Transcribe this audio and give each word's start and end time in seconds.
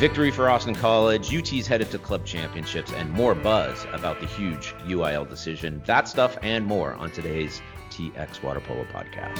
Victory 0.00 0.30
for 0.30 0.48
Austin 0.48 0.74
College, 0.74 1.34
UT's 1.34 1.66
headed 1.66 1.90
to 1.90 1.98
club 1.98 2.24
championships, 2.24 2.90
and 2.90 3.10
more 3.10 3.34
buzz 3.34 3.84
about 3.92 4.18
the 4.18 4.24
huge 4.24 4.72
UIL 4.86 5.28
decision. 5.28 5.82
That 5.84 6.08
stuff 6.08 6.38
and 6.40 6.64
more 6.64 6.94
on 6.94 7.10
today's 7.10 7.60
TX 7.90 8.42
Water 8.42 8.60
Polo 8.60 8.84
podcast. 8.84 9.36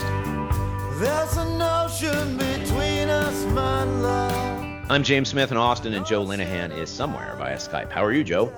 There's 0.99 1.37
an 1.38 1.62
ocean 1.62 2.37
between 2.37 3.08
us, 3.08 3.46
my 3.54 3.85
love. 3.85 4.90
I'm 4.90 5.03
James 5.03 5.31
Smith 5.31 5.51
in 5.51 5.56
Austin, 5.56 5.94
and 5.94 6.04
Joe 6.04 6.26
Linehan 6.26 6.77
is 6.77 6.90
somewhere 6.90 7.35
via 7.38 7.56
Skype. 7.56 7.90
How 7.90 8.04
are 8.04 8.13
you, 8.13 8.22
Joe? 8.22 8.53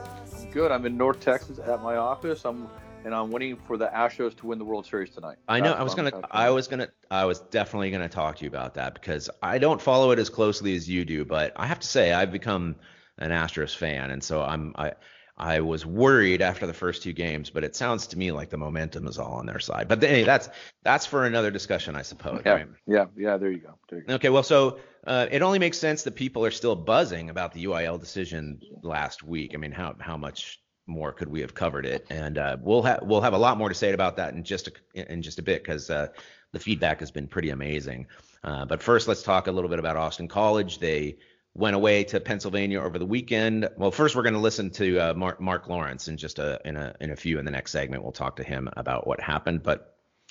Good. 0.50 0.72
I'm 0.72 0.84
in 0.86 0.96
North 0.96 1.20
Texas 1.20 1.60
at 1.60 1.84
my 1.84 1.94
office. 1.94 2.44
I'm 2.44 2.68
and 3.04 3.14
I'm 3.14 3.30
waiting 3.30 3.56
for 3.66 3.76
the 3.76 3.86
Astros 3.86 4.36
to 4.36 4.46
win 4.46 4.58
the 4.58 4.64
World 4.64 4.86
Series 4.86 5.10
tonight. 5.10 5.36
I 5.48 5.60
know. 5.60 5.68
That's 5.68 5.80
I 5.80 5.82
was 5.82 5.94
gonna. 5.94 6.12
I 6.30 6.50
was 6.50 6.68
gonna. 6.68 6.88
I 7.10 7.24
was 7.24 7.40
definitely 7.40 7.90
gonna 7.90 8.08
talk 8.08 8.36
to 8.36 8.44
you 8.44 8.48
about 8.48 8.74
that 8.74 8.94
because 8.94 9.30
I 9.42 9.58
don't 9.58 9.80
follow 9.80 10.10
it 10.10 10.18
as 10.18 10.28
closely 10.28 10.74
as 10.74 10.88
you 10.88 11.04
do, 11.04 11.24
but 11.24 11.52
I 11.56 11.66
have 11.66 11.80
to 11.80 11.86
say 11.86 12.12
I've 12.12 12.32
become 12.32 12.76
an 13.18 13.30
Astros 13.30 13.76
fan, 13.76 14.10
and 14.10 14.22
so 14.22 14.42
I'm. 14.42 14.74
I. 14.76 14.92
I 15.34 15.60
was 15.60 15.84
worried 15.86 16.42
after 16.42 16.66
the 16.66 16.74
first 16.74 17.02
two 17.02 17.14
games, 17.14 17.48
but 17.48 17.64
it 17.64 17.74
sounds 17.74 18.06
to 18.08 18.18
me 18.18 18.30
like 18.30 18.50
the 18.50 18.58
momentum 18.58 19.08
is 19.08 19.18
all 19.18 19.32
on 19.32 19.46
their 19.46 19.58
side. 19.58 19.88
But 19.88 20.00
hey, 20.02 20.24
that's 20.24 20.50
that's 20.82 21.06
for 21.06 21.24
another 21.24 21.50
discussion, 21.50 21.96
I 21.96 22.02
suppose. 22.02 22.42
Yeah, 22.44 22.52
right? 22.52 22.66
yeah, 22.86 23.06
yeah. 23.16 23.38
There 23.38 23.50
you, 23.50 23.60
go. 23.60 23.74
there 23.88 24.00
you 24.00 24.04
go. 24.04 24.14
Okay, 24.16 24.28
well, 24.28 24.42
so 24.42 24.78
uh, 25.06 25.26
it 25.30 25.40
only 25.40 25.58
makes 25.58 25.78
sense 25.78 26.02
that 26.02 26.14
people 26.14 26.44
are 26.44 26.50
still 26.50 26.76
buzzing 26.76 27.30
about 27.30 27.54
the 27.54 27.64
UIL 27.64 27.98
decision 27.98 28.60
last 28.82 29.22
week. 29.22 29.52
I 29.54 29.56
mean, 29.56 29.72
how 29.72 29.96
how 29.98 30.18
much 30.18 30.60
more 30.86 31.12
could 31.12 31.28
we 31.28 31.40
have 31.40 31.54
covered 31.54 31.86
it? 31.86 32.06
And 32.10 32.38
uh, 32.38 32.56
we'll 32.60 32.82
have 32.82 33.00
we'll 33.02 33.20
have 33.20 33.34
a 33.34 33.38
lot 33.38 33.58
more 33.58 33.68
to 33.68 33.74
say 33.74 33.92
about 33.92 34.16
that 34.16 34.34
in 34.34 34.44
just 34.44 34.68
a, 34.68 35.12
in 35.12 35.22
just 35.22 35.38
a 35.38 35.42
bit 35.42 35.62
because 35.62 35.90
uh, 35.90 36.08
the 36.52 36.58
feedback 36.58 37.00
has 37.00 37.10
been 37.10 37.26
pretty 37.26 37.50
amazing. 37.50 38.06
Uh, 38.44 38.64
but 38.64 38.82
first, 38.82 39.08
let's 39.08 39.22
talk 39.22 39.46
a 39.46 39.52
little 39.52 39.70
bit 39.70 39.78
about 39.78 39.96
Austin 39.96 40.28
College. 40.28 40.78
They 40.78 41.18
went 41.54 41.76
away 41.76 42.04
to 42.04 42.18
Pennsylvania 42.18 42.80
over 42.80 42.98
the 42.98 43.06
weekend. 43.06 43.68
Well, 43.76 43.90
first 43.90 44.16
we're 44.16 44.22
going 44.22 44.34
to 44.34 44.40
listen 44.40 44.70
to 44.70 44.98
uh, 44.98 45.14
Mark, 45.14 45.40
Mark 45.40 45.68
Lawrence 45.68 46.08
in 46.08 46.16
just 46.16 46.38
a 46.38 46.60
in 46.64 46.76
a 46.76 46.94
in 47.00 47.10
a 47.10 47.16
few 47.16 47.38
in 47.38 47.44
the 47.44 47.50
next 47.50 47.72
segment. 47.72 48.02
We'll 48.02 48.12
talk 48.12 48.36
to 48.36 48.44
him 48.44 48.68
about 48.76 49.06
what 49.06 49.20
happened, 49.20 49.62
but. 49.62 49.88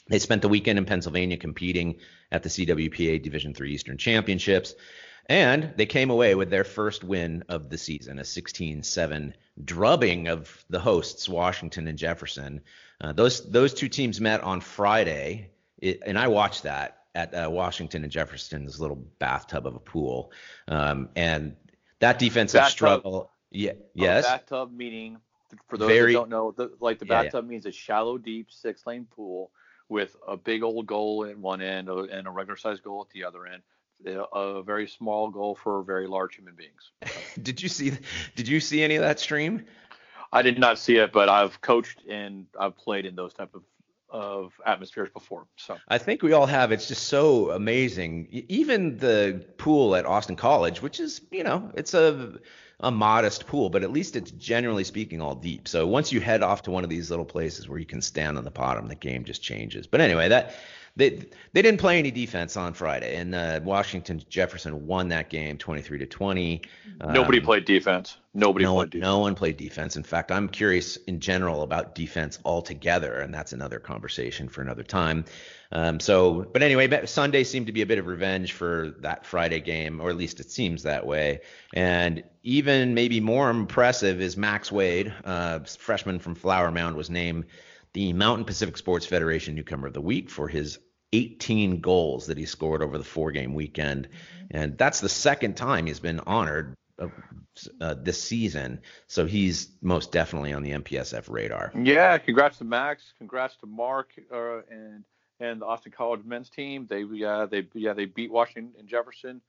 They 0.07 0.17
spent 0.19 0.41
the 0.41 0.49
weekend 0.49 0.77
in 0.77 0.85
Pennsylvania 0.85 1.37
competing 1.37 1.99
at 2.31 2.43
the 2.43 2.49
CWPA 2.49 3.21
Division 3.21 3.55
III 3.57 3.71
Eastern 3.71 3.97
Championships. 3.97 4.73
And 5.27 5.73
they 5.77 5.85
came 5.85 6.09
away 6.09 6.35
with 6.35 6.49
their 6.49 6.63
first 6.63 7.03
win 7.03 7.43
of 7.47 7.69
the 7.69 7.77
season, 7.77 8.19
a 8.19 8.25
16 8.25 8.83
7 8.83 9.35
drubbing 9.63 10.27
of 10.27 10.65
the 10.69 10.79
hosts, 10.79 11.29
Washington 11.29 11.87
and 11.87 11.97
Jefferson. 11.97 12.61
Uh, 12.99 13.13
those, 13.13 13.49
those 13.49 13.73
two 13.73 13.89
teams 13.89 14.19
met 14.19 14.41
on 14.41 14.61
Friday, 14.61 15.49
it, 15.77 16.01
and 16.05 16.17
I 16.17 16.27
watched 16.27 16.63
that 16.63 16.97
at 17.13 17.33
uh, 17.33 17.49
Washington 17.49 18.03
and 18.03 18.11
Jefferson's 18.11 18.79
little 18.79 19.03
bathtub 19.19 19.67
of 19.67 19.75
a 19.75 19.79
pool. 19.79 20.31
Um, 20.67 21.09
and 21.15 21.55
that 21.99 22.19
defensive 22.19 22.59
bathtub, 22.59 22.71
struggle. 22.71 23.31
Yeah, 23.51 23.73
yes. 23.93 24.25
Bathtub 24.25 24.71
meaning, 24.71 25.17
for 25.67 25.77
those 25.77 25.89
Very, 25.89 26.13
that 26.13 26.19
don't 26.19 26.29
know, 26.29 26.51
the, 26.51 26.71
like 26.79 26.99
the 26.99 27.05
bathtub 27.05 27.33
yeah, 27.33 27.41
yeah. 27.41 27.49
means 27.49 27.65
a 27.65 27.71
shallow, 27.71 28.17
deep, 28.17 28.47
six 28.49 28.85
lane 28.87 29.07
pool 29.09 29.51
with 29.89 30.15
a 30.25 30.37
big 30.37 30.63
old 30.63 30.85
goal 30.85 31.25
at 31.25 31.37
one 31.37 31.61
end 31.61 31.89
and 31.89 32.27
a 32.27 32.31
regular 32.31 32.55
sized 32.55 32.81
goal 32.81 33.05
at 33.07 33.13
the 33.13 33.25
other 33.25 33.45
end 33.45 33.61
a 34.05 34.63
very 34.63 34.87
small 34.87 35.29
goal 35.29 35.55
for 35.55 35.83
very 35.83 36.07
large 36.07 36.35
human 36.35 36.55
beings. 36.55 36.91
did 37.41 37.61
you 37.61 37.69
see? 37.69 37.93
Did 38.35 38.47
you 38.47 38.59
see 38.59 38.83
any 38.83 38.95
of 38.95 39.01
that 39.01 39.19
stream? 39.19 39.65
I 40.33 40.41
did 40.41 40.57
not 40.57 40.79
see 40.79 40.97
it, 40.97 41.11
but 41.11 41.27
I've 41.29 41.59
coached 41.61 42.03
and 42.09 42.45
I've 42.57 42.77
played 42.77 43.05
in 43.05 43.15
those 43.15 43.33
type 43.33 43.53
of 43.53 43.63
of 44.09 44.51
atmospheres 44.65 45.09
before. 45.09 45.47
So 45.55 45.77
I 45.87 45.97
think 45.97 46.21
we 46.21 46.33
all 46.33 46.45
have. 46.45 46.71
It's 46.71 46.87
just 46.87 47.07
so 47.07 47.51
amazing. 47.51 48.27
Even 48.49 48.97
the 48.97 49.45
pool 49.57 49.95
at 49.95 50.05
Austin 50.05 50.35
College, 50.35 50.81
which 50.81 50.99
is 50.99 51.21
you 51.31 51.43
know 51.43 51.71
it's 51.75 51.93
a 51.93 52.33
a 52.81 52.91
modest 52.91 53.45
pool, 53.47 53.69
but 53.69 53.83
at 53.83 53.91
least 53.91 54.15
it's 54.15 54.31
generally 54.31 54.83
speaking 54.83 55.21
all 55.21 55.35
deep. 55.35 55.67
So 55.67 55.85
once 55.85 56.11
you 56.11 56.19
head 56.19 56.41
off 56.41 56.63
to 56.63 56.71
one 56.71 56.83
of 56.83 56.89
these 56.89 57.09
little 57.09 57.25
places 57.25 57.69
where 57.69 57.77
you 57.77 57.85
can 57.85 58.01
stand 58.01 58.37
on 58.37 58.43
the 58.43 58.51
bottom, 58.51 58.87
the 58.87 58.95
game 58.95 59.23
just 59.23 59.43
changes. 59.43 59.85
But 59.85 60.01
anyway, 60.01 60.29
that 60.29 60.55
they 60.95 61.25
they 61.53 61.61
didn't 61.61 61.79
play 61.79 61.99
any 61.99 62.11
defense 62.11 62.57
on 62.57 62.73
Friday, 62.73 63.15
and 63.15 63.33
uh, 63.33 63.59
Washington 63.63 64.21
Jefferson 64.29 64.85
won 64.87 65.09
that 65.09 65.29
game 65.29 65.57
23 65.57 65.99
to 65.99 66.05
20. 66.05 66.61
Nobody 67.05 67.39
um, 67.39 67.45
played 67.45 67.65
defense. 67.65 68.17
Nobody 68.33 68.65
no 68.65 68.75
played 68.75 68.89
defense. 68.91 69.03
No 69.03 69.19
one 69.19 69.35
played 69.35 69.57
defense. 69.57 69.95
In 69.95 70.03
fact, 70.03 70.31
I'm 70.31 70.47
curious 70.47 70.97
in 70.97 71.19
general 71.19 71.63
about 71.63 71.95
defense 71.95 72.39
altogether, 72.45 73.19
and 73.19 73.33
that's 73.33 73.53
another 73.53 73.79
conversation 73.79 74.49
for 74.49 74.61
another 74.61 74.83
time. 74.83 75.25
Um, 75.71 75.99
so, 75.99 76.45
but 76.51 76.61
anyway, 76.61 77.05
Sunday 77.05 77.43
seemed 77.43 77.67
to 77.67 77.73
be 77.73 77.81
a 77.81 77.85
bit 77.85 77.97
of 77.97 78.07
revenge 78.07 78.53
for 78.53 78.93
that 78.99 79.25
Friday 79.25 79.61
game, 79.61 80.01
or 80.01 80.09
at 80.09 80.17
least 80.17 80.39
it 80.39 80.51
seems 80.51 80.83
that 80.83 81.05
way. 81.05 81.41
And 81.73 82.23
even 82.43 82.93
maybe 82.93 83.19
more 83.21 83.49
impressive 83.49 84.21
is 84.21 84.35
Max 84.35 84.71
Wade, 84.71 85.13
uh, 85.23 85.59
freshman 85.59 86.19
from 86.19 86.35
Flower 86.35 86.71
Mound, 86.71 86.95
was 86.97 87.09
named 87.09 87.45
the 87.93 88.13
Mountain 88.13 88.45
Pacific 88.45 88.77
Sports 88.77 89.05
Federation 89.05 89.55
Newcomer 89.55 89.87
of 89.87 89.93
the 89.93 90.01
Week 90.01 90.29
for 90.29 90.47
his 90.47 90.79
18 91.13 91.81
goals 91.81 92.27
that 92.27 92.37
he 92.37 92.45
scored 92.45 92.81
over 92.81 92.97
the 92.97 93.03
four 93.03 93.31
game 93.31 93.53
weekend. 93.53 94.07
And 94.49 94.77
that's 94.77 95.01
the 95.01 95.09
second 95.09 95.57
time 95.57 95.85
he's 95.85 95.99
been 95.99 96.21
honored 96.21 96.75
uh, 96.99 97.07
uh, 97.81 97.95
this 98.01 98.21
season. 98.21 98.81
So 99.07 99.25
he's 99.25 99.71
most 99.81 100.11
definitely 100.11 100.53
on 100.53 100.63
the 100.63 100.71
MPSF 100.71 101.29
radar. 101.29 101.71
Yeah, 101.75 102.17
congrats 102.17 102.59
to 102.59 102.63
Max. 102.63 103.13
Congrats 103.17 103.57
to 103.57 103.65
Mark 103.65 104.11
uh, 104.31 104.59
and 104.69 105.03
and 105.39 105.59
the 105.61 105.65
Austin 105.65 105.91
College 105.91 106.23
men's 106.23 106.49
team. 106.49 106.87
They 106.89 107.03
they 107.03 107.67
yeah 107.73 107.93
they 107.93 108.05
beat 108.05 108.31
Washington 108.31 108.73
and 108.77 108.87
Jefferson. 108.87 109.41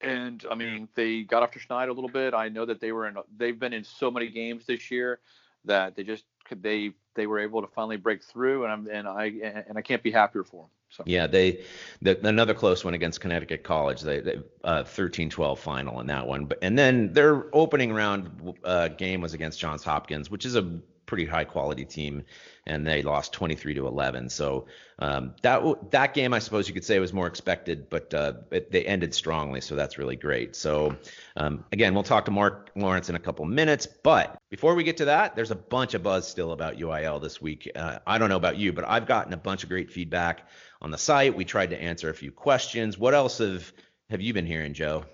And 0.00 0.44
I 0.50 0.54
mean 0.54 0.88
they 0.94 1.22
got 1.22 1.42
off 1.42 1.50
to 1.52 1.74
a 1.74 1.92
little 1.92 2.08
bit. 2.08 2.32
I 2.34 2.48
know 2.48 2.64
that 2.64 2.80
they 2.80 2.92
were 2.92 3.06
in 3.06 3.16
they've 3.36 3.58
been 3.58 3.72
in 3.72 3.84
so 3.84 4.10
many 4.10 4.28
games 4.28 4.64
this 4.66 4.90
year 4.90 5.20
that 5.64 5.96
they 5.96 6.04
just 6.04 6.24
could 6.44 6.62
they 6.62 6.92
they 7.14 7.26
were 7.26 7.38
able 7.38 7.62
to 7.62 7.68
finally 7.68 7.96
break 7.96 8.22
through, 8.22 8.64
and 8.64 8.72
I'm 8.72 8.86
and 8.88 9.08
I 9.08 9.24
and 9.68 9.76
I 9.78 9.82
can't 9.82 10.02
be 10.02 10.10
happier 10.10 10.44
for 10.44 10.62
them. 10.62 10.70
So. 10.90 11.02
Yeah, 11.06 11.26
they 11.26 11.64
the, 12.02 12.24
another 12.26 12.54
close 12.54 12.84
one 12.84 12.94
against 12.94 13.20
Connecticut 13.20 13.64
College. 13.64 14.02
They, 14.02 14.20
they 14.20 14.38
uh, 14.62 14.84
13-12 14.84 15.58
final 15.58 16.00
in 16.00 16.06
that 16.06 16.26
one, 16.26 16.44
but 16.44 16.58
and 16.62 16.78
then 16.78 17.12
their 17.12 17.46
opening 17.54 17.92
round 17.92 18.54
uh, 18.62 18.88
game 18.88 19.20
was 19.20 19.34
against 19.34 19.58
Johns 19.58 19.82
Hopkins, 19.82 20.30
which 20.30 20.46
is 20.46 20.54
a 20.54 20.80
pretty 21.14 21.30
high 21.30 21.44
quality 21.44 21.84
team, 21.84 22.24
and 22.66 22.84
they 22.84 23.00
lost 23.00 23.32
23 23.32 23.74
to 23.74 23.86
11. 23.86 24.28
So 24.28 24.66
um, 24.98 25.36
that 25.42 25.62
that 25.92 26.12
game, 26.12 26.34
I 26.34 26.40
suppose 26.40 26.66
you 26.66 26.74
could 26.74 26.84
say, 26.84 26.98
was 26.98 27.12
more 27.12 27.28
expected, 27.28 27.88
but 27.88 28.12
uh, 28.12 28.32
it, 28.50 28.72
they 28.72 28.84
ended 28.84 29.14
strongly, 29.14 29.60
so 29.60 29.76
that's 29.76 29.96
really 29.96 30.16
great. 30.16 30.56
So 30.56 30.96
um, 31.36 31.64
again, 31.70 31.94
we'll 31.94 32.02
talk 32.02 32.24
to 32.24 32.32
Mark 32.32 32.72
Lawrence 32.74 33.08
in 33.10 33.14
a 33.14 33.20
couple 33.20 33.44
minutes, 33.44 33.86
but 33.86 34.36
before 34.50 34.74
we 34.74 34.82
get 34.82 34.96
to 34.96 35.04
that, 35.04 35.36
there's 35.36 35.52
a 35.52 35.54
bunch 35.54 35.94
of 35.94 36.02
buzz 36.02 36.26
still 36.26 36.50
about 36.50 36.78
UIL 36.78 37.22
this 37.22 37.40
week. 37.40 37.70
Uh, 37.76 38.00
I 38.04 38.18
don't 38.18 38.28
know 38.28 38.36
about 38.36 38.56
you, 38.56 38.72
but 38.72 38.84
I've 38.88 39.06
gotten 39.06 39.32
a 39.34 39.36
bunch 39.36 39.62
of 39.62 39.68
great 39.68 39.92
feedback 39.92 40.48
on 40.82 40.90
the 40.90 40.98
site. 40.98 41.36
We 41.36 41.44
tried 41.44 41.70
to 41.70 41.80
answer 41.80 42.10
a 42.10 42.14
few 42.14 42.32
questions. 42.32 42.98
What 42.98 43.14
else 43.14 43.38
have 43.38 43.72
have 44.10 44.20
you 44.20 44.34
been 44.34 44.46
hearing, 44.46 44.74
Joe? 44.74 45.04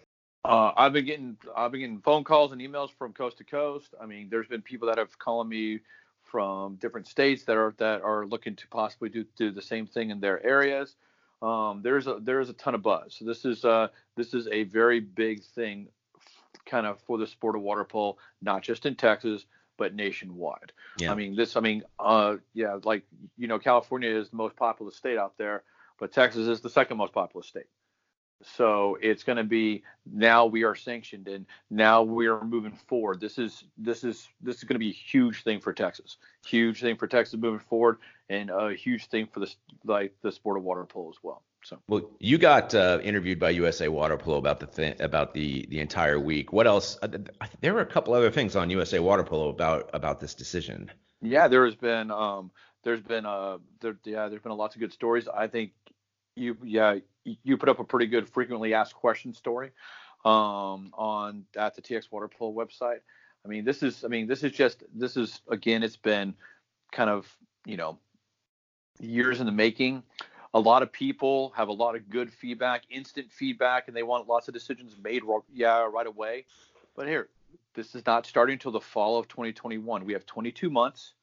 Uh, 0.44 0.72
I've 0.76 0.92
been 0.92 1.04
getting 1.04 1.36
I've 1.54 1.70
been 1.70 1.80
getting 1.80 2.00
phone 2.00 2.24
calls 2.24 2.52
and 2.52 2.60
emails 2.60 2.90
from 2.98 3.12
coast 3.12 3.38
to 3.38 3.44
coast. 3.44 3.94
I 4.00 4.06
mean, 4.06 4.28
there's 4.30 4.48
been 4.48 4.62
people 4.62 4.88
that 4.88 4.98
have 4.98 5.18
called 5.18 5.48
me 5.48 5.80
from 6.24 6.76
different 6.76 7.06
states 7.06 7.44
that 7.44 7.56
are 7.56 7.74
that 7.78 8.02
are 8.02 8.26
looking 8.26 8.56
to 8.56 8.68
possibly 8.68 9.10
do 9.10 9.24
do 9.36 9.50
the 9.50 9.62
same 9.62 9.86
thing 9.86 10.10
in 10.10 10.20
their 10.20 10.44
areas. 10.44 10.96
Um, 11.42 11.80
there's 11.82 12.06
a 12.06 12.18
there's 12.22 12.48
a 12.48 12.54
ton 12.54 12.74
of 12.74 12.82
buzz. 12.82 13.16
So 13.18 13.24
this 13.24 13.44
is 13.44 13.64
uh 13.64 13.88
this 14.16 14.32
is 14.32 14.48
a 14.48 14.64
very 14.64 15.00
big 15.00 15.42
thing, 15.42 15.88
kind 16.64 16.86
of 16.86 17.00
for 17.02 17.18
the 17.18 17.26
sport 17.26 17.56
of 17.56 17.62
water 17.62 17.84
polo, 17.84 18.16
not 18.40 18.62
just 18.62 18.86
in 18.86 18.94
Texas 18.94 19.44
but 19.76 19.94
nationwide. 19.94 20.72
Yeah. 20.98 21.12
I 21.12 21.14
mean 21.14 21.36
this 21.36 21.56
I 21.56 21.60
mean 21.60 21.82
uh 21.98 22.36
yeah 22.54 22.78
like 22.84 23.04
you 23.36 23.46
know 23.46 23.58
California 23.58 24.10
is 24.10 24.30
the 24.30 24.36
most 24.36 24.56
populous 24.56 24.96
state 24.96 25.18
out 25.18 25.36
there, 25.36 25.64
but 25.98 26.12
Texas 26.12 26.48
is 26.48 26.60
the 26.60 26.70
second 26.70 26.96
most 26.96 27.12
populous 27.12 27.46
state. 27.46 27.66
So 28.42 28.96
it's 29.02 29.22
going 29.22 29.36
to 29.36 29.44
be 29.44 29.82
now 30.10 30.46
we 30.46 30.64
are 30.64 30.74
sanctioned 30.74 31.28
and 31.28 31.46
now 31.70 32.02
we 32.02 32.26
are 32.26 32.42
moving 32.42 32.72
forward. 32.72 33.20
This 33.20 33.38
is 33.38 33.64
this 33.76 34.02
is 34.02 34.28
this 34.40 34.56
is 34.56 34.64
going 34.64 34.76
to 34.76 34.80
be 34.80 34.90
a 34.90 34.92
huge 34.92 35.42
thing 35.42 35.60
for 35.60 35.72
Texas. 35.72 36.16
Huge 36.46 36.80
thing 36.80 36.96
for 36.96 37.06
Texas 37.06 37.38
moving 37.38 37.60
forward 37.60 37.98
and 38.30 38.50
a 38.50 38.72
huge 38.72 39.06
thing 39.08 39.26
for 39.26 39.40
the 39.40 39.54
like 39.84 40.14
the 40.22 40.32
sport 40.32 40.56
of 40.56 40.62
water 40.62 40.84
polo 40.86 41.10
as 41.10 41.16
well. 41.22 41.42
So 41.62 41.78
well, 41.88 42.10
you 42.18 42.38
got 42.38 42.74
uh, 42.74 43.00
interviewed 43.02 43.38
by 43.38 43.50
USA 43.50 43.88
Water 43.88 44.16
Polo 44.16 44.38
about 44.38 44.60
the 44.60 44.66
th- 44.66 44.98
about 45.00 45.34
the 45.34 45.66
the 45.68 45.80
entire 45.80 46.18
week. 46.18 46.52
What 46.52 46.66
else? 46.66 46.98
Uh, 47.02 47.08
there 47.60 47.74
were 47.74 47.82
a 47.82 47.86
couple 47.86 48.14
other 48.14 48.30
things 48.30 48.56
on 48.56 48.70
USA 48.70 48.98
Water 48.98 49.22
Polo 49.22 49.50
about 49.50 49.90
about 49.92 50.20
this 50.20 50.34
decision. 50.34 50.90
Yeah, 51.20 51.48
there 51.48 51.66
has 51.66 51.76
been 51.76 52.10
um, 52.10 52.50
there's 52.82 53.02
been 53.02 53.26
uh 53.26 53.58
there, 53.80 53.96
yeah 54.04 54.28
there's 54.28 54.42
been 54.42 54.52
lots 54.52 54.74
of 54.74 54.80
good 54.80 54.92
stories. 54.92 55.28
I 55.28 55.48
think 55.48 55.72
you 56.34 56.56
yeah 56.64 56.98
you 57.24 57.56
put 57.56 57.68
up 57.68 57.78
a 57.78 57.84
pretty 57.84 58.06
good 58.06 58.28
frequently 58.28 58.74
asked 58.74 58.94
questions 58.94 59.38
story 59.38 59.70
um, 60.24 60.92
on 60.94 61.44
at 61.56 61.74
the 61.74 61.82
TX 61.82 62.10
Water 62.10 62.28
Polo 62.28 62.52
website. 62.52 63.00
I 63.44 63.48
mean, 63.48 63.64
this 63.64 63.82
is 63.82 64.04
I 64.04 64.08
mean 64.08 64.26
this 64.26 64.42
is 64.42 64.52
just 64.52 64.84
this 64.94 65.16
is 65.16 65.40
again 65.48 65.82
it's 65.82 65.96
been 65.96 66.34
kind 66.92 67.10
of 67.10 67.34
you 67.64 67.76
know 67.76 67.98
years 68.98 69.40
in 69.40 69.46
the 69.46 69.52
making. 69.52 70.02
a 70.52 70.60
lot 70.60 70.82
of 70.82 70.92
people 70.92 71.52
have 71.56 71.68
a 71.68 71.72
lot 71.72 71.94
of 71.94 72.10
good 72.10 72.32
feedback, 72.32 72.82
instant 72.90 73.30
feedback, 73.30 73.88
and 73.88 73.96
they 73.96 74.02
want 74.02 74.28
lots 74.28 74.48
of 74.48 74.54
decisions 74.54 74.96
made 75.02 75.22
yeah 75.52 75.86
right 75.90 76.06
away. 76.06 76.44
But 76.96 77.06
here, 77.06 77.28
this 77.74 77.94
is 77.94 78.04
not 78.04 78.26
starting 78.26 78.54
until 78.54 78.72
the 78.72 78.80
fall 78.80 79.18
of 79.18 79.28
2021. 79.28 80.04
We 80.04 80.12
have 80.12 80.26
22 80.26 80.70
months 80.70 81.14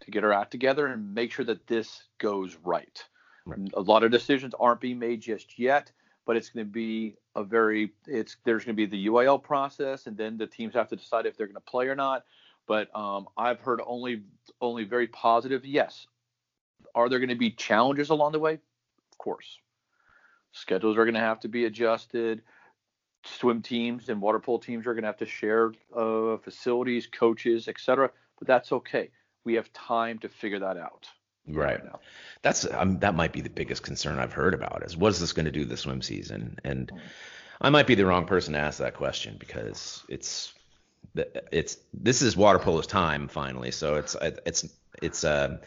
to 0.00 0.10
get 0.10 0.24
our 0.24 0.32
act 0.32 0.50
together 0.50 0.86
and 0.86 1.14
make 1.14 1.30
sure 1.30 1.44
that 1.44 1.66
this 1.66 2.04
goes 2.18 2.56
right. 2.64 3.04
Right. 3.46 3.58
A 3.74 3.80
lot 3.80 4.02
of 4.02 4.10
decisions 4.10 4.54
aren't 4.58 4.80
being 4.80 4.98
made 4.98 5.20
just 5.20 5.58
yet, 5.58 5.90
but 6.26 6.36
it's 6.36 6.50
going 6.50 6.66
to 6.66 6.70
be 6.70 7.16
a 7.34 7.42
very 7.42 7.92
it's 8.06 8.36
there's 8.44 8.64
going 8.64 8.76
to 8.76 8.86
be 8.86 8.86
the 8.86 9.06
UIL 9.06 9.42
process, 9.42 10.06
and 10.06 10.16
then 10.16 10.36
the 10.36 10.46
teams 10.46 10.74
have 10.74 10.88
to 10.88 10.96
decide 10.96 11.26
if 11.26 11.36
they're 11.36 11.46
going 11.46 11.54
to 11.54 11.60
play 11.60 11.88
or 11.88 11.94
not. 11.94 12.24
But 12.66 12.94
um, 12.94 13.26
I've 13.36 13.60
heard 13.60 13.80
only 13.84 14.22
only 14.60 14.84
very 14.84 15.08
positive. 15.08 15.64
Yes, 15.64 16.06
are 16.94 17.08
there 17.08 17.18
going 17.18 17.30
to 17.30 17.34
be 17.34 17.50
challenges 17.50 18.10
along 18.10 18.32
the 18.32 18.38
way? 18.38 18.54
Of 18.54 19.18
course. 19.18 19.58
Schedules 20.52 20.96
are 20.98 21.04
going 21.04 21.14
to 21.14 21.20
have 21.20 21.40
to 21.40 21.48
be 21.48 21.64
adjusted. 21.64 22.42
Swim 23.24 23.60
teams 23.60 24.08
and 24.08 24.20
water 24.20 24.38
polo 24.38 24.58
teams 24.58 24.86
are 24.86 24.94
going 24.94 25.02
to 25.02 25.08
have 25.08 25.18
to 25.18 25.26
share 25.26 25.72
uh, 25.94 26.38
facilities, 26.38 27.06
coaches, 27.06 27.68
etc. 27.68 28.10
But 28.38 28.48
that's 28.48 28.72
okay. 28.72 29.10
We 29.44 29.54
have 29.54 29.72
time 29.72 30.18
to 30.20 30.28
figure 30.28 30.58
that 30.60 30.76
out. 30.76 31.06
Right. 31.46 31.82
right 31.82 31.92
That's 32.42 32.66
um, 32.70 32.98
that 33.00 33.14
might 33.14 33.32
be 33.32 33.40
the 33.40 33.50
biggest 33.50 33.82
concern 33.82 34.18
I've 34.18 34.32
heard 34.32 34.54
about 34.54 34.82
is 34.84 34.96
what 34.96 35.10
is 35.10 35.20
this 35.20 35.32
going 35.32 35.46
to 35.46 35.52
do 35.52 35.64
the 35.64 35.76
swim 35.76 36.02
season? 36.02 36.58
And 36.64 36.92
I 37.60 37.70
might 37.70 37.86
be 37.86 37.94
the 37.94 38.06
wrong 38.06 38.26
person 38.26 38.54
to 38.54 38.58
ask 38.58 38.78
that 38.78 38.94
question 38.94 39.36
because 39.38 40.04
it's 40.08 40.52
it's 41.14 41.78
this 41.92 42.22
is 42.22 42.36
water 42.36 42.58
polo's 42.58 42.86
time 42.86 43.28
finally. 43.28 43.70
So 43.70 43.96
it's 43.96 44.16
it's 44.20 44.68
it's 45.02 45.24
uh 45.24 45.58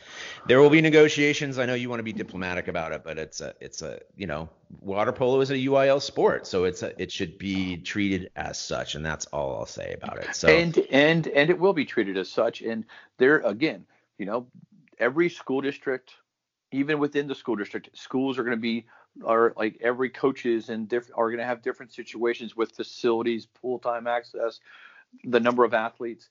there 0.48 0.62
will 0.62 0.70
be 0.70 0.82
negotiations. 0.82 1.58
I 1.58 1.66
know 1.66 1.74
you 1.74 1.90
want 1.90 2.00
to 2.00 2.04
be 2.04 2.14
diplomatic 2.14 2.68
about 2.68 2.92
it, 2.92 3.04
but 3.04 3.18
it's 3.18 3.42
a 3.42 3.54
it's 3.60 3.82
a 3.82 4.00
you 4.16 4.28
know 4.28 4.50
water 4.82 5.12
polo 5.12 5.42
is 5.42 5.52
a 5.52 5.56
UIL 5.56 6.02
sport, 6.02 6.48
so 6.48 6.64
it's 6.64 6.84
a, 6.84 7.00
it 7.02 7.12
should 7.12 7.38
be 7.38 7.78
treated 7.78 8.30
as 8.36 8.60
such, 8.60 8.96
and 8.96 9.06
that's 9.06 9.26
all 9.28 9.58
I'll 9.58 9.66
say 9.66 9.94
about 9.94 10.18
it. 10.18 10.36
So 10.36 10.48
and 10.48 10.78
and 10.92 11.28
and 11.28 11.50
it 11.50 11.60
will 11.60 11.74
be 11.74 11.86
treated 11.86 12.18
as 12.18 12.30
such. 12.30 12.62
And 12.62 12.86
there 13.18 13.40
again, 13.40 13.86
you 14.18 14.26
know, 14.26 14.48
every 15.04 15.30
school 15.30 15.60
district, 15.60 16.16
even 16.72 16.98
within 16.98 17.28
the 17.28 17.36
school 17.36 17.58
district, 17.58 17.90
schools 17.94 18.40
are 18.40 18.44
going 18.44 18.58
to 18.58 18.62
be 18.62 18.86
are 19.24 19.54
like 19.58 19.78
every 19.82 20.10
coaches 20.10 20.70
and 20.70 20.90
diff- 20.90 21.12
are 21.14 21.30
going 21.30 21.40
to 21.40 21.46
have 21.46 21.62
different 21.62 21.94
situations 21.94 22.56
with 22.56 22.72
facilities, 22.72 23.46
pool 23.46 23.78
time 23.78 24.08
access, 24.08 24.60
the 25.26 25.40
number 25.40 25.64
of 25.64 25.74
athletes. 25.74 26.30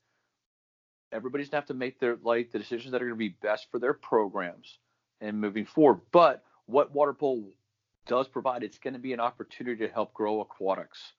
Everybody's 1.13 1.51
gonna 1.51 1.61
have 1.61 1.69
to 1.69 1.75
make 1.75 2.01
their 2.01 2.17
like 2.23 2.51
the 2.51 2.59
decisions 2.59 2.93
that 2.93 3.03
are 3.03 3.05
going 3.05 3.19
to 3.19 3.29
be 3.31 3.37
best 3.43 3.71
for 3.71 3.79
their 3.79 3.93
programs 3.93 4.79
and 5.21 5.39
moving 5.39 5.67
forward. 5.67 6.01
But 6.11 6.43
what 6.65 6.93
water 6.93 7.13
polo 7.13 7.45
does 8.07 8.27
provide, 8.27 8.63
it's 8.63 8.79
going 8.79 8.95
to 8.95 8.99
be 8.99 9.13
an 9.13 9.21
opportunity 9.21 9.87
to 9.87 9.93
help 9.93 10.15
grow 10.15 10.41
aquatics. 10.41 11.13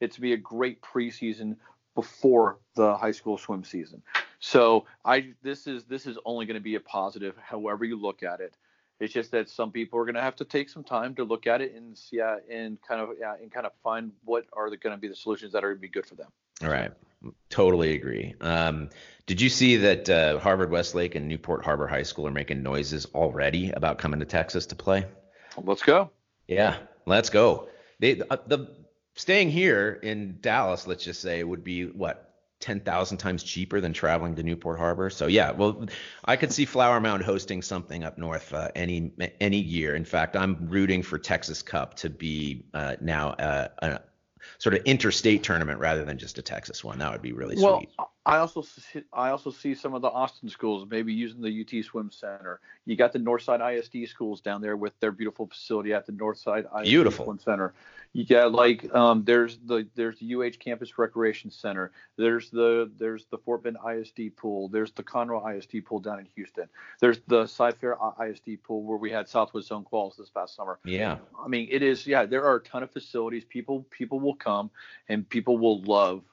It's 0.00 0.16
to 0.16 0.20
be 0.20 0.32
a 0.32 0.36
great 0.36 0.82
preseason 0.82 1.56
before 1.94 2.58
the 2.74 2.96
high 2.96 3.12
school 3.12 3.38
swim 3.38 3.64
season. 3.64 4.02
So 4.40 4.84
I 5.04 5.32
this 5.42 5.66
is 5.66 5.84
this 5.84 6.06
is 6.06 6.18
only 6.24 6.46
going 6.46 6.56
to 6.56 6.60
be 6.62 6.74
a 6.74 6.80
positive, 6.80 7.34
however 7.42 7.84
you 7.84 8.00
look 8.00 8.22
at 8.22 8.40
it. 8.40 8.54
It's 8.98 9.12
just 9.12 9.30
that 9.32 9.50
some 9.50 9.72
people 9.72 9.98
are 9.98 10.04
going 10.04 10.14
to 10.14 10.22
have 10.22 10.36
to 10.36 10.44
take 10.44 10.70
some 10.70 10.82
time 10.82 11.14
to 11.16 11.24
look 11.24 11.46
at 11.46 11.60
it 11.60 11.74
and 11.74 12.00
yeah, 12.10 12.38
and 12.50 12.78
kind 12.80 13.00
of 13.00 13.10
yeah, 13.20 13.34
and 13.40 13.50
kind 13.50 13.66
of 13.66 13.72
find 13.82 14.12
what 14.24 14.46
are 14.52 14.68
going 14.70 14.94
to 14.94 14.96
be 14.96 15.08
the 15.08 15.14
solutions 15.14 15.52
that 15.52 15.64
are 15.64 15.68
going 15.68 15.78
to 15.78 15.82
be 15.82 15.88
good 15.88 16.06
for 16.06 16.14
them. 16.14 16.28
All 16.62 16.70
right, 16.70 16.90
totally 17.50 17.94
agree. 17.94 18.34
Um, 18.40 18.88
did 19.26 19.40
you 19.40 19.50
see 19.50 19.76
that 19.76 20.08
uh, 20.08 20.38
Harvard 20.38 20.70
Westlake 20.70 21.14
and 21.14 21.28
Newport 21.28 21.62
Harbor 21.64 21.86
High 21.86 22.04
School 22.04 22.26
are 22.26 22.32
making 22.32 22.62
noises 22.62 23.06
already 23.14 23.70
about 23.70 23.98
coming 23.98 24.20
to 24.20 24.26
Texas 24.26 24.64
to 24.66 24.74
play? 24.74 25.04
Let's 25.62 25.82
go. 25.82 26.10
Yeah, 26.48 26.76
let's 27.04 27.28
go. 27.28 27.68
They 27.98 28.22
uh, 28.30 28.38
the 28.46 28.68
staying 29.14 29.50
here 29.50 29.98
in 30.02 30.38
Dallas, 30.40 30.86
let's 30.86 31.04
just 31.04 31.20
say, 31.20 31.42
would 31.42 31.64
be 31.64 31.84
what 31.86 32.25
10,000 32.60 33.18
times 33.18 33.42
cheaper 33.42 33.80
than 33.80 33.92
traveling 33.92 34.34
to 34.34 34.42
Newport 34.42 34.78
Harbor. 34.78 35.10
So 35.10 35.26
yeah, 35.26 35.50
well, 35.50 35.86
I 36.24 36.36
could 36.36 36.52
see 36.52 36.64
Flower 36.64 37.00
Mound 37.00 37.22
hosting 37.22 37.62
something 37.62 38.02
up 38.02 38.18
north 38.18 38.52
uh, 38.52 38.70
any 38.74 39.12
any 39.40 39.58
year. 39.58 39.94
In 39.94 40.04
fact, 40.04 40.36
I'm 40.36 40.68
rooting 40.68 41.02
for 41.02 41.18
Texas 41.18 41.62
Cup 41.62 41.94
to 41.96 42.10
be 42.10 42.64
uh, 42.72 42.96
now 43.00 43.30
uh, 43.30 43.68
a 43.78 44.00
sort 44.58 44.74
of 44.74 44.82
interstate 44.84 45.42
tournament 45.42 45.80
rather 45.80 46.04
than 46.04 46.18
just 46.18 46.38
a 46.38 46.42
Texas 46.42 46.82
one. 46.82 46.98
That 46.98 47.12
would 47.12 47.22
be 47.22 47.32
really 47.32 47.56
well, 47.58 47.78
sweet. 47.78 47.90
I 48.26 48.38
also 48.38 48.60
see, 48.60 49.04
I 49.12 49.30
also 49.30 49.52
see 49.52 49.76
some 49.76 49.94
of 49.94 50.02
the 50.02 50.08
Austin 50.08 50.48
schools 50.48 50.84
maybe 50.90 51.12
using 51.12 51.40
the 51.40 51.60
UT 51.60 51.84
Swim 51.84 52.10
Center. 52.10 52.58
You 52.84 52.96
got 52.96 53.12
the 53.12 53.20
Northside 53.20 53.60
ISD 53.60 54.08
schools 54.10 54.40
down 54.40 54.60
there 54.60 54.76
with 54.76 54.98
their 54.98 55.12
beautiful 55.12 55.46
facility 55.46 55.94
at 55.94 56.06
the 56.06 56.12
Northside 56.12 56.64
ISD 56.76 56.90
beautiful. 56.90 57.24
Swim 57.24 57.38
Center. 57.38 57.72
You 58.12 58.26
got 58.26 58.50
like 58.50 58.92
um, 58.92 59.22
there's 59.24 59.58
the 59.64 59.86
there's 59.94 60.18
the 60.18 60.34
UH 60.34 60.58
Campus 60.58 60.98
Recreation 60.98 61.52
Center. 61.52 61.92
There's 62.16 62.50
the 62.50 62.90
there's 62.98 63.26
the 63.26 63.38
Fort 63.38 63.62
Bend 63.62 63.76
ISD 63.88 64.34
pool. 64.36 64.68
There's 64.68 64.90
the 64.90 65.04
Conroe 65.04 65.56
ISD 65.56 65.84
pool 65.84 66.00
down 66.00 66.18
in 66.18 66.26
Houston. 66.34 66.68
There's 67.00 67.20
the 67.28 67.46
Cy-Fair 67.46 67.96
ISD 68.20 68.60
pool 68.64 68.82
where 68.82 68.98
we 68.98 69.12
had 69.12 69.28
Southwest 69.28 69.68
Zone 69.68 69.86
quals 69.90 70.16
this 70.16 70.30
past 70.30 70.56
summer. 70.56 70.80
Yeah. 70.84 71.18
I 71.38 71.46
mean 71.46 71.68
it 71.70 71.82
is 71.82 72.08
yeah 72.08 72.26
there 72.26 72.44
are 72.44 72.56
a 72.56 72.60
ton 72.60 72.82
of 72.82 72.90
facilities. 72.90 73.44
People 73.44 73.86
people 73.90 74.18
will 74.18 74.34
come 74.34 74.70
and 75.08 75.28
people 75.28 75.58
will 75.58 75.80
love 75.82 76.24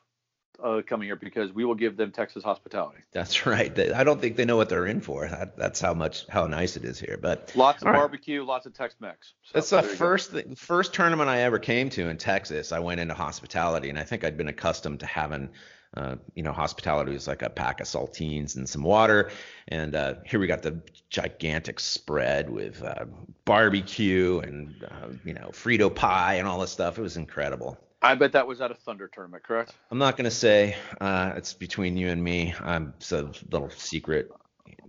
uh, 0.62 0.82
coming 0.86 1.08
here 1.08 1.16
because 1.16 1.52
we 1.52 1.66
will 1.66 1.76
give 1.76 1.98
them 1.98 2.12
Texas 2.12 2.44
hospitality. 2.44 3.00
That's 3.12 3.46
right. 3.46 3.78
I 3.94 4.04
don't 4.04 4.20
think 4.20 4.36
they 4.36 4.46
know 4.46 4.58
what 4.58 4.70
they're 4.70 4.86
in 4.86 5.02
for. 5.02 5.28
That, 5.28 5.58
that's 5.58 5.80
how 5.80 5.94
much 5.94 6.28
how 6.28 6.48
nice 6.48 6.78
it 6.78 6.86
is 6.86 7.00
here. 7.00 7.18
But 7.22 7.52
lots 7.56 7.82
of 7.82 7.88
barbecue, 7.88 8.40
right. 8.40 8.48
lots 8.48 8.66
of 8.66 8.74
Tex-Mex. 8.74 9.34
So, 9.44 9.52
that's 9.54 9.70
the 9.70 9.84
first 9.84 10.32
the 10.32 10.56
first 10.56 10.94
tournament 10.94 11.30
I 11.30 11.42
ever 11.42 11.60
came 11.60 11.90
to 11.92 12.10
in 12.10 12.18
Texas. 12.18 12.72
I 12.72 12.80
went 12.80 13.00
into 13.00 13.14
hospitality, 13.14 13.90
and 13.90 13.98
I 13.98 14.04
think 14.04 14.24
I'd 14.24 14.38
been 14.38 14.50
accustomed 14.50 15.00
to 15.02 15.06
having. 15.06 15.50
Uh, 15.96 16.16
you 16.34 16.42
know, 16.42 16.52
hospitality 16.52 17.14
was 17.14 17.28
like 17.28 17.44
a 17.44 17.50
pack 17.52 17.80
of 17.80 17.86
saltines 17.86 18.56
and 18.56 18.68
some 18.68 18.82
water, 18.82 19.30
and 19.68 19.94
uh, 19.94 20.16
here 20.26 20.40
we 20.40 20.48
got 20.48 20.64
the 20.64 20.82
gigantic 21.12 21.80
spread 21.80 22.50
with 22.50 22.82
uh, 22.82 23.06
barbecue 23.46 24.40
and 24.40 24.74
uh, 24.90 25.10
you 25.24 25.36
know 25.36 25.50
Frito 25.52 25.94
pie 25.94 26.36
and 26.36 26.48
all 26.48 26.60
this 26.60 26.72
stuff. 26.72 26.98
It 26.98 27.04
was 27.04 27.16
incredible. 27.16 27.78
I 28.04 28.16
bet 28.16 28.34
that 28.34 28.46
was 28.46 28.60
at 28.60 28.70
a 28.70 28.76
Thunder 28.76 29.08
tournament, 29.08 29.44
correct? 29.44 29.74
I'm 29.90 29.98
not 29.98 30.18
going 30.18 30.26
to 30.26 30.32
say. 30.32 30.76
Uh, 31.00 31.32
it's 31.38 31.54
between 31.54 31.96
you 31.96 32.10
and 32.10 32.22
me. 32.22 32.54
Um, 32.62 32.94
it's 32.98 33.14
a 33.14 33.32
little 33.50 33.70
secret. 33.70 34.30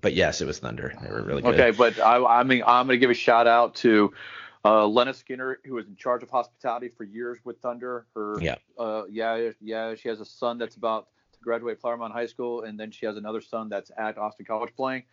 But 0.01 0.15
yes, 0.15 0.41
it 0.41 0.47
was 0.47 0.59
Thunder. 0.59 0.93
They 1.01 1.09
were 1.09 1.23
really 1.23 1.41
good. 1.41 1.55
Okay, 1.55 1.71
but 1.71 1.99
I, 2.01 2.41
I 2.41 2.43
mean, 2.43 2.65
I'm 2.67 2.87
going 2.87 2.97
to 2.97 2.99
give 2.99 3.11
a 3.11 3.15
shout 3.15 3.47
out 3.47 3.77
to 3.77 4.13
uh, 4.65 4.87
Lena 4.87 5.15
Skinner, 5.15 5.61
who 5.65 5.75
was 5.75 5.87
in 5.87 5.97
charge 5.97 6.23
of 6.23 6.31
hospitality 6.31 6.89
for 6.89 7.05
years 7.05 7.39
with 7.45 7.61
Thunder. 7.61 8.07
Her, 8.15 8.37
yeah, 8.41 8.57
uh, 8.79 9.05
yeah, 9.09 9.51
yeah. 9.61 9.95
She 9.95 10.09
has 10.09 10.21
a 10.21 10.25
son 10.25 10.59
that's 10.59 10.77
about 10.77 11.09
to 11.35 11.39
graduate 11.41 11.81
Flower 11.81 11.97
Mound 11.97 12.13
High 12.13 12.27
School, 12.27 12.65
and 12.65 12.79
then 12.79 12.91
she 12.91 13.07
has 13.07 13.17
another 13.17 13.41
son 13.41 13.69
that's 13.69 13.91
at 13.97 14.19
Austin 14.19 14.45
College 14.45 14.75
playing. 14.77 15.05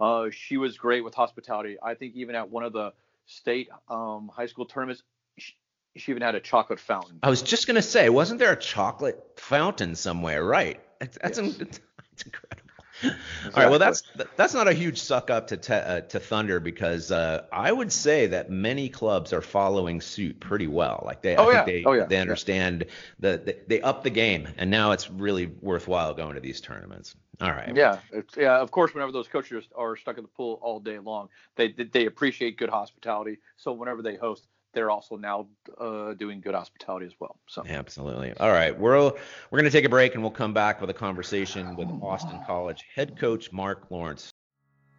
Uh, 0.00 0.30
she 0.30 0.56
was 0.56 0.78
great 0.78 1.04
with 1.04 1.14
hospitality. 1.14 1.76
I 1.82 1.94
think 1.94 2.14
even 2.14 2.34
at 2.34 2.50
one 2.50 2.64
of 2.64 2.72
the 2.72 2.92
state 3.26 3.68
um, 3.88 4.30
high 4.34 4.46
school 4.46 4.64
tournaments, 4.64 5.02
she 5.38 5.54
even 5.94 6.22
had 6.22 6.34
a 6.34 6.40
chocolate 6.40 6.80
fountain. 6.80 7.18
I 7.22 7.30
was 7.30 7.42
just 7.42 7.66
gonna 7.66 7.82
say, 7.82 8.08
wasn't 8.08 8.38
there 8.38 8.52
a 8.52 8.58
chocolate 8.58 9.18
fountain 9.36 9.94
somewhere? 9.94 10.44
Right. 10.44 10.80
That's, 10.98 11.18
that's, 11.18 11.38
yes. 11.38 11.56
that's 11.58 12.22
incredible. 12.24 12.62
Exactly. 13.04 13.52
All 13.54 13.62
right. 13.62 13.70
Well, 13.70 13.78
that's 13.78 14.02
that's 14.36 14.54
not 14.54 14.68
a 14.68 14.72
huge 14.72 15.00
suck 15.00 15.30
up 15.30 15.48
to 15.48 15.56
te, 15.56 15.72
uh, 15.72 16.00
to 16.02 16.20
Thunder 16.20 16.60
because 16.60 17.10
uh, 17.10 17.44
I 17.52 17.72
would 17.72 17.92
say 17.92 18.28
that 18.28 18.50
many 18.50 18.88
clubs 18.88 19.32
are 19.32 19.42
following 19.42 20.00
suit 20.00 20.38
pretty 20.40 20.66
well. 20.66 21.02
Like 21.04 21.22
they, 21.22 21.36
oh, 21.36 21.48
I 21.48 21.52
yeah. 21.52 21.64
they, 21.64 21.84
oh, 21.84 21.92
yeah. 21.92 22.04
they 22.04 22.18
understand 22.18 22.84
yeah. 22.86 22.92
the, 23.18 23.38
the 23.38 23.58
they 23.66 23.80
up 23.80 24.04
the 24.04 24.10
game, 24.10 24.48
and 24.56 24.70
now 24.70 24.92
it's 24.92 25.10
really 25.10 25.46
worthwhile 25.46 26.14
going 26.14 26.34
to 26.34 26.40
these 26.40 26.60
tournaments. 26.60 27.16
All 27.40 27.50
right. 27.50 27.74
Yeah, 27.74 27.98
yeah. 28.36 28.58
Of 28.58 28.70
course, 28.70 28.94
whenever 28.94 29.10
those 29.10 29.26
coaches 29.26 29.64
are 29.74 29.96
stuck 29.96 30.16
at 30.16 30.22
the 30.22 30.28
pool 30.28 30.60
all 30.62 30.78
day 30.78 30.98
long, 30.98 31.28
they 31.56 31.72
they 31.72 32.06
appreciate 32.06 32.56
good 32.56 32.70
hospitality. 32.70 33.38
So 33.56 33.72
whenever 33.72 34.02
they 34.02 34.16
host, 34.16 34.46
they're 34.72 34.90
also 34.90 35.16
now 35.16 35.46
uh, 35.78 36.14
doing 36.14 36.40
good 36.40 36.54
hospitality 36.54 37.06
as 37.06 37.12
well. 37.18 37.36
So 37.46 37.62
absolutely. 37.68 38.32
All 38.38 38.50
right, 38.50 38.76
we're 38.78 38.92
we're 39.02 39.12
going 39.50 39.64
to 39.64 39.70
take 39.70 39.84
a 39.84 39.88
break 39.88 40.14
and 40.14 40.22
we'll 40.22 40.30
come 40.30 40.52
back 40.54 40.80
with 40.80 40.90
a 40.90 40.94
conversation 40.94 41.76
with 41.76 41.88
Austin 42.02 42.40
College 42.46 42.84
head 42.94 43.18
coach 43.18 43.52
Mark 43.52 43.86
Lawrence. 43.90 44.30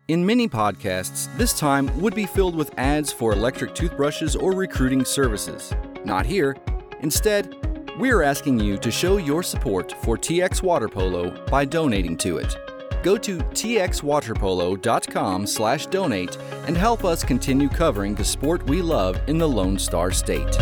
In 0.09 0.25
many 0.25 0.49
podcasts, 0.49 1.35
this 1.37 1.57
time 1.57 1.89
would 2.01 2.13
be 2.13 2.25
filled 2.25 2.55
with 2.55 2.77
ads 2.77 3.11
for 3.11 3.31
electric 3.31 3.73
toothbrushes 3.73 4.35
or 4.35 4.51
recruiting 4.51 5.05
services. 5.05 5.73
Not 6.03 6.25
here. 6.25 6.57
Instead, 6.99 7.55
we're 7.97 8.21
asking 8.21 8.59
you 8.59 8.77
to 8.79 8.91
show 8.91 9.17
your 9.17 9.43
support 9.43 9.93
for 10.03 10.17
TX 10.17 10.61
Water 10.61 10.89
Polo 10.89 11.45
by 11.45 11.63
donating 11.63 12.17
to 12.17 12.37
it 12.37 12.57
go 13.03 13.17
to 13.17 13.37
txwaterpolo.com 13.37 15.45
slash 15.45 15.85
donate 15.87 16.37
and 16.67 16.75
help 16.75 17.05
us 17.05 17.23
continue 17.23 17.69
covering 17.69 18.15
the 18.15 18.25
sport 18.25 18.67
we 18.67 18.81
love 18.81 19.19
in 19.27 19.37
the 19.37 19.47
Lone 19.47 19.77
Star 19.77 20.11
State. 20.11 20.55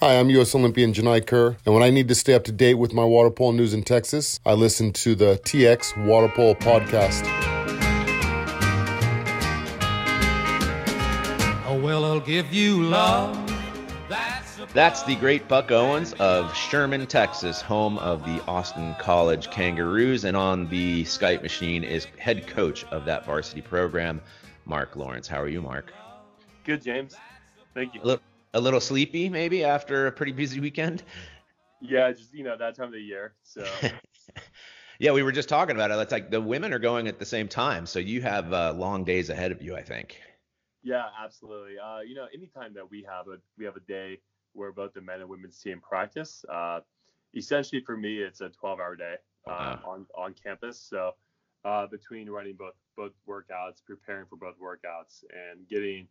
Hi, 0.00 0.16
I'm 0.16 0.30
U.S. 0.30 0.54
Olympian 0.54 0.92
Janai 0.92 1.26
Kerr, 1.26 1.56
and 1.66 1.74
when 1.74 1.82
I 1.82 1.90
need 1.90 2.06
to 2.06 2.14
stay 2.14 2.34
up 2.34 2.44
to 2.44 2.52
date 2.52 2.74
with 2.74 2.92
my 2.92 3.04
water 3.04 3.30
polo 3.30 3.50
news 3.50 3.74
in 3.74 3.82
Texas, 3.82 4.38
I 4.46 4.52
listen 4.52 4.92
to 4.92 5.16
the 5.16 5.40
TX 5.44 6.06
Water 6.06 6.28
Polo 6.28 6.54
podcast. 6.54 7.24
Oh, 11.66 11.80
well, 11.82 12.04
I'll 12.04 12.20
give 12.20 12.54
you 12.54 12.80
love. 12.80 13.47
That's 14.74 15.02
the 15.02 15.16
great 15.16 15.48
Buck 15.48 15.72
Owens 15.72 16.12
of 16.14 16.54
Sherman, 16.54 17.06
Texas, 17.06 17.62
home 17.62 17.96
of 17.98 18.22
the 18.24 18.44
Austin 18.46 18.94
College 18.98 19.50
Kangaroos. 19.50 20.24
And 20.24 20.36
on 20.36 20.68
the 20.68 21.04
Skype 21.04 21.42
machine 21.42 21.82
is 21.82 22.04
head 22.18 22.46
coach 22.46 22.84
of 22.84 23.06
that 23.06 23.24
varsity 23.24 23.62
program, 23.62 24.20
Mark 24.66 24.94
Lawrence. 24.94 25.26
How 25.26 25.40
are 25.40 25.48
you, 25.48 25.62
Mark? 25.62 25.94
Good, 26.64 26.82
James. 26.82 27.16
Thank 27.72 27.94
you. 27.94 28.02
A 28.02 28.04
little, 28.04 28.24
a 28.52 28.60
little 28.60 28.80
sleepy, 28.80 29.30
maybe, 29.30 29.64
after 29.64 30.06
a 30.06 30.12
pretty 30.12 30.32
busy 30.32 30.60
weekend? 30.60 31.02
Yeah, 31.80 32.12
just, 32.12 32.34
you 32.34 32.44
know, 32.44 32.56
that 32.58 32.76
time 32.76 32.88
of 32.88 32.92
the 32.92 33.00
year. 33.00 33.32
So. 33.44 33.66
yeah, 34.98 35.12
we 35.12 35.22
were 35.22 35.32
just 35.32 35.48
talking 35.48 35.76
about 35.76 35.90
it. 35.90 35.94
It's 35.94 36.12
like 36.12 36.30
the 36.30 36.42
women 36.42 36.74
are 36.74 36.78
going 36.78 37.08
at 37.08 37.18
the 37.18 37.26
same 37.26 37.48
time. 37.48 37.86
So 37.86 38.00
you 38.00 38.20
have 38.20 38.52
uh, 38.52 38.74
long 38.76 39.04
days 39.04 39.30
ahead 39.30 39.50
of 39.50 39.62
you, 39.62 39.74
I 39.74 39.82
think. 39.82 40.20
Yeah, 40.82 41.04
absolutely. 41.24 41.78
Uh, 41.78 42.00
you 42.00 42.14
know, 42.14 42.26
anytime 42.34 42.74
that 42.74 42.90
we 42.90 43.06
have 43.08 43.28
a 43.28 43.38
we 43.56 43.64
have 43.64 43.76
a 43.76 43.80
day 43.80 44.20
where 44.58 44.72
both 44.72 44.92
the 44.92 45.00
men 45.00 45.20
and 45.20 45.28
women's 45.28 45.58
team 45.58 45.80
practice, 45.80 46.44
uh, 46.52 46.80
essentially 47.34 47.80
for 47.80 47.96
me 47.96 48.18
it's 48.18 48.40
a 48.40 48.50
12-hour 48.62 48.96
day 48.96 49.14
uh, 49.46 49.76
on 49.84 50.06
on 50.14 50.34
campus. 50.34 50.80
So 50.80 51.12
uh, 51.64 51.86
between 51.86 52.28
running 52.28 52.54
both 52.54 52.74
both 52.96 53.12
workouts, 53.28 53.82
preparing 53.84 54.26
for 54.26 54.36
both 54.36 54.56
workouts, 54.60 55.24
and 55.32 55.68
getting 55.68 56.08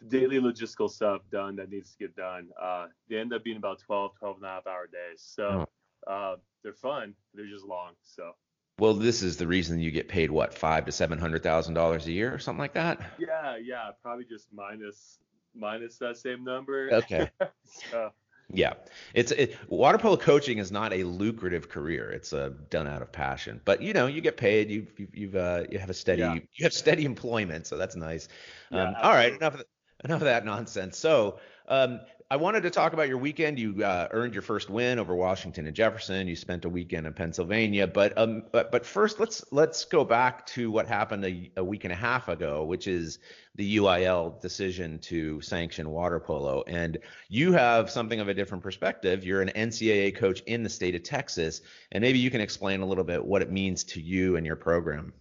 the 0.00 0.18
daily 0.18 0.38
logistical 0.40 0.90
stuff 0.90 1.22
done 1.30 1.56
that 1.56 1.70
needs 1.70 1.92
to 1.92 1.98
get 1.98 2.16
done, 2.16 2.48
uh, 2.60 2.86
they 3.08 3.18
end 3.18 3.32
up 3.32 3.44
being 3.44 3.56
about 3.58 3.78
12, 3.80 4.12
12 4.18 4.36
and 4.36 4.44
a 4.44 4.48
half 4.48 4.66
hour 4.66 4.86
days. 4.86 5.22
So 5.22 5.68
uh, 6.06 6.36
they're 6.62 6.72
fun, 6.72 7.14
they're 7.34 7.46
just 7.46 7.64
long. 7.64 7.92
So 8.02 8.32
well, 8.78 8.94
this 8.94 9.22
is 9.22 9.36
the 9.36 9.46
reason 9.46 9.78
you 9.78 9.90
get 9.90 10.08
paid 10.08 10.30
what 10.30 10.54
five 10.54 10.86
to 10.86 10.92
seven 10.92 11.18
hundred 11.18 11.42
thousand 11.42 11.74
dollars 11.74 12.06
a 12.06 12.12
year 12.12 12.34
or 12.34 12.38
something 12.38 12.58
like 12.58 12.74
that. 12.74 13.00
Yeah, 13.18 13.56
yeah, 13.62 13.90
probably 14.02 14.24
just 14.24 14.48
minus 14.52 15.18
minus 15.54 15.98
that 15.98 16.16
same 16.16 16.44
number. 16.44 16.90
Okay. 16.92 17.30
so. 17.90 18.12
Yeah, 18.54 18.74
it's 19.14 19.32
it, 19.32 19.56
water 19.68 19.96
polo 19.96 20.16
coaching 20.16 20.58
is 20.58 20.70
not 20.70 20.92
a 20.92 21.04
lucrative 21.04 21.70
career. 21.70 22.10
It's 22.10 22.34
uh, 22.34 22.50
done 22.68 22.86
out 22.86 23.00
of 23.00 23.10
passion, 23.10 23.60
but 23.64 23.80
you 23.80 23.94
know 23.94 24.06
you 24.06 24.20
get 24.20 24.36
paid. 24.36 24.70
You 24.70 24.86
you 24.98 25.08
you've, 25.12 25.36
uh, 25.36 25.64
you 25.70 25.78
have 25.78 25.88
a 25.88 25.94
steady 25.94 26.20
yeah. 26.20 26.34
you 26.34 26.64
have 26.64 26.74
steady 26.74 27.06
employment, 27.06 27.66
so 27.66 27.78
that's 27.78 27.96
nice. 27.96 28.28
Um, 28.70 28.78
yeah, 28.78 29.00
all 29.00 29.12
right, 29.12 29.32
enough 29.32 29.54
of, 29.54 29.64
enough 30.04 30.20
of 30.20 30.26
that 30.26 30.44
nonsense. 30.44 30.98
So 30.98 31.38
um, 31.68 32.00
I 32.30 32.36
wanted 32.36 32.62
to 32.62 32.70
talk 32.70 32.92
about 32.92 33.08
your 33.08 33.18
weekend. 33.18 33.58
You 33.58 33.84
uh, 33.84 34.08
earned 34.10 34.34
your 34.34 34.42
first 34.42 34.70
win 34.70 34.98
over 34.98 35.14
Washington 35.14 35.66
and 35.66 35.76
Jefferson. 35.76 36.28
You 36.28 36.36
spent 36.36 36.64
a 36.64 36.68
weekend 36.68 37.06
in 37.06 37.12
Pennsylvania, 37.12 37.86
but 37.86 38.16
um, 38.16 38.44
but, 38.52 38.72
but 38.72 38.86
first 38.86 39.20
let's 39.20 39.44
let's 39.50 39.84
go 39.84 40.04
back 40.04 40.46
to 40.46 40.70
what 40.70 40.86
happened 40.86 41.24
a, 41.24 41.50
a, 41.56 41.64
week 41.64 41.84
and 41.84 41.92
a 41.92 41.96
half 41.96 42.28
ago, 42.28 42.64
which 42.64 42.86
is 42.86 43.18
the 43.54 43.76
UIL 43.76 44.40
decision 44.40 44.98
to 45.00 45.40
sanction 45.40 45.90
water 45.90 46.18
polo. 46.18 46.64
And 46.66 46.98
you 47.28 47.52
have 47.52 47.90
something 47.90 48.20
of 48.20 48.28
a 48.28 48.34
different 48.34 48.62
perspective. 48.62 49.24
You're 49.24 49.42
an 49.42 49.50
NCAA 49.54 50.16
coach 50.16 50.40
in 50.46 50.62
the 50.62 50.70
state 50.70 50.94
of 50.94 51.02
Texas, 51.02 51.60
and 51.92 52.02
maybe 52.02 52.18
you 52.18 52.30
can 52.30 52.40
explain 52.40 52.80
a 52.80 52.86
little 52.86 53.04
bit 53.04 53.24
what 53.24 53.42
it 53.42 53.50
means 53.50 53.84
to 53.84 54.00
you 54.00 54.36
and 54.36 54.46
your 54.46 54.56
program. 54.56 55.12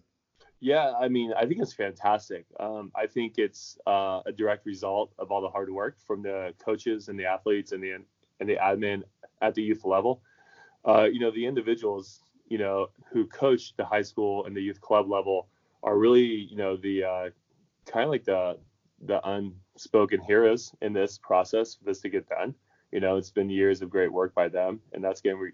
Yeah, 0.64 0.94
I 0.94 1.10
mean, 1.10 1.34
I 1.36 1.48
think 1.48 1.60
it's 1.60 1.74
fantastic. 1.74 2.46
Um, 2.60 2.92
I 2.96 3.08
think 3.08 3.40
it's 3.40 3.80
uh, 3.88 4.22
a 4.28 4.32
direct 4.32 4.68
result 4.68 5.12
of 5.18 5.32
all 5.32 5.42
the 5.42 5.50
hard 5.50 5.72
work 5.72 5.98
from 6.06 6.22
the 6.22 6.54
coaches 6.64 7.10
and 7.10 7.20
the 7.20 7.26
athletes 7.26 7.72
and 7.72 7.84
the 7.84 7.94
and 8.40 8.48
the 8.50 8.58
admin 8.58 9.04
at 9.42 9.56
the 9.56 9.64
youth 9.64 9.84
level. 9.86 10.22
Uh, 10.88 11.06
you 11.12 11.20
know, 11.20 11.32
the 11.32 11.46
individuals, 11.46 12.22
you 12.48 12.60
know, 12.60 12.90
who 13.12 13.26
coach 13.28 13.76
the 13.76 13.86
high 13.86 14.04
school 14.04 14.46
and 14.46 14.56
the 14.56 14.62
youth 14.62 14.82
club 14.82 15.10
level 15.10 15.48
are 15.84 15.98
really, 15.98 16.26
you 16.26 16.56
know, 16.58 16.78
the 16.78 17.04
uh, 17.04 17.30
kind 17.88 18.06
of 18.06 18.12
like 18.12 18.26
the 18.26 18.58
the 19.04 19.20
unspoken 19.28 20.22
heroes 20.22 20.76
in 20.82 20.94
this 20.94 21.18
process 21.18 21.74
for 21.76 21.86
this 21.86 22.02
to 22.02 22.10
get 22.10 22.30
done. 22.30 22.54
You 22.92 23.00
know, 23.00 23.18
it's 23.18 23.32
been 23.32 23.50
years 23.50 23.82
of 23.82 23.90
great 23.90 24.14
work 24.14 24.36
by 24.36 24.48
them, 24.48 24.80
and 24.94 25.04
that's 25.04 25.22
getting 25.22 25.40
re- 25.40 25.54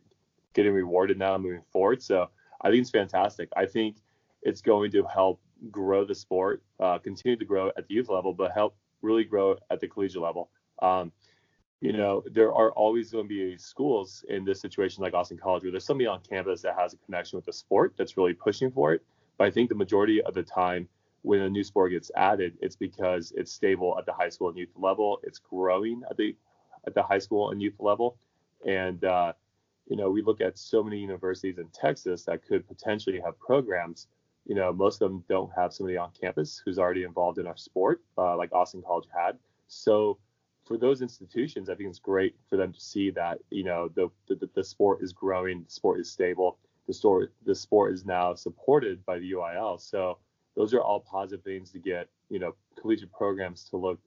getting 0.54 0.74
rewarded 0.74 1.18
now 1.18 1.38
moving 1.38 1.64
forward. 1.72 2.04
So 2.04 2.30
I 2.62 2.70
think 2.72 2.82
it's 2.82 2.92
fantastic. 2.92 3.50
I 3.56 3.66
think 3.66 3.98
it's 4.42 4.62
going 4.62 4.92
to 4.92 5.04
help 5.04 5.42
grow 5.72 6.06
the 6.06 6.16
sport, 6.16 6.64
uh, 6.80 6.98
continue 7.00 7.38
to 7.38 7.46
grow 7.46 7.70
at 7.70 7.88
the 7.88 7.94
youth 7.94 8.10
level, 8.10 8.34
but 8.34 8.52
help 8.52 8.76
really 9.02 9.24
grow 9.24 9.56
at 9.72 9.80
the 9.80 9.88
collegiate 9.88 10.22
level. 10.22 10.50
Um, 10.82 11.12
you 11.82 11.94
know, 11.94 12.24
there 12.32 12.54
are 12.54 12.72
always 12.72 13.12
going 13.12 13.26
to 13.26 13.30
be 13.30 13.58
schools 13.58 14.26
in 14.30 14.44
this 14.44 14.60
situation 14.60 15.04
like 15.04 15.14
Austin 15.14 15.38
College 15.38 15.64
where 15.64 15.72
there's 15.72 15.86
somebody 15.86 16.08
on 16.08 16.22
campus 16.28 16.62
that 16.64 16.76
has 16.78 16.94
a 16.94 16.98
connection 16.98 17.38
with 17.38 17.46
the 17.46 17.54
sport 17.54 17.94
that's 17.98 18.18
really 18.18 18.34
pushing 18.34 18.72
for 18.72 18.94
it. 18.94 19.04
But 19.38 19.48
I 19.48 19.52
think 19.52 19.70
the 19.70 19.76
majority 19.76 20.22
of 20.24 20.34
the 20.34 20.44
time 20.44 20.88
when 21.22 21.42
a 21.42 21.50
new 21.50 21.64
sport 21.64 21.92
gets 21.92 22.10
added, 22.16 22.58
it's 22.62 22.76
because 22.76 23.32
it's 23.36 23.52
stable 23.52 23.96
at 24.00 24.06
the 24.06 24.14
high 24.14 24.30
school 24.30 24.50
and 24.50 24.58
youth 24.58 24.72
level. 24.76 25.20
It's 25.24 25.40
growing 25.40 26.02
at 26.10 26.18
the 26.18 26.36
at 26.88 26.96
the 26.96 27.04
high 27.04 27.20
school 27.20 27.52
and 27.52 27.62
youth 27.62 27.76
level. 27.80 28.18
And 28.66 29.04
uh, 29.04 29.34
you 29.88 29.98
know, 29.98 30.10
we 30.10 30.22
look 30.22 30.42
at 30.42 30.58
so 30.58 30.84
many 30.84 31.00
universities 31.00 31.60
in 31.60 31.68
Texas 31.74 32.24
that 32.24 32.46
could 32.46 32.68
potentially 32.68 33.20
have 33.24 33.38
programs 33.40 34.08
you 34.48 34.56
know, 34.56 34.72
most 34.72 35.02
of 35.02 35.12
them 35.12 35.24
don't 35.28 35.52
have 35.56 35.74
somebody 35.74 35.98
on 35.98 36.10
campus 36.20 36.62
who's 36.64 36.80
already 36.80 37.04
involved 37.04 37.38
in 37.38 37.46
our 37.46 37.58
sport, 37.58 38.02
uh, 38.18 38.36
like 38.38 38.52
Austin 38.54 38.82
College 38.82 39.08
had. 39.14 39.38
So 39.68 40.18
for 40.66 40.78
those 40.78 41.02
institutions, 41.02 41.70
I 41.70 41.76
think 41.76 41.90
it's 41.90 42.00
great 42.00 42.36
for 42.50 42.56
them 42.56 42.72
to 42.72 42.80
see 42.80 43.10
that, 43.12 43.40
you 43.52 43.66
know, 43.66 43.90
the, 43.94 44.10
the, 44.30 44.50
the 44.56 44.64
sport 44.64 45.04
is 45.04 45.12
growing, 45.12 45.64
the 45.64 45.70
sport 45.70 46.00
is 46.00 46.10
stable, 46.10 46.58
the 46.88 46.94
sport, 46.94 47.34
the 47.46 47.54
sport 47.54 47.94
is 47.94 48.06
now 48.06 48.34
supported 48.36 49.06
by 49.06 49.20
the 49.20 49.34
UIL. 49.34 49.82
So 49.82 50.18
those 50.56 50.74
are 50.74 50.82
all 50.82 51.02
positive 51.02 51.44
things 51.44 51.72
to 51.72 51.80
get, 51.80 52.08
you 52.30 52.40
know, 52.40 52.56
collegiate 52.80 53.12
programs 53.12 53.66
to 53.66 53.78
look, 53.78 54.00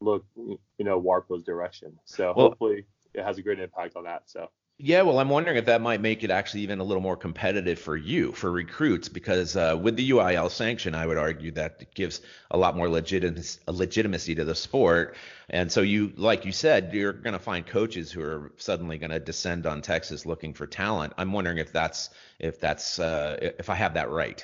look, 0.00 0.26
you 0.36 0.58
know, 0.84 1.00
Warpo's 1.00 1.42
direction. 1.42 1.98
So 2.04 2.34
well, 2.36 2.48
hopefully 2.48 2.84
it 3.14 3.24
has 3.24 3.38
a 3.38 3.42
great 3.42 3.58
impact 3.58 3.96
on 3.96 4.04
that. 4.04 4.24
So. 4.26 4.50
Yeah, 4.82 5.02
well, 5.02 5.18
I'm 5.18 5.28
wondering 5.28 5.58
if 5.58 5.66
that 5.66 5.82
might 5.82 6.00
make 6.00 6.24
it 6.24 6.30
actually 6.30 6.62
even 6.62 6.80
a 6.80 6.84
little 6.84 7.02
more 7.02 7.16
competitive 7.16 7.78
for 7.78 7.98
you, 7.98 8.32
for 8.32 8.50
recruits, 8.50 9.10
because 9.10 9.54
uh, 9.54 9.78
with 9.78 9.94
the 9.94 10.08
UIL 10.08 10.50
sanction, 10.50 10.94
I 10.94 11.06
would 11.06 11.18
argue 11.18 11.50
that 11.52 11.94
gives 11.94 12.22
a 12.50 12.56
lot 12.56 12.76
more 12.76 12.88
legitimacy, 12.88 13.60
legitimacy 13.66 14.34
to 14.36 14.44
the 14.44 14.54
sport. 14.54 15.16
And 15.50 15.70
so 15.70 15.82
you, 15.82 16.14
like 16.16 16.46
you 16.46 16.52
said, 16.52 16.94
you're 16.94 17.12
going 17.12 17.34
to 17.34 17.38
find 17.38 17.66
coaches 17.66 18.10
who 18.10 18.22
are 18.22 18.52
suddenly 18.56 18.96
going 18.96 19.10
to 19.10 19.20
descend 19.20 19.66
on 19.66 19.82
Texas 19.82 20.24
looking 20.24 20.54
for 20.54 20.66
talent. 20.66 21.12
I'm 21.18 21.32
wondering 21.32 21.58
if 21.58 21.72
that's 21.72 22.08
if 22.38 22.58
that's 22.58 22.98
uh, 22.98 23.36
if 23.58 23.68
I 23.68 23.74
have 23.74 23.92
that 23.94 24.08
right. 24.08 24.42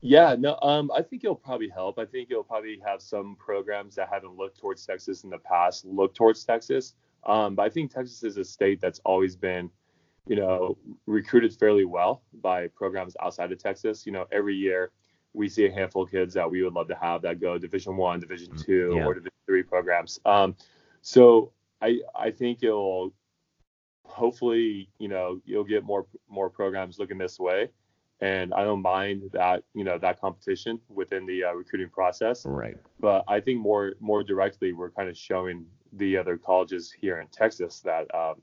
Yeah, 0.00 0.34
no, 0.38 0.58
um, 0.62 0.90
I 0.96 1.02
think 1.02 1.24
it'll 1.24 1.36
probably 1.36 1.68
help. 1.68 1.98
I 1.98 2.06
think 2.06 2.30
you'll 2.30 2.42
probably 2.42 2.80
have 2.86 3.02
some 3.02 3.36
programs 3.36 3.96
that 3.96 4.08
haven't 4.10 4.34
looked 4.34 4.58
towards 4.58 4.86
Texas 4.86 5.24
in 5.24 5.30
the 5.30 5.38
past 5.38 5.84
look 5.84 6.14
towards 6.14 6.42
Texas. 6.44 6.94
Um, 7.24 7.54
but 7.54 7.62
I 7.62 7.68
think 7.68 7.92
Texas 7.92 8.22
is 8.22 8.36
a 8.36 8.44
state 8.44 8.80
that's 8.80 9.00
always 9.04 9.36
been, 9.36 9.70
you 10.26 10.36
know, 10.36 10.76
recruited 11.06 11.54
fairly 11.54 11.84
well 11.84 12.22
by 12.42 12.68
programs 12.68 13.16
outside 13.20 13.52
of 13.52 13.58
Texas. 13.58 14.06
You 14.06 14.12
know, 14.12 14.26
every 14.32 14.54
year 14.54 14.90
we 15.34 15.48
see 15.48 15.66
a 15.66 15.72
handful 15.72 16.04
of 16.04 16.10
kids 16.10 16.34
that 16.34 16.50
we 16.50 16.62
would 16.62 16.72
love 16.72 16.88
to 16.88 16.96
have 17.00 17.22
that 17.22 17.40
go 17.40 17.58
Division 17.58 17.96
One, 17.96 18.20
Division 18.20 18.52
mm, 18.54 18.64
Two, 18.64 18.94
yeah. 18.96 19.04
or 19.04 19.14
Division 19.14 19.32
Three 19.46 19.62
programs. 19.62 20.20
Um, 20.24 20.56
so 21.02 21.52
I 21.82 22.00
I 22.14 22.30
think 22.30 22.62
it'll 22.62 23.12
hopefully 24.04 24.88
you 24.98 25.08
know 25.08 25.40
you'll 25.44 25.64
get 25.64 25.84
more 25.84 26.06
more 26.28 26.48
programs 26.48 26.98
looking 26.98 27.18
this 27.18 27.38
way 27.38 27.68
and 28.20 28.52
I 28.52 28.64
don't 28.64 28.82
mind 28.82 29.30
that 29.32 29.62
you 29.74 29.84
know 29.84 29.98
that 29.98 30.20
competition 30.20 30.80
within 30.88 31.26
the 31.26 31.44
uh, 31.44 31.52
recruiting 31.52 31.88
process. 31.88 32.44
Right. 32.44 32.76
But 32.98 33.24
I 33.28 33.40
think 33.40 33.60
more 33.60 33.94
more 34.00 34.24
directly, 34.24 34.72
we're 34.72 34.90
kind 34.90 35.08
of 35.08 35.16
showing 35.16 35.66
the 35.92 36.16
other 36.16 36.36
colleges 36.36 36.92
here 36.92 37.20
in 37.20 37.28
Texas 37.28 37.80
that 37.80 38.12
um, 38.14 38.36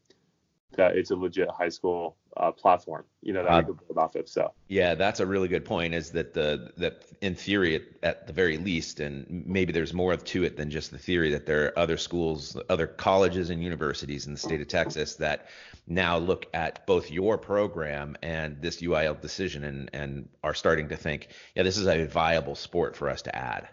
that 0.76 0.96
it's 0.96 1.12
a 1.12 1.16
legit 1.16 1.50
high 1.50 1.70
school 1.70 2.18
uh, 2.38 2.52
platform, 2.52 3.06
you 3.22 3.32
know, 3.34 3.44
that 3.44 3.52
uh, 3.52 3.60
we 3.60 3.66
could 3.66 3.88
build 3.88 3.98
off 3.98 4.16
of. 4.16 4.28
So 4.28 4.52
yeah, 4.68 4.96
that's 4.96 5.20
a 5.20 5.26
really 5.26 5.48
good 5.48 5.64
point. 5.64 5.94
Is 5.94 6.12
that 6.12 6.34
the 6.34 6.72
that 6.78 7.06
in 7.22 7.36
theory, 7.36 7.76
at, 7.76 7.84
at 8.04 8.28
the 8.28 8.34
very 8.34 8.58
least, 8.58 9.00
and 9.00 9.44
maybe 9.46 9.72
there's 9.72 9.94
more 9.94 10.16
to 10.16 10.44
it 10.44 10.58
than 10.58 10.70
just 10.70 10.92
the 10.92 10.98
theory 10.98 11.32
that 11.32 11.46
there 11.46 11.66
are 11.66 11.80
other 11.80 11.98
schools, 11.98 12.58
other 12.70 12.88
colleges 12.88 13.50
and 13.50 13.64
universities 13.64 14.28
in 14.28 14.34
the 14.34 14.40
state 14.40 14.62
of 14.62 14.68
Texas 14.68 15.16
that 15.16 15.48
now 15.88 16.18
look 16.18 16.48
at 16.54 16.86
both 16.86 17.12
your 17.12 17.38
program 17.38 18.18
and 18.22 18.62
this 18.62 18.82
UIL 18.82 19.20
decision 19.22 19.64
and 19.64 19.90
and 19.94 20.28
are 20.44 20.54
starting 20.54 20.90
to 20.90 20.98
think, 20.98 21.30
yeah, 21.56 21.64
this 21.64 21.78
is 21.78 21.88
a 21.88 22.06
viable 22.06 22.56
sport 22.56 22.96
for 22.96 23.10
us 23.10 23.22
to 23.24 23.36
add. 23.36 23.70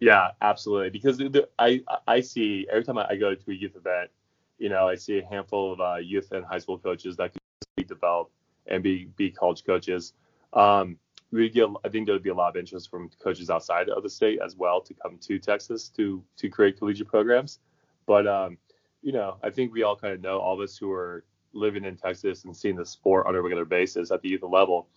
Yeah, 0.00 0.30
absolutely. 0.42 0.90
Because 0.90 1.16
the, 1.18 1.28
the, 1.28 1.48
I 1.58 1.82
I 2.06 2.20
see 2.20 2.66
every 2.70 2.84
time 2.84 2.98
I 2.98 3.16
go 3.16 3.34
to 3.34 3.50
a 3.50 3.54
youth 3.54 3.76
event, 3.76 4.10
you 4.58 4.68
know, 4.68 4.88
I 4.88 4.94
see 4.94 5.18
a 5.18 5.24
handful 5.24 5.72
of 5.72 5.80
uh, 5.80 5.96
youth 5.96 6.32
and 6.32 6.44
high 6.44 6.58
school 6.58 6.78
coaches 6.78 7.16
that 7.16 7.32
can 7.32 7.40
be 7.76 7.84
developed 7.84 8.32
and 8.66 8.82
be 8.82 9.06
be 9.16 9.30
college 9.30 9.64
coaches. 9.64 10.12
Um, 10.52 10.98
we 11.32 11.48
get, 11.50 11.68
I 11.84 11.88
think 11.88 12.06
there 12.06 12.14
would 12.14 12.22
be 12.22 12.30
a 12.30 12.34
lot 12.34 12.50
of 12.50 12.56
interest 12.56 12.90
from 12.90 13.10
coaches 13.22 13.50
outside 13.50 13.88
of 13.88 14.02
the 14.02 14.08
state 14.10 14.38
as 14.44 14.54
well 14.56 14.80
to 14.82 14.94
come 14.94 15.18
to 15.22 15.38
Texas 15.38 15.88
to 15.96 16.22
to 16.36 16.48
create 16.50 16.78
collegiate 16.78 17.08
programs. 17.08 17.58
But 18.06 18.26
um, 18.26 18.58
you 19.02 19.12
know, 19.12 19.38
I 19.42 19.50
think 19.50 19.72
we 19.72 19.82
all 19.82 19.96
kind 19.96 20.12
of 20.12 20.20
know 20.20 20.38
all 20.38 20.54
of 20.54 20.60
us 20.60 20.76
who 20.76 20.92
are 20.92 21.24
living 21.54 21.84
in 21.84 21.96
Texas 21.96 22.44
and 22.44 22.54
seeing 22.54 22.76
the 22.76 22.84
sport 22.84 23.26
on 23.26 23.34
a 23.34 23.40
regular 23.40 23.64
basis 23.64 24.10
at 24.10 24.20
the 24.20 24.28
youth 24.28 24.42
level. 24.42 24.88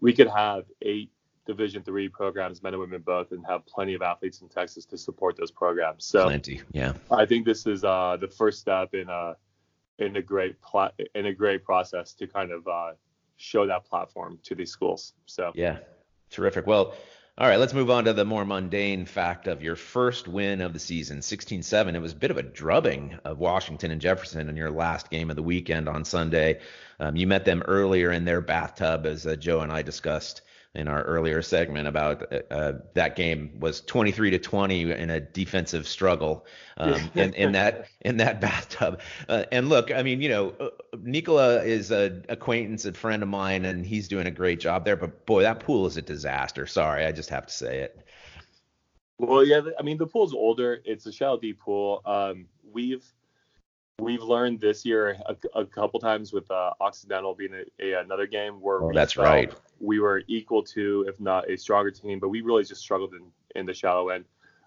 We 0.00 0.12
could 0.12 0.28
have 0.28 0.66
eight 0.82 1.10
Division 1.46 1.82
three 1.82 2.08
programs, 2.08 2.62
men 2.62 2.74
and 2.74 2.80
women 2.80 3.02
both, 3.02 3.32
and 3.32 3.44
have 3.46 3.66
plenty 3.66 3.94
of 3.94 4.02
athletes 4.02 4.40
in 4.40 4.48
Texas 4.48 4.84
to 4.86 4.98
support 4.98 5.36
those 5.36 5.50
programs. 5.50 6.04
So 6.04 6.24
plenty, 6.24 6.62
yeah. 6.72 6.94
I 7.10 7.26
think 7.26 7.44
this 7.44 7.66
is 7.66 7.84
uh, 7.84 8.16
the 8.20 8.28
first 8.28 8.60
step 8.60 8.94
in 8.94 9.08
a 9.08 9.36
in 9.98 10.16
a 10.16 10.22
great 10.22 10.60
pla- 10.60 10.92
in 11.14 11.26
a 11.26 11.34
great 11.34 11.64
process 11.64 12.14
to 12.14 12.26
kind 12.26 12.50
of 12.50 12.66
uh, 12.66 12.92
show 13.36 13.66
that 13.66 13.84
platform 13.84 14.38
to 14.44 14.54
these 14.54 14.70
schools. 14.70 15.12
So 15.26 15.52
yeah, 15.54 15.78
terrific. 16.30 16.66
Well, 16.66 16.94
all 17.36 17.48
right, 17.48 17.58
let's 17.58 17.74
move 17.74 17.90
on 17.90 18.04
to 18.04 18.12
the 18.12 18.24
more 18.24 18.44
mundane 18.44 19.06
fact 19.06 19.48
of 19.48 19.60
your 19.60 19.74
first 19.74 20.28
win 20.28 20.60
of 20.60 20.72
the 20.72 20.78
season, 20.78 21.18
16-7. 21.18 21.92
It 21.92 21.98
was 21.98 22.12
a 22.12 22.16
bit 22.16 22.30
of 22.30 22.36
a 22.38 22.44
drubbing 22.44 23.18
of 23.24 23.40
Washington 23.40 23.90
and 23.90 24.00
Jefferson 24.00 24.48
in 24.48 24.54
your 24.54 24.70
last 24.70 25.10
game 25.10 25.30
of 25.30 25.36
the 25.36 25.42
weekend 25.42 25.88
on 25.88 26.04
Sunday. 26.04 26.60
Um, 27.00 27.16
you 27.16 27.26
met 27.26 27.44
them 27.44 27.64
earlier 27.66 28.12
in 28.12 28.24
their 28.24 28.40
bathtub, 28.40 29.04
as 29.04 29.26
uh, 29.26 29.34
Joe 29.34 29.62
and 29.62 29.72
I 29.72 29.82
discussed 29.82 30.42
in 30.74 30.88
our 30.88 31.02
earlier 31.02 31.40
segment 31.40 31.86
about 31.86 32.32
uh, 32.32 32.40
uh 32.52 32.72
that 32.94 33.16
game 33.16 33.58
was 33.60 33.80
23 33.82 34.30
to 34.30 34.38
20 34.38 34.92
in 34.92 35.10
a 35.10 35.20
defensive 35.20 35.86
struggle 35.86 36.44
um, 36.76 37.10
in, 37.14 37.32
in 37.34 37.52
that 37.52 37.86
in 38.00 38.16
that 38.16 38.40
bathtub. 38.40 39.00
Uh, 39.28 39.44
and 39.52 39.68
look, 39.68 39.92
I 39.92 40.02
mean, 40.02 40.20
you 40.20 40.28
know, 40.28 40.54
uh, 40.60 40.70
Nikola 41.00 41.62
is 41.62 41.90
an 41.90 42.24
acquaintance, 42.28 42.84
a 42.84 42.92
friend 42.92 43.22
of 43.22 43.28
mine, 43.28 43.64
and 43.64 43.86
he's 43.86 44.08
doing 44.08 44.26
a 44.26 44.30
great 44.30 44.60
job 44.60 44.84
there. 44.84 44.96
But 44.96 45.26
boy, 45.26 45.42
that 45.42 45.60
pool 45.60 45.86
is 45.86 45.96
a 45.96 46.02
disaster. 46.02 46.66
Sorry, 46.66 47.04
I 47.04 47.12
just 47.12 47.30
have 47.30 47.46
to 47.46 47.52
say 47.52 47.80
it. 47.80 48.04
Well, 49.18 49.44
yeah, 49.44 49.60
I 49.78 49.82
mean, 49.82 49.96
the 49.96 50.06
pool's 50.06 50.34
older. 50.34 50.80
It's 50.84 51.06
a 51.06 51.12
shallow 51.12 51.38
deep 51.38 51.60
pool. 51.60 52.02
Um, 52.04 52.46
we've 52.72 53.04
we've 54.00 54.22
learned 54.22 54.60
this 54.60 54.84
year 54.84 55.16
a, 55.26 55.36
a 55.54 55.64
couple 55.64 56.00
times 56.00 56.32
with 56.32 56.50
uh, 56.50 56.70
Occidental 56.80 57.34
being 57.34 57.54
a, 57.54 57.84
a, 57.84 58.00
another 58.00 58.26
game 58.26 58.60
where 58.60 58.82
oh, 58.82 58.92
that's 58.92 59.16
right. 59.16 59.52
We 59.80 59.98
were 59.98 60.22
equal 60.28 60.62
to, 60.64 61.04
if 61.08 61.20
not 61.20 61.50
a 61.50 61.56
stronger 61.56 61.90
team, 61.90 62.20
but 62.20 62.28
we 62.28 62.42
really 62.42 62.64
just 62.64 62.80
struggled 62.80 63.14
in, 63.14 63.26
in 63.58 63.66
the 63.66 63.74
shallow 63.74 64.10
end. 64.10 64.24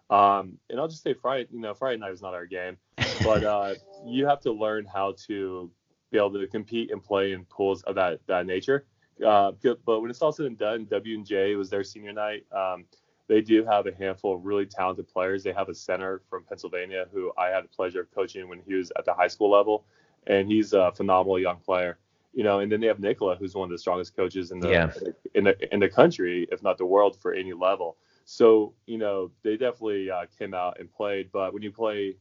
Um, 0.09 0.57
and 0.69 0.79
I'll 0.79 0.87
just 0.87 1.03
say 1.03 1.13
Friday, 1.13 1.47
you 1.51 1.59
know, 1.59 1.73
Friday 1.73 1.97
night 1.97 2.11
is 2.11 2.21
not 2.21 2.33
our 2.33 2.45
game, 2.45 2.77
but 3.23 3.43
uh, 3.43 3.73
you 4.05 4.25
have 4.25 4.39
to 4.41 4.51
learn 4.51 4.85
how 4.85 5.15
to 5.27 5.69
be 6.11 6.17
able 6.17 6.31
to 6.33 6.47
compete 6.47 6.91
and 6.91 7.03
play 7.03 7.33
in 7.33 7.43
pools 7.45 7.83
of 7.83 7.95
that 7.95 8.19
that 8.27 8.45
nature. 8.45 8.85
Uh, 9.25 9.51
but 9.85 10.01
when 10.01 10.09
it's 10.09 10.21
all 10.21 10.31
said 10.31 10.45
and 10.45 10.57
done, 10.57 10.85
W 10.89 11.15
and 11.17 11.25
J 11.25 11.55
was 11.55 11.69
their 11.69 11.83
senior 11.83 12.13
night. 12.13 12.45
Um, 12.51 12.85
they 13.27 13.41
do 13.41 13.65
have 13.65 13.87
a 13.87 13.93
handful 13.93 14.35
of 14.35 14.45
really 14.45 14.65
talented 14.65 15.07
players. 15.07 15.43
They 15.43 15.53
have 15.53 15.69
a 15.69 15.75
center 15.75 16.21
from 16.29 16.43
Pennsylvania 16.43 17.07
who 17.11 17.31
I 17.37 17.49
had 17.49 17.65
the 17.65 17.69
pleasure 17.69 18.01
of 18.01 18.11
coaching 18.13 18.47
when 18.47 18.61
he 18.65 18.73
was 18.73 18.91
at 18.97 19.05
the 19.05 19.13
high 19.13 19.27
school 19.27 19.51
level, 19.51 19.85
and 20.25 20.47
he's 20.47 20.73
a 20.73 20.91
phenomenal 20.93 21.39
young 21.39 21.57
player. 21.57 21.97
You 22.33 22.43
know, 22.43 22.59
and 22.59 22.71
then 22.71 22.79
they 22.79 22.87
have 22.87 22.99
Nikola, 22.99 23.35
who's 23.35 23.55
one 23.55 23.65
of 23.65 23.71
the 23.71 23.77
strongest 23.77 24.15
coaches 24.15 24.51
in 24.51 24.59
the 24.59 24.69
yeah. 24.69 24.91
in 25.33 25.43
the 25.43 25.73
in 25.73 25.79
the 25.79 25.89
country, 25.89 26.47
if 26.51 26.61
not 26.61 26.77
the 26.77 26.85
world, 26.85 27.17
for 27.19 27.33
any 27.33 27.53
level. 27.53 27.97
So 28.25 28.73
you 28.85 28.97
know, 28.97 29.31
they 29.43 29.57
definitely 29.57 30.09
uh, 30.09 30.25
came 30.37 30.53
out 30.53 30.79
and 30.79 30.91
played. 30.91 31.31
But 31.31 31.53
when 31.53 31.63
you 31.63 31.71
play 31.71 32.15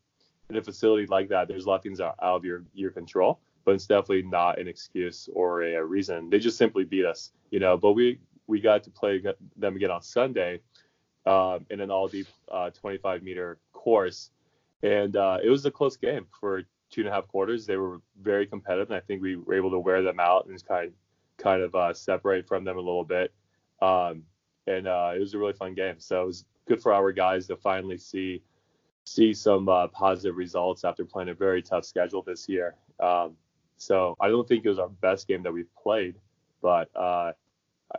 in 0.49 0.57
a 0.57 0.63
facility 0.63 1.07
like 1.07 1.29
that, 1.29 1.49
there's 1.49 1.67
a 1.67 1.69
lot 1.69 1.77
of 1.77 1.83
things 1.83 2.01
out 2.01 2.17
of 2.19 2.45
your 2.45 2.65
your 2.75 2.91
control. 2.91 3.41
But 3.65 3.75
it's 3.75 3.87
definitely 3.87 4.23
not 4.23 4.59
an 4.59 4.69
excuse 4.69 5.29
or 5.35 5.63
a, 5.63 5.75
a 5.75 5.85
reason. 5.85 6.31
They 6.31 6.39
just 6.39 6.57
simply 6.57 6.85
beat 6.85 7.05
us. 7.05 7.33
You 7.51 7.61
know, 7.61 7.77
but 7.77 7.93
we 7.93 8.19
we 8.47 8.61
got 8.61 8.85
to 8.85 8.91
play 8.91 9.23
them 9.57 9.77
again 9.77 9.91
on 9.91 10.03
Sunday 10.03 10.61
um, 11.27 11.67
in 11.71 11.81
an 11.81 11.91
all 11.91 12.09
deep 12.09 12.27
uh, 12.51 12.71
25 12.71 13.23
meter 13.23 13.59
course. 13.73 14.31
And 14.83 15.17
uh, 15.17 15.39
it 15.43 15.49
was 15.49 15.65
a 15.67 15.71
close 15.71 15.97
game 15.97 16.27
for 16.41 16.63
two 16.91 17.01
and 17.01 17.09
a 17.09 17.13
half 17.13 17.27
quarters. 17.29 17.67
They 17.67 17.77
were 17.77 18.01
very 18.21 18.47
competitive, 18.47 18.91
and 18.91 18.97
I 18.97 19.01
think 19.01 19.23
we 19.23 19.37
were 19.37 19.55
able 19.55 19.71
to 19.71 19.79
wear 19.79 20.03
them 20.03 20.21
out 20.21 20.47
and 20.47 20.67
kind 20.67 20.93
kind 21.39 21.63
of 21.63 21.75
uh, 21.75 21.93
separate 21.93 22.47
from 22.47 22.65
them 22.65 22.77
a 22.77 22.81
little 22.81 23.05
bit. 23.05 23.33
Um, 23.83 24.23
and 24.67 24.89
uh, 24.89 25.13
it 25.15 25.21
was 25.21 25.35
a 25.35 25.39
really 25.39 25.53
fun 25.53 25.75
game. 25.75 25.97
So 25.99 26.23
it 26.23 26.27
was 26.27 26.45
good 26.67 26.83
for 26.83 26.93
our 26.93 27.13
guys 27.13 27.47
to 27.49 27.57
finally 27.57 27.99
see 27.99 28.43
see 29.05 29.33
some 29.33 29.69
uh, 29.69 29.87
positive 29.89 30.37
results 30.37 30.85
after 30.85 31.05
playing 31.05 31.29
a 31.29 31.35
very 31.35 31.63
tough 31.63 31.85
schedule 31.85 32.23
this 32.23 32.49
year. 32.49 32.75
Um, 32.99 33.37
so 33.77 34.17
I 34.21 34.29
don't 34.29 34.49
think 34.49 34.65
it 34.65 34.69
was 34.69 34.81
our 34.81 34.89
best 34.89 35.29
game 35.29 35.45
that 35.45 35.53
we've 35.53 35.73
played, 35.81 36.17
but 36.61 36.89
uh, 36.97 37.33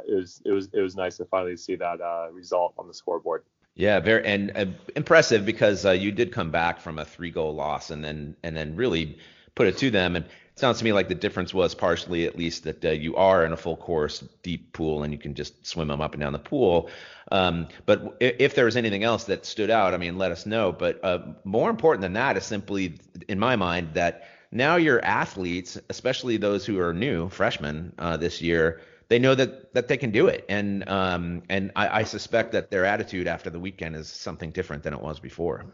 it 0.07 0.15
was 0.15 0.41
it 0.45 0.51
was 0.51 0.69
it 0.73 0.81
was 0.81 0.95
nice 0.95 1.17
to 1.17 1.25
finally 1.25 1.57
see 1.57 1.75
that 1.75 2.01
uh, 2.01 2.27
result 2.31 2.73
on 2.77 2.87
the 2.87 2.93
scoreboard. 2.93 3.43
Yeah, 3.75 3.99
very 3.99 4.25
and 4.25 4.51
uh, 4.55 4.65
impressive 4.95 5.45
because 5.45 5.85
uh, 5.85 5.91
you 5.91 6.11
did 6.11 6.31
come 6.31 6.51
back 6.51 6.81
from 6.81 6.97
a 6.97 7.05
three 7.05 7.31
goal 7.31 7.53
loss 7.53 7.91
and 7.91 8.03
then 8.03 8.35
and 8.43 8.55
then 8.55 8.75
really 8.75 9.17
put 9.55 9.67
it 9.67 9.77
to 9.77 9.91
them. 9.91 10.15
And 10.15 10.25
it 10.25 10.59
sounds 10.59 10.79
to 10.79 10.83
me 10.83 10.93
like 10.93 11.09
the 11.09 11.15
difference 11.15 11.53
was 11.53 11.75
partially 11.75 12.25
at 12.25 12.37
least 12.37 12.63
that 12.63 12.83
uh, 12.83 12.89
you 12.89 13.15
are 13.15 13.45
in 13.45 13.51
a 13.53 13.57
full 13.57 13.77
course 13.77 14.23
deep 14.41 14.73
pool 14.73 15.03
and 15.03 15.13
you 15.13 15.19
can 15.19 15.35
just 15.35 15.65
swim 15.65 15.87
them 15.89 16.01
up 16.01 16.13
and 16.13 16.21
down 16.21 16.33
the 16.33 16.39
pool. 16.39 16.89
Um, 17.31 17.67
but 17.85 18.17
if, 18.19 18.35
if 18.39 18.55
there 18.55 18.65
was 18.65 18.77
anything 18.77 19.03
else 19.03 19.25
that 19.25 19.45
stood 19.45 19.69
out, 19.69 19.93
I 19.93 19.97
mean, 19.97 20.17
let 20.17 20.31
us 20.31 20.45
know. 20.45 20.71
But 20.71 21.03
uh, 21.03 21.19
more 21.43 21.69
important 21.69 22.01
than 22.01 22.13
that 22.13 22.37
is 22.37 22.45
simply, 22.45 22.99
in 23.27 23.37
my 23.37 23.55
mind, 23.55 23.93
that 23.93 24.27
now 24.51 24.77
your 24.77 25.03
athletes, 25.03 25.77
especially 25.89 26.37
those 26.37 26.65
who 26.65 26.79
are 26.79 26.93
new 26.93 27.29
freshmen 27.29 27.93
uh, 27.99 28.17
this 28.17 28.41
year 28.41 28.81
they 29.09 29.19
know 29.19 29.35
that 29.35 29.73
that 29.73 29.87
they 29.87 29.97
can 29.97 30.11
do 30.11 30.27
it, 30.27 30.45
and 30.49 30.87
um, 30.89 31.43
and 31.49 31.71
I, 31.75 31.99
I 31.99 32.03
suspect 32.03 32.51
that 32.51 32.69
their 32.71 32.85
attitude 32.85 33.27
after 33.27 33.49
the 33.49 33.59
weekend 33.59 33.95
is 33.95 34.09
something 34.09 34.51
different 34.51 34.83
than 34.83 34.93
it 34.93 35.01
was 35.01 35.19
before. 35.19 35.65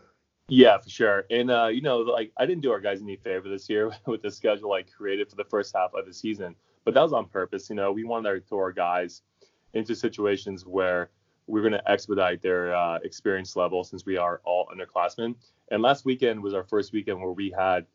Yeah, 0.50 0.78
for 0.78 0.90
sure. 0.90 1.26
And 1.30 1.50
uh, 1.50 1.68
you 1.68 1.82
know, 1.82 2.00
like 2.00 2.32
I 2.38 2.46
didn't 2.46 2.62
do 2.62 2.72
our 2.72 2.80
guys 2.80 3.02
any 3.02 3.16
favor 3.16 3.50
this 3.50 3.70
year 3.70 3.92
with 4.06 4.22
the 4.22 4.32
schedule 4.32 4.74
I 4.74 4.84
created 4.84 5.30
for 5.30 5.36
the 5.36 5.46
first 5.46 5.74
half 5.76 5.94
of 5.94 6.06
the 6.06 6.14
season, 6.14 6.56
but 6.86 6.94
that 6.94 7.02
was 7.02 7.14
on 7.14 7.28
purpose. 7.28 7.70
You 7.70 7.76
know, 7.76 7.92
we 7.92 8.04
wanted 8.04 8.34
to 8.34 8.42
throw 8.42 8.60
our 8.60 8.72
guys 8.72 9.22
into 9.74 9.96
situations 9.96 10.66
where 10.66 11.10
we're 11.48 11.62
going 11.62 11.74
to 11.74 11.92
expedite 11.92 12.42
their 12.42 12.76
uh, 12.76 13.00
experience 13.04 13.56
level 13.56 13.84
since 13.84 14.06
we 14.06 14.18
are 14.18 14.42
all 14.46 14.68
underclassmen. 14.74 15.36
And 15.72 15.82
last 15.82 16.06
weekend 16.06 16.42
was 16.42 16.54
our 16.54 16.64
first 16.64 16.94
weekend 16.94 17.20
where 17.20 17.32
we 17.32 17.54
had 17.58 17.86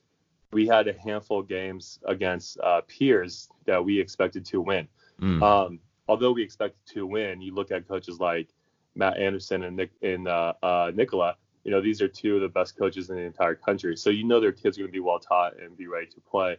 we 0.51 0.67
had 0.67 0.89
a 0.89 0.95
handful 0.99 1.41
of 1.41 1.49
games 1.49 1.99
against 2.07 2.59
uh, 2.61 2.81
peers 2.89 3.51
that 3.67 3.85
we 3.85 4.01
expected 4.01 4.47
to 4.47 4.63
win. 4.63 4.89
Mm. 5.21 5.43
Um, 5.43 5.81
although 6.07 6.33
we 6.33 6.43
expected 6.43 6.81
to 6.95 7.07
win, 7.07 7.41
you 7.41 7.55
look 7.55 7.71
at 7.71 7.87
coaches 7.89 8.19
like 8.21 8.49
Matt 8.95 9.19
Anderson 9.19 9.65
and 9.65 9.77
Nick 9.77 9.91
and 10.03 10.29
uh, 10.29 10.55
uh, 10.63 10.93
Nikola. 10.95 11.37
You 11.65 11.71
know, 11.71 11.81
these 11.81 12.01
are 12.01 12.09
two 12.09 12.37
of 12.37 12.43
the 12.43 12.49
best 12.49 12.79
coaches 12.79 13.11
in 13.11 13.17
the 13.17 13.23
entire 13.23 13.55
country. 13.55 13.97
So 13.97 14.11
you 14.11 14.25
know 14.25 14.41
their 14.41 14.53
kids 14.53 14.79
are 14.79 14.83
going 14.83 14.91
to 14.91 14.93
be 14.93 15.01
well 15.01 15.19
taught 15.19 15.61
and 15.61 15.77
be 15.77 15.87
ready 15.87 16.07
to 16.07 16.21
play. 16.21 16.57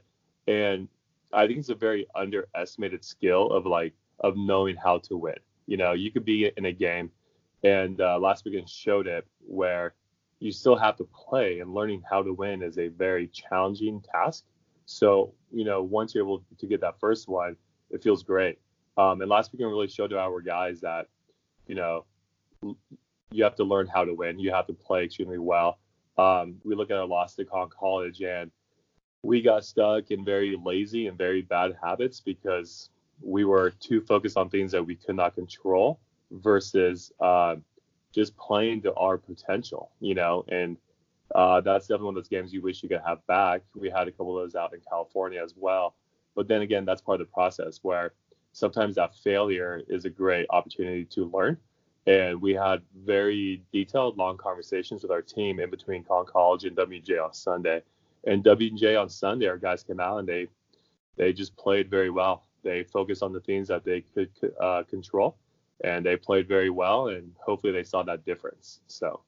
And 0.47 0.87
I 1.33 1.47
think 1.47 1.59
it's 1.59 1.69
a 1.69 1.75
very 1.75 2.07
underestimated 2.15 3.03
skill 3.03 3.51
of 3.51 3.65
like 3.65 3.93
of 4.19 4.35
knowing 4.37 4.75
how 4.75 4.99
to 4.99 5.17
win. 5.17 5.37
You 5.67 5.77
know, 5.77 5.93
you 5.93 6.11
could 6.11 6.25
be 6.25 6.51
in 6.55 6.65
a 6.65 6.71
game, 6.71 7.11
and 7.63 7.99
uh, 8.01 8.19
last 8.19 8.45
weekend 8.45 8.69
showed 8.69 9.07
it 9.07 9.25
where 9.39 9.93
you 10.39 10.51
still 10.51 10.75
have 10.75 10.97
to 10.97 11.03
play, 11.05 11.59
and 11.59 11.73
learning 11.73 12.03
how 12.09 12.23
to 12.23 12.33
win 12.33 12.61
is 12.63 12.77
a 12.77 12.87
very 12.87 13.27
challenging 13.27 14.01
task. 14.01 14.45
So 14.85 15.33
you 15.51 15.65
know, 15.65 15.83
once 15.83 16.15
you're 16.15 16.23
able 16.23 16.43
to 16.57 16.67
get 16.67 16.81
that 16.81 16.99
first 16.99 17.27
one, 17.27 17.55
it 17.89 18.03
feels 18.03 18.23
great. 18.23 18.59
Um, 18.97 19.21
and 19.21 19.29
last 19.29 19.51
weekend 19.51 19.69
we 19.69 19.73
really 19.73 19.87
showed 19.87 20.09
to 20.09 20.19
our 20.19 20.41
guys 20.41 20.81
that, 20.81 21.07
you 21.67 21.75
know, 21.75 22.05
you 23.31 23.43
have 23.43 23.55
to 23.55 23.63
learn 23.63 23.87
how 23.87 24.03
to 24.03 24.13
win. 24.13 24.39
You 24.39 24.51
have 24.51 24.67
to 24.67 24.73
play 24.73 25.05
extremely 25.05 25.37
well. 25.37 25.79
Um, 26.17 26.55
we 26.63 26.75
look 26.75 26.91
at 26.91 26.97
our 26.97 27.05
loss 27.05 27.35
to 27.35 27.45
Conn 27.45 27.69
College 27.69 28.21
and 28.21 28.51
we 29.23 29.41
got 29.41 29.63
stuck 29.65 30.11
in 30.11 30.25
very 30.25 30.57
lazy 30.61 31.07
and 31.07 31.17
very 31.17 31.41
bad 31.41 31.75
habits 31.81 32.19
because 32.19 32.89
we 33.21 33.45
were 33.45 33.71
too 33.71 34.01
focused 34.01 34.37
on 34.37 34.49
things 34.49 34.71
that 34.71 34.85
we 34.85 34.95
could 34.95 35.15
not 35.15 35.35
control 35.35 35.99
versus 36.31 37.11
uh, 37.19 37.55
just 38.13 38.35
playing 38.37 38.81
to 38.81 38.93
our 38.95 39.17
potential, 39.17 39.91
you 39.99 40.15
know, 40.15 40.45
and 40.49 40.77
uh, 41.35 41.61
that's 41.61 41.85
definitely 41.85 42.05
one 42.05 42.17
of 42.17 42.23
those 42.23 42.29
games 42.29 42.51
you 42.51 42.61
wish 42.61 42.81
you 42.81 42.89
could 42.89 43.01
have 43.05 43.25
back. 43.27 43.61
We 43.75 43.89
had 43.89 44.07
a 44.07 44.11
couple 44.11 44.37
of 44.37 44.43
those 44.43 44.55
out 44.55 44.73
in 44.73 44.79
California 44.87 45.41
as 45.43 45.53
well. 45.55 45.95
But 46.35 46.47
then 46.47 46.61
again, 46.61 46.85
that's 46.85 47.01
part 47.01 47.21
of 47.21 47.27
the 47.27 47.33
process 47.33 47.79
where 47.81 48.13
sometimes 48.53 48.95
that 48.95 49.15
failure 49.15 49.81
is 49.87 50.05
a 50.05 50.09
great 50.09 50.47
opportunity 50.49 51.05
to 51.05 51.25
learn. 51.25 51.57
And 52.07 52.41
we 52.41 52.53
had 52.53 52.81
very 53.05 53.61
detailed, 53.71 54.17
long 54.17 54.37
conversations 54.37 55.03
with 55.03 55.11
our 55.11 55.21
team 55.21 55.59
in 55.59 55.69
between 55.69 56.03
Conn 56.03 56.25
College 56.25 56.63
and 56.63 56.75
WJ 56.75 57.23
on 57.23 57.33
Sunday. 57.33 57.83
And 58.25 58.43
WJ 58.43 58.99
on 58.99 59.09
Sunday, 59.09 59.47
our 59.47 59.57
guys 59.57 59.83
came 59.83 59.99
out 59.99 60.17
and 60.19 60.27
they 60.27 60.47
they 61.17 61.33
just 61.33 61.55
played 61.57 61.89
very 61.89 62.09
well. 62.09 62.45
They 62.63 62.83
focused 62.83 63.21
on 63.21 63.33
the 63.33 63.41
things 63.41 63.67
that 63.67 63.83
they 63.83 64.01
could 64.01 64.29
uh, 64.59 64.83
control, 64.89 65.37
and 65.83 66.05
they 66.05 66.15
played 66.15 66.47
very 66.47 66.69
well. 66.69 67.09
And 67.09 67.33
hopefully, 67.45 67.73
they 67.73 67.83
saw 67.83 68.03
that 68.03 68.25
difference. 68.25 68.79
So 68.87 69.21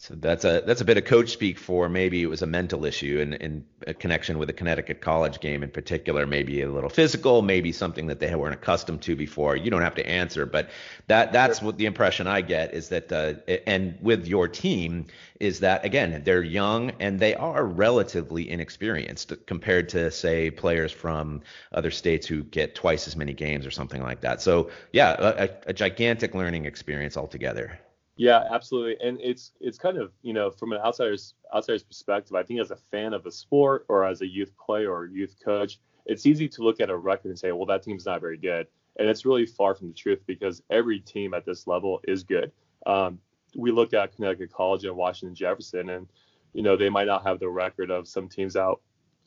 So 0.00 0.14
that's 0.14 0.44
a 0.44 0.62
that's 0.64 0.80
a 0.80 0.84
bit 0.84 0.96
of 0.96 1.06
coach 1.06 1.30
speak 1.30 1.58
for 1.58 1.88
maybe 1.88 2.22
it 2.22 2.28
was 2.28 2.40
a 2.40 2.46
mental 2.46 2.84
issue 2.84 3.18
in, 3.18 3.32
in 3.32 3.64
a 3.84 3.92
connection 3.92 4.38
with 4.38 4.48
a 4.48 4.52
Connecticut 4.52 5.00
college 5.00 5.40
game 5.40 5.64
in 5.64 5.70
particular, 5.70 6.24
maybe 6.24 6.62
a 6.62 6.70
little 6.70 6.88
physical, 6.88 7.42
maybe 7.42 7.72
something 7.72 8.06
that 8.06 8.20
they 8.20 8.32
weren't 8.32 8.54
accustomed 8.54 9.02
to 9.02 9.16
before. 9.16 9.56
You 9.56 9.72
don't 9.72 9.82
have 9.82 9.96
to 9.96 10.08
answer, 10.08 10.46
but 10.46 10.70
that 11.08 11.32
that's 11.32 11.60
what 11.60 11.78
the 11.78 11.86
impression 11.86 12.28
I 12.28 12.42
get 12.42 12.74
is 12.74 12.90
that 12.90 13.10
uh, 13.10 13.34
and 13.66 13.98
with 14.00 14.28
your 14.28 14.46
team 14.46 15.06
is 15.40 15.58
that 15.60 15.84
again 15.84 16.22
they're 16.24 16.44
young 16.44 16.92
and 17.00 17.18
they 17.18 17.34
are 17.34 17.66
relatively 17.66 18.48
inexperienced 18.48 19.32
compared 19.46 19.88
to 19.88 20.12
say 20.12 20.48
players 20.52 20.92
from 20.92 21.42
other 21.72 21.90
states 21.90 22.24
who 22.24 22.44
get 22.44 22.76
twice 22.76 23.08
as 23.08 23.16
many 23.16 23.32
games 23.32 23.66
or 23.66 23.72
something 23.72 24.00
like 24.00 24.20
that. 24.20 24.40
So 24.42 24.70
yeah, 24.92 25.16
a, 25.18 25.48
a 25.66 25.72
gigantic 25.72 26.36
learning 26.36 26.66
experience 26.66 27.16
altogether. 27.16 27.80
Yeah, 28.18 28.44
absolutely. 28.50 28.96
And 29.00 29.18
it's 29.20 29.52
it's 29.60 29.78
kind 29.78 29.96
of 29.96 30.12
you 30.22 30.32
know 30.32 30.50
from 30.50 30.72
an 30.72 30.80
outsider's 30.80 31.34
outsider's 31.54 31.84
perspective, 31.84 32.34
I 32.34 32.42
think 32.42 32.60
as 32.60 32.72
a 32.72 32.76
fan 32.76 33.14
of 33.14 33.24
a 33.26 33.30
sport 33.30 33.86
or 33.88 34.04
as 34.04 34.20
a 34.22 34.26
youth 34.26 34.52
player 34.58 34.92
or 34.92 35.06
youth 35.06 35.36
coach, 35.42 35.78
it's 36.04 36.26
easy 36.26 36.48
to 36.48 36.62
look 36.62 36.80
at 36.80 36.90
a 36.90 36.96
record 36.96 37.28
and 37.28 37.38
say, 37.38 37.52
well, 37.52 37.66
that 37.66 37.84
team's 37.84 38.06
not 38.06 38.20
very 38.20 38.36
good. 38.36 38.66
And 38.98 39.08
it's 39.08 39.24
really 39.24 39.46
far 39.46 39.76
from 39.76 39.88
the 39.88 39.94
truth 39.94 40.20
because 40.26 40.60
every 40.68 40.98
team 40.98 41.32
at 41.32 41.46
this 41.46 41.68
level 41.68 42.00
is 42.08 42.24
good. 42.24 42.50
Um, 42.86 43.20
we 43.56 43.70
look 43.70 43.94
at 43.94 44.14
Connecticut 44.14 44.52
College 44.52 44.84
and 44.84 44.96
Washington 44.96 45.36
Jefferson, 45.36 45.90
and 45.90 46.08
you 46.54 46.62
know 46.62 46.76
they 46.76 46.90
might 46.90 47.06
not 47.06 47.24
have 47.24 47.38
the 47.38 47.48
record 47.48 47.90
of 47.92 48.08
some 48.08 48.28
teams 48.28 48.56
out 48.56 48.80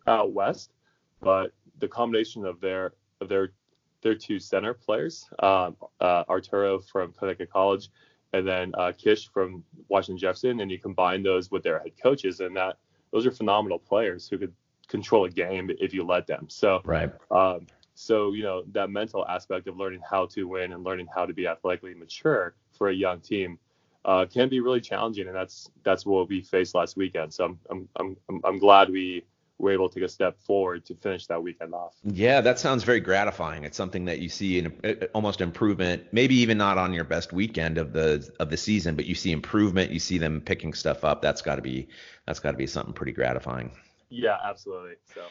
out 0.06 0.34
west, 0.34 0.73
but 1.21 1.54
the 1.80 1.88
combination 1.88 2.45
of 2.45 2.60
their 2.60 2.91
of 3.21 3.30
their 3.30 3.54
their 4.01 4.15
two 4.15 4.39
center 4.39 4.73
players, 4.73 5.30
um, 5.39 5.77
uh, 6.01 6.23
Arturo 6.27 6.80
from 6.80 7.13
Connecticut 7.13 7.51
College 7.51 7.89
and 8.33 8.47
then 8.47 8.71
uh, 8.77 8.91
Kish 8.97 9.29
from 9.29 9.63
Washington 9.89 10.17
Jefferson, 10.17 10.59
and 10.61 10.71
you 10.71 10.79
combine 10.79 11.23
those 11.23 11.51
with 11.51 11.63
their 11.63 11.79
head 11.79 11.93
coaches, 12.01 12.39
and 12.39 12.55
that 12.55 12.77
those 13.11 13.25
are 13.25 13.31
phenomenal 13.31 13.79
players 13.79 14.27
who 14.27 14.37
could 14.37 14.53
control 14.87 15.25
a 15.25 15.29
game 15.29 15.69
if 15.79 15.93
you 15.93 16.03
let 16.03 16.27
them. 16.27 16.47
So 16.49 16.81
right. 16.85 17.11
Um, 17.29 17.67
so 17.95 18.33
you 18.33 18.43
know 18.43 18.63
that 18.71 18.89
mental 18.89 19.27
aspect 19.27 19.67
of 19.67 19.77
learning 19.77 20.01
how 20.09 20.25
to 20.27 20.47
win 20.47 20.73
and 20.73 20.83
learning 20.83 21.07
how 21.13 21.25
to 21.25 21.33
be 21.33 21.47
athletically 21.47 21.93
mature 21.93 22.55
for 22.71 22.89
a 22.89 22.93
young 22.93 23.19
team 23.19 23.59
uh, 24.05 24.25
can 24.25 24.49
be 24.49 24.59
really 24.59 24.81
challenging, 24.81 25.27
and 25.27 25.35
that's 25.35 25.69
that's 25.83 26.05
what 26.05 26.29
we 26.29 26.41
faced 26.41 26.73
last 26.73 26.97
weekend. 26.97 27.33
So 27.33 27.57
I'm 27.69 27.87
I'm 27.99 28.17
I'm, 28.29 28.41
I'm 28.43 28.59
glad 28.59 28.89
we 28.89 29.23
were 29.62 29.71
able 29.71 29.89
to 29.89 29.95
take 29.95 30.04
a 30.04 30.10
step 30.10 30.39
forward 30.41 30.86
to 30.86 30.95
finish 30.95 31.28
that 31.28 31.41
weekend 31.41 31.74
off. 31.74 31.95
Yeah, 32.04 32.41
that 32.41 32.60
sounds 32.60 32.84
very 32.84 33.00
gratifying. 33.00 33.63
It's 33.63 33.78
something 33.78 34.06
that 34.06 34.19
you 34.19 34.30
see 34.30 34.60
in 34.60 34.74
uh, 34.84 35.06
almost 35.13 35.41
improvement, 35.41 36.08
maybe 36.12 36.36
even 36.36 36.58
not 36.58 36.78
on 36.78 36.93
your 36.93 37.04
best 37.04 37.32
weekend 37.32 37.78
of 37.78 37.93
the 37.93 38.30
of 38.39 38.50
the 38.50 38.58
season, 38.58 38.95
but 38.95 39.06
you 39.06 39.15
see 39.15 39.32
improvement. 39.32 39.91
You 39.91 40.00
see 40.00 40.17
them 40.17 40.41
picking 40.41 40.74
stuff 40.74 41.04
up. 41.04 41.21
That's 41.21 41.41
got 41.41 41.56
to 41.56 41.62
be 41.62 41.88
that's 42.26 42.39
got 42.39 42.52
to 42.52 42.58
be 42.58 42.67
something 42.67 42.93
pretty 42.93 43.13
gratifying. 43.13 43.71
Yeah, 44.10 44.38
absolutely. 44.43 44.95
So. 45.13 45.21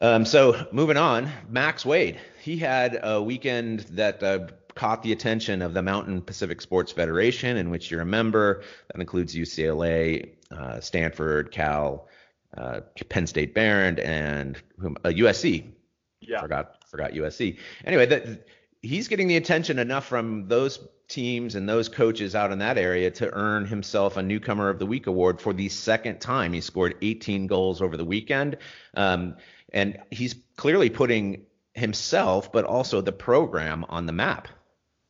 Um, 0.00 0.24
so 0.24 0.66
moving 0.72 0.96
on, 0.96 1.30
Max 1.48 1.86
Wade. 1.86 2.18
He 2.42 2.56
had 2.56 2.98
a 3.02 3.22
weekend 3.22 3.80
that 3.90 4.22
uh, 4.22 4.48
caught 4.74 5.02
the 5.02 5.12
attention 5.12 5.62
of 5.62 5.74
the 5.74 5.82
Mountain 5.82 6.22
Pacific 6.22 6.60
Sports 6.60 6.92
Federation, 6.92 7.56
in 7.56 7.70
which 7.70 7.90
you're 7.90 8.00
a 8.00 8.06
member. 8.06 8.62
That 8.92 9.00
includes 9.00 9.34
UCLA, 9.34 10.30
uh, 10.50 10.80
Stanford, 10.80 11.52
Cal, 11.52 12.08
uh, 12.56 12.80
Penn 13.08 13.26
State 13.26 13.54
Behrend, 13.54 13.98
and 14.00 14.60
whom, 14.78 14.96
uh, 15.04 15.08
USC. 15.08 15.72
Yeah. 16.20 16.40
Forgot 16.40 16.76
forgot 16.86 17.12
USC. 17.12 17.58
Anyway, 17.84 18.06
that 18.06 18.46
he's 18.82 19.08
getting 19.08 19.28
the 19.28 19.36
attention 19.36 19.78
enough 19.78 20.06
from 20.06 20.48
those 20.48 20.78
teams 21.08 21.54
and 21.54 21.68
those 21.68 21.88
coaches 21.88 22.34
out 22.34 22.52
in 22.52 22.58
that 22.58 22.78
area 22.78 23.10
to 23.10 23.32
earn 23.34 23.66
himself 23.66 24.16
a 24.16 24.22
newcomer 24.22 24.68
of 24.68 24.78
the 24.78 24.86
week 24.86 25.06
award 25.06 25.40
for 25.40 25.52
the 25.52 25.68
second 25.68 26.20
time. 26.20 26.52
He 26.52 26.60
scored 26.60 26.96
18 27.02 27.46
goals 27.46 27.82
over 27.82 27.96
the 27.96 28.04
weekend, 28.04 28.56
um, 28.94 29.36
and 29.72 29.98
he's 30.10 30.34
clearly 30.56 30.90
putting 30.90 31.44
himself, 31.74 32.52
but 32.52 32.64
also 32.64 33.00
the 33.00 33.12
program 33.12 33.84
on 33.88 34.06
the 34.06 34.12
map. 34.12 34.48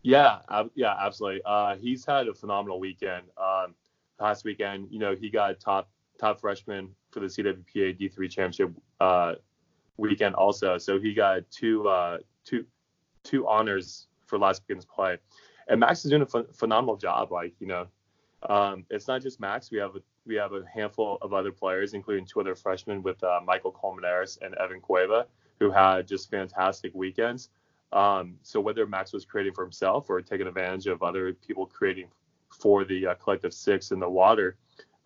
Yeah, 0.02 0.38
yeah, 0.74 0.96
absolutely. 0.98 1.42
Uh, 1.44 1.76
he's 1.76 2.04
had 2.04 2.26
a 2.26 2.34
phenomenal 2.34 2.80
weekend. 2.80 3.24
Um, 3.36 3.74
last 4.20 4.44
weekend, 4.44 4.88
you 4.90 4.98
know, 4.98 5.14
he 5.14 5.30
got 5.30 5.60
top 5.60 5.88
top 6.22 6.40
freshman 6.40 6.88
for 7.10 7.20
the 7.20 7.26
CWPA 7.26 7.98
D3 8.00 8.30
championship 8.30 8.70
uh, 9.00 9.34
weekend 9.96 10.34
also. 10.36 10.78
So 10.78 11.00
he 11.00 11.12
got 11.12 11.42
two 11.50 11.88
uh, 11.88 12.18
two 12.44 12.64
two 13.24 13.46
honors 13.48 14.06
for 14.26 14.38
last 14.38 14.62
weekend's 14.66 14.86
play. 14.86 15.18
And 15.68 15.80
Max 15.80 16.04
is 16.04 16.10
doing 16.10 16.22
a 16.22 16.26
ph- 16.26 16.46
phenomenal 16.52 16.96
job. 16.96 17.32
Like 17.32 17.54
you 17.58 17.66
know, 17.66 17.86
um, 18.48 18.84
it's 18.88 19.08
not 19.08 19.20
just 19.20 19.40
Max. 19.40 19.70
We 19.70 19.78
have 19.78 19.96
a, 19.96 20.00
we 20.24 20.36
have 20.36 20.52
a 20.52 20.62
handful 20.72 21.18
of 21.22 21.32
other 21.32 21.50
players, 21.50 21.92
including 21.92 22.24
two 22.24 22.40
other 22.40 22.54
freshmen 22.54 23.02
with 23.02 23.22
uh, 23.24 23.40
Michael 23.44 23.72
Colmenares 23.72 24.38
and 24.42 24.54
Evan 24.54 24.80
Cueva, 24.80 25.26
who 25.58 25.72
had 25.72 26.06
just 26.06 26.30
fantastic 26.30 26.92
weekends. 26.94 27.50
Um, 27.92 28.36
so 28.42 28.60
whether 28.60 28.86
Max 28.86 29.12
was 29.12 29.24
creating 29.24 29.54
for 29.54 29.64
himself 29.64 30.08
or 30.08 30.22
taking 30.22 30.46
advantage 30.46 30.86
of 30.86 31.02
other 31.02 31.34
people 31.34 31.66
creating 31.66 32.06
for 32.48 32.84
the 32.84 33.08
uh, 33.08 33.14
collective 33.16 33.52
six 33.52 33.90
in 33.90 33.98
the 33.98 34.08
water, 34.08 34.56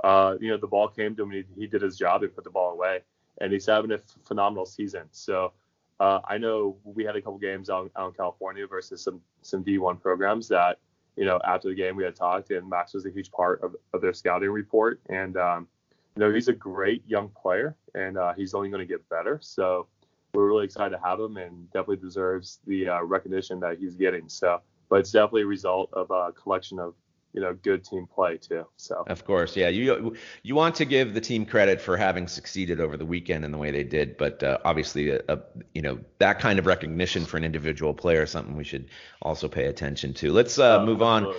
uh, 0.06 0.36
you 0.40 0.48
know, 0.48 0.56
the 0.56 0.68
ball 0.68 0.86
came 0.86 1.16
to 1.16 1.24
him. 1.24 1.32
He, 1.32 1.42
he 1.58 1.66
did 1.66 1.82
his 1.82 1.98
job. 1.98 2.22
He 2.22 2.28
put 2.28 2.44
the 2.44 2.50
ball 2.50 2.70
away, 2.70 3.00
and 3.40 3.52
he's 3.52 3.66
having 3.66 3.90
a 3.90 3.96
f- 3.96 4.02
phenomenal 4.24 4.64
season. 4.64 5.08
So 5.10 5.52
uh, 5.98 6.20
I 6.28 6.38
know 6.38 6.76
we 6.84 7.04
had 7.04 7.16
a 7.16 7.20
couple 7.20 7.38
games 7.38 7.68
out, 7.68 7.90
out 7.96 8.10
in 8.10 8.14
California 8.14 8.68
versus 8.68 9.02
some 9.02 9.20
some 9.42 9.64
D1 9.64 10.00
programs 10.00 10.46
that 10.48 10.78
you 11.16 11.24
know 11.24 11.40
after 11.44 11.68
the 11.68 11.74
game 11.74 11.96
we 11.96 12.04
had 12.04 12.14
talked, 12.14 12.52
and 12.52 12.70
Max 12.70 12.94
was 12.94 13.04
a 13.04 13.10
huge 13.10 13.32
part 13.32 13.60
of, 13.64 13.74
of 13.92 14.00
their 14.00 14.12
scouting 14.12 14.50
report. 14.50 15.00
And 15.08 15.36
um, 15.36 15.66
you 16.14 16.20
know, 16.20 16.32
he's 16.32 16.46
a 16.46 16.52
great 16.52 17.02
young 17.08 17.28
player, 17.30 17.74
and 17.96 18.16
uh, 18.16 18.32
he's 18.34 18.54
only 18.54 18.68
going 18.68 18.86
to 18.86 18.86
get 18.86 19.06
better. 19.08 19.40
So 19.42 19.88
we're 20.34 20.46
really 20.46 20.66
excited 20.66 20.90
to 20.96 21.02
have 21.02 21.18
him, 21.18 21.36
and 21.36 21.68
definitely 21.72 21.96
deserves 21.96 22.60
the 22.64 22.90
uh, 22.90 23.02
recognition 23.02 23.58
that 23.58 23.78
he's 23.80 23.96
getting. 23.96 24.28
So, 24.28 24.60
but 24.88 25.00
it's 25.00 25.10
definitely 25.10 25.42
a 25.42 25.46
result 25.46 25.90
of 25.92 26.12
a 26.12 26.30
collection 26.30 26.78
of 26.78 26.94
you 27.36 27.42
know 27.42 27.52
good 27.52 27.84
team 27.84 28.08
play 28.12 28.38
too. 28.38 28.66
So 28.76 29.04
of 29.06 29.24
course, 29.24 29.56
yeah, 29.56 29.68
you 29.68 30.16
you 30.42 30.54
want 30.54 30.74
to 30.76 30.86
give 30.86 31.12
the 31.12 31.20
team 31.20 31.44
credit 31.44 31.80
for 31.80 31.96
having 31.96 32.26
succeeded 32.26 32.80
over 32.80 32.96
the 32.96 33.04
weekend 33.04 33.44
in 33.44 33.52
the 33.52 33.58
way 33.58 33.70
they 33.70 33.84
did, 33.84 34.16
but 34.16 34.42
uh, 34.42 34.58
obviously, 34.64 35.10
a, 35.10 35.18
uh, 35.18 35.36
a, 35.36 35.38
you 35.74 35.82
know 35.82 36.00
that 36.18 36.40
kind 36.40 36.58
of 36.58 36.66
recognition 36.66 37.26
for 37.26 37.36
an 37.36 37.44
individual 37.44 37.92
player 37.92 38.22
is 38.22 38.30
something 38.30 38.56
we 38.56 38.64
should 38.64 38.88
also 39.20 39.48
pay 39.48 39.66
attention 39.66 40.14
to. 40.14 40.32
Let's 40.32 40.58
uh, 40.58 40.84
move 40.84 41.02
on. 41.02 41.32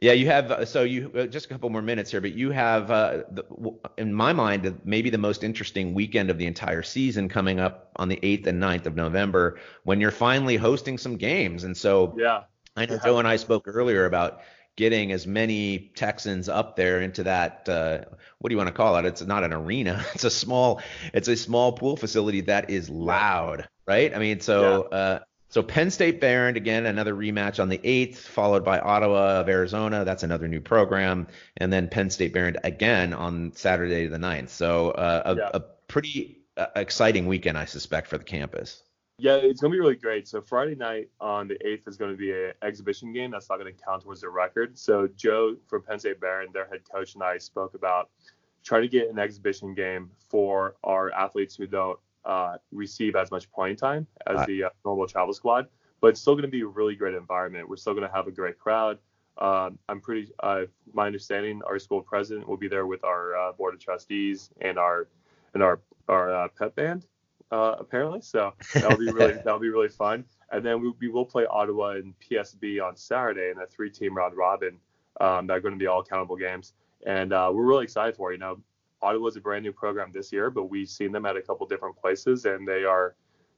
Yeah, 0.00 0.14
you 0.14 0.26
have 0.26 0.50
uh, 0.50 0.64
so 0.64 0.82
you 0.82 1.12
uh, 1.14 1.26
just 1.26 1.46
a 1.46 1.48
couple 1.50 1.68
more 1.68 1.82
minutes 1.82 2.10
here, 2.10 2.22
but 2.22 2.32
you 2.32 2.50
have 2.50 2.90
uh, 2.90 3.18
the, 3.30 3.44
in 3.98 4.12
my 4.12 4.32
mind 4.32 4.80
maybe 4.84 5.10
the 5.10 5.18
most 5.18 5.44
interesting 5.44 5.92
weekend 5.92 6.30
of 6.30 6.38
the 6.38 6.46
entire 6.46 6.82
season 6.82 7.28
coming 7.28 7.60
up 7.60 7.92
on 7.96 8.08
the 8.08 8.16
8th 8.16 8.46
and 8.46 8.60
9th 8.60 8.86
of 8.86 8.96
November 8.96 9.60
when 9.84 10.00
you're 10.00 10.10
finally 10.10 10.56
hosting 10.56 10.96
some 10.96 11.18
games. 11.18 11.62
And 11.62 11.76
so 11.76 12.16
yeah, 12.18 12.44
I 12.74 12.86
know 12.86 12.98
Joe 12.98 13.18
and 13.18 13.28
I 13.28 13.36
spoke 13.36 13.64
earlier 13.68 14.06
about 14.06 14.40
getting 14.76 15.12
as 15.12 15.26
many 15.26 15.90
Texans 15.94 16.48
up 16.48 16.76
there 16.76 17.00
into 17.00 17.24
that 17.24 17.68
uh, 17.68 17.98
what 18.42 18.48
do 18.48 18.54
you 18.54 18.58
want 18.58 18.68
to 18.68 18.74
call 18.74 18.96
it? 18.96 19.04
It's 19.04 19.22
not 19.22 19.44
an 19.44 19.52
arena. 19.52 20.04
It's 20.14 20.24
a 20.24 20.30
small 20.30 20.82
it's 21.14 21.28
a 21.28 21.36
small 21.36 21.72
pool 21.72 21.96
facility 21.96 22.42
that 22.42 22.70
is 22.70 22.90
loud, 22.90 23.68
right? 23.86 24.14
I 24.14 24.18
mean, 24.18 24.40
so 24.40 24.88
yeah. 24.90 24.98
uh, 24.98 25.18
so 25.48 25.62
Penn 25.62 25.90
State 25.90 26.20
Behrend 26.20 26.56
again 26.56 26.86
another 26.86 27.14
rematch 27.14 27.60
on 27.60 27.68
the 27.68 27.78
8th, 27.78 28.16
followed 28.16 28.64
by 28.64 28.80
Ottawa 28.80 29.40
of 29.40 29.48
Arizona. 29.48 30.04
That's 30.04 30.22
another 30.22 30.48
new 30.48 30.60
program, 30.60 31.28
and 31.56 31.72
then 31.72 31.88
Penn 31.88 32.10
State 32.10 32.32
Behrend 32.32 32.58
again 32.64 33.12
on 33.12 33.52
Saturday 33.54 34.06
the 34.06 34.18
9th. 34.18 34.48
So 34.48 34.90
uh, 34.90 35.22
a, 35.24 35.36
yeah. 35.36 35.50
a 35.54 35.60
pretty 35.88 36.38
uh, 36.56 36.66
exciting 36.74 37.26
weekend, 37.26 37.58
I 37.58 37.66
suspect, 37.66 38.08
for 38.08 38.18
the 38.18 38.24
campus. 38.24 38.82
Yeah, 39.18 39.36
it's 39.36 39.60
gonna 39.60 39.72
be 39.72 39.78
really 39.78 39.96
great. 39.96 40.26
So 40.26 40.40
Friday 40.40 40.74
night 40.74 41.08
on 41.20 41.46
the 41.46 41.56
eighth 41.66 41.86
is 41.86 41.96
gonna 41.96 42.16
be 42.16 42.32
an 42.32 42.52
exhibition 42.62 43.12
game. 43.12 43.30
That's 43.30 43.48
not 43.48 43.58
gonna 43.58 43.72
count 43.72 44.02
towards 44.02 44.22
the 44.22 44.28
record. 44.28 44.78
So 44.78 45.08
Joe 45.16 45.56
from 45.68 45.82
Penn 45.82 45.98
State 45.98 46.20
Behrend, 46.20 46.52
their 46.52 46.66
head 46.66 46.80
coach, 46.90 47.14
and 47.14 47.22
I 47.22 47.38
spoke 47.38 47.74
about 47.74 48.10
trying 48.64 48.82
to 48.82 48.88
get 48.88 49.10
an 49.10 49.18
exhibition 49.18 49.74
game 49.74 50.10
for 50.28 50.76
our 50.84 51.12
athletes 51.12 51.56
who 51.56 51.66
don't 51.66 51.98
uh, 52.24 52.56
receive 52.70 53.16
as 53.16 53.30
much 53.30 53.50
playing 53.52 53.76
time 53.76 54.06
as 54.26 54.36
right. 54.36 54.46
the 54.46 54.64
uh, 54.64 54.70
normal 54.84 55.06
travel 55.06 55.34
squad. 55.34 55.68
But 56.00 56.08
it's 56.08 56.20
still 56.20 56.34
gonna 56.34 56.48
be 56.48 56.62
a 56.62 56.66
really 56.66 56.96
great 56.96 57.14
environment. 57.14 57.68
We're 57.68 57.76
still 57.76 57.94
gonna 57.94 58.10
have 58.12 58.26
a 58.26 58.32
great 58.32 58.58
crowd. 58.58 58.98
Um, 59.38 59.78
I'm 59.88 60.00
pretty. 60.00 60.32
Uh, 60.42 60.62
my 60.92 61.06
understanding, 61.06 61.60
our 61.66 61.78
school 61.78 62.02
president 62.02 62.48
will 62.48 62.56
be 62.56 62.68
there 62.68 62.86
with 62.86 63.04
our 63.04 63.36
uh, 63.36 63.52
board 63.52 63.74
of 63.74 63.80
trustees 63.80 64.50
and 64.60 64.78
our 64.78 65.06
and 65.54 65.62
our 65.62 65.80
our 66.08 66.34
uh, 66.34 66.48
pep 66.58 66.74
band 66.74 67.06
uh, 67.52 67.76
apparently. 67.78 68.20
So 68.22 68.54
that'll 68.74 68.98
be 68.98 69.12
really 69.12 69.34
that'll 69.44 69.60
be 69.60 69.68
really 69.68 69.88
fun. 69.88 70.24
And 70.50 70.64
then 70.64 70.80
we, 70.80 70.92
we 71.00 71.08
will 71.08 71.24
play 71.24 71.46
Ottawa 71.46 71.90
and 71.92 72.14
PSB 72.18 72.82
on 72.82 72.96
Saturday 72.96 73.50
in 73.50 73.60
a 73.62 73.66
three-team 73.66 74.16
round 74.16 74.36
robin. 74.36 74.78
Um, 75.20 75.46
that 75.46 75.58
are 75.58 75.60
going 75.60 75.74
to 75.74 75.78
be 75.78 75.86
all 75.86 76.00
accountable 76.00 76.36
games, 76.36 76.72
and 77.06 77.34
uh, 77.34 77.50
we're 77.52 77.66
really 77.66 77.84
excited 77.84 78.16
for 78.16 78.32
it. 78.32 78.36
You 78.36 78.40
know, 78.40 78.58
Ottawa's 79.02 79.36
a 79.36 79.40
brand 79.40 79.62
new 79.62 79.72
program 79.72 80.10
this 80.10 80.32
year, 80.32 80.50
but 80.50 80.64
we've 80.64 80.88
seen 80.88 81.12
them 81.12 81.26
at 81.26 81.36
a 81.36 81.42
couple 81.42 81.66
different 81.66 81.96
places, 81.96 82.46
and 82.46 82.66
they 82.66 82.84
are, 82.84 83.14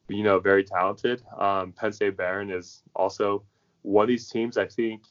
you 0.09 0.25
know, 0.25 0.41
very 0.41 0.65
talented. 0.65 1.23
Um, 1.39 1.73
Penn 1.73 1.93
State 1.93 2.17
Behrend 2.17 2.51
is 2.51 2.83
also 2.97 3.45
one 3.83 4.03
of 4.03 4.09
these 4.09 4.29
teams. 4.29 4.59
I 4.59 4.67
think 4.67 5.05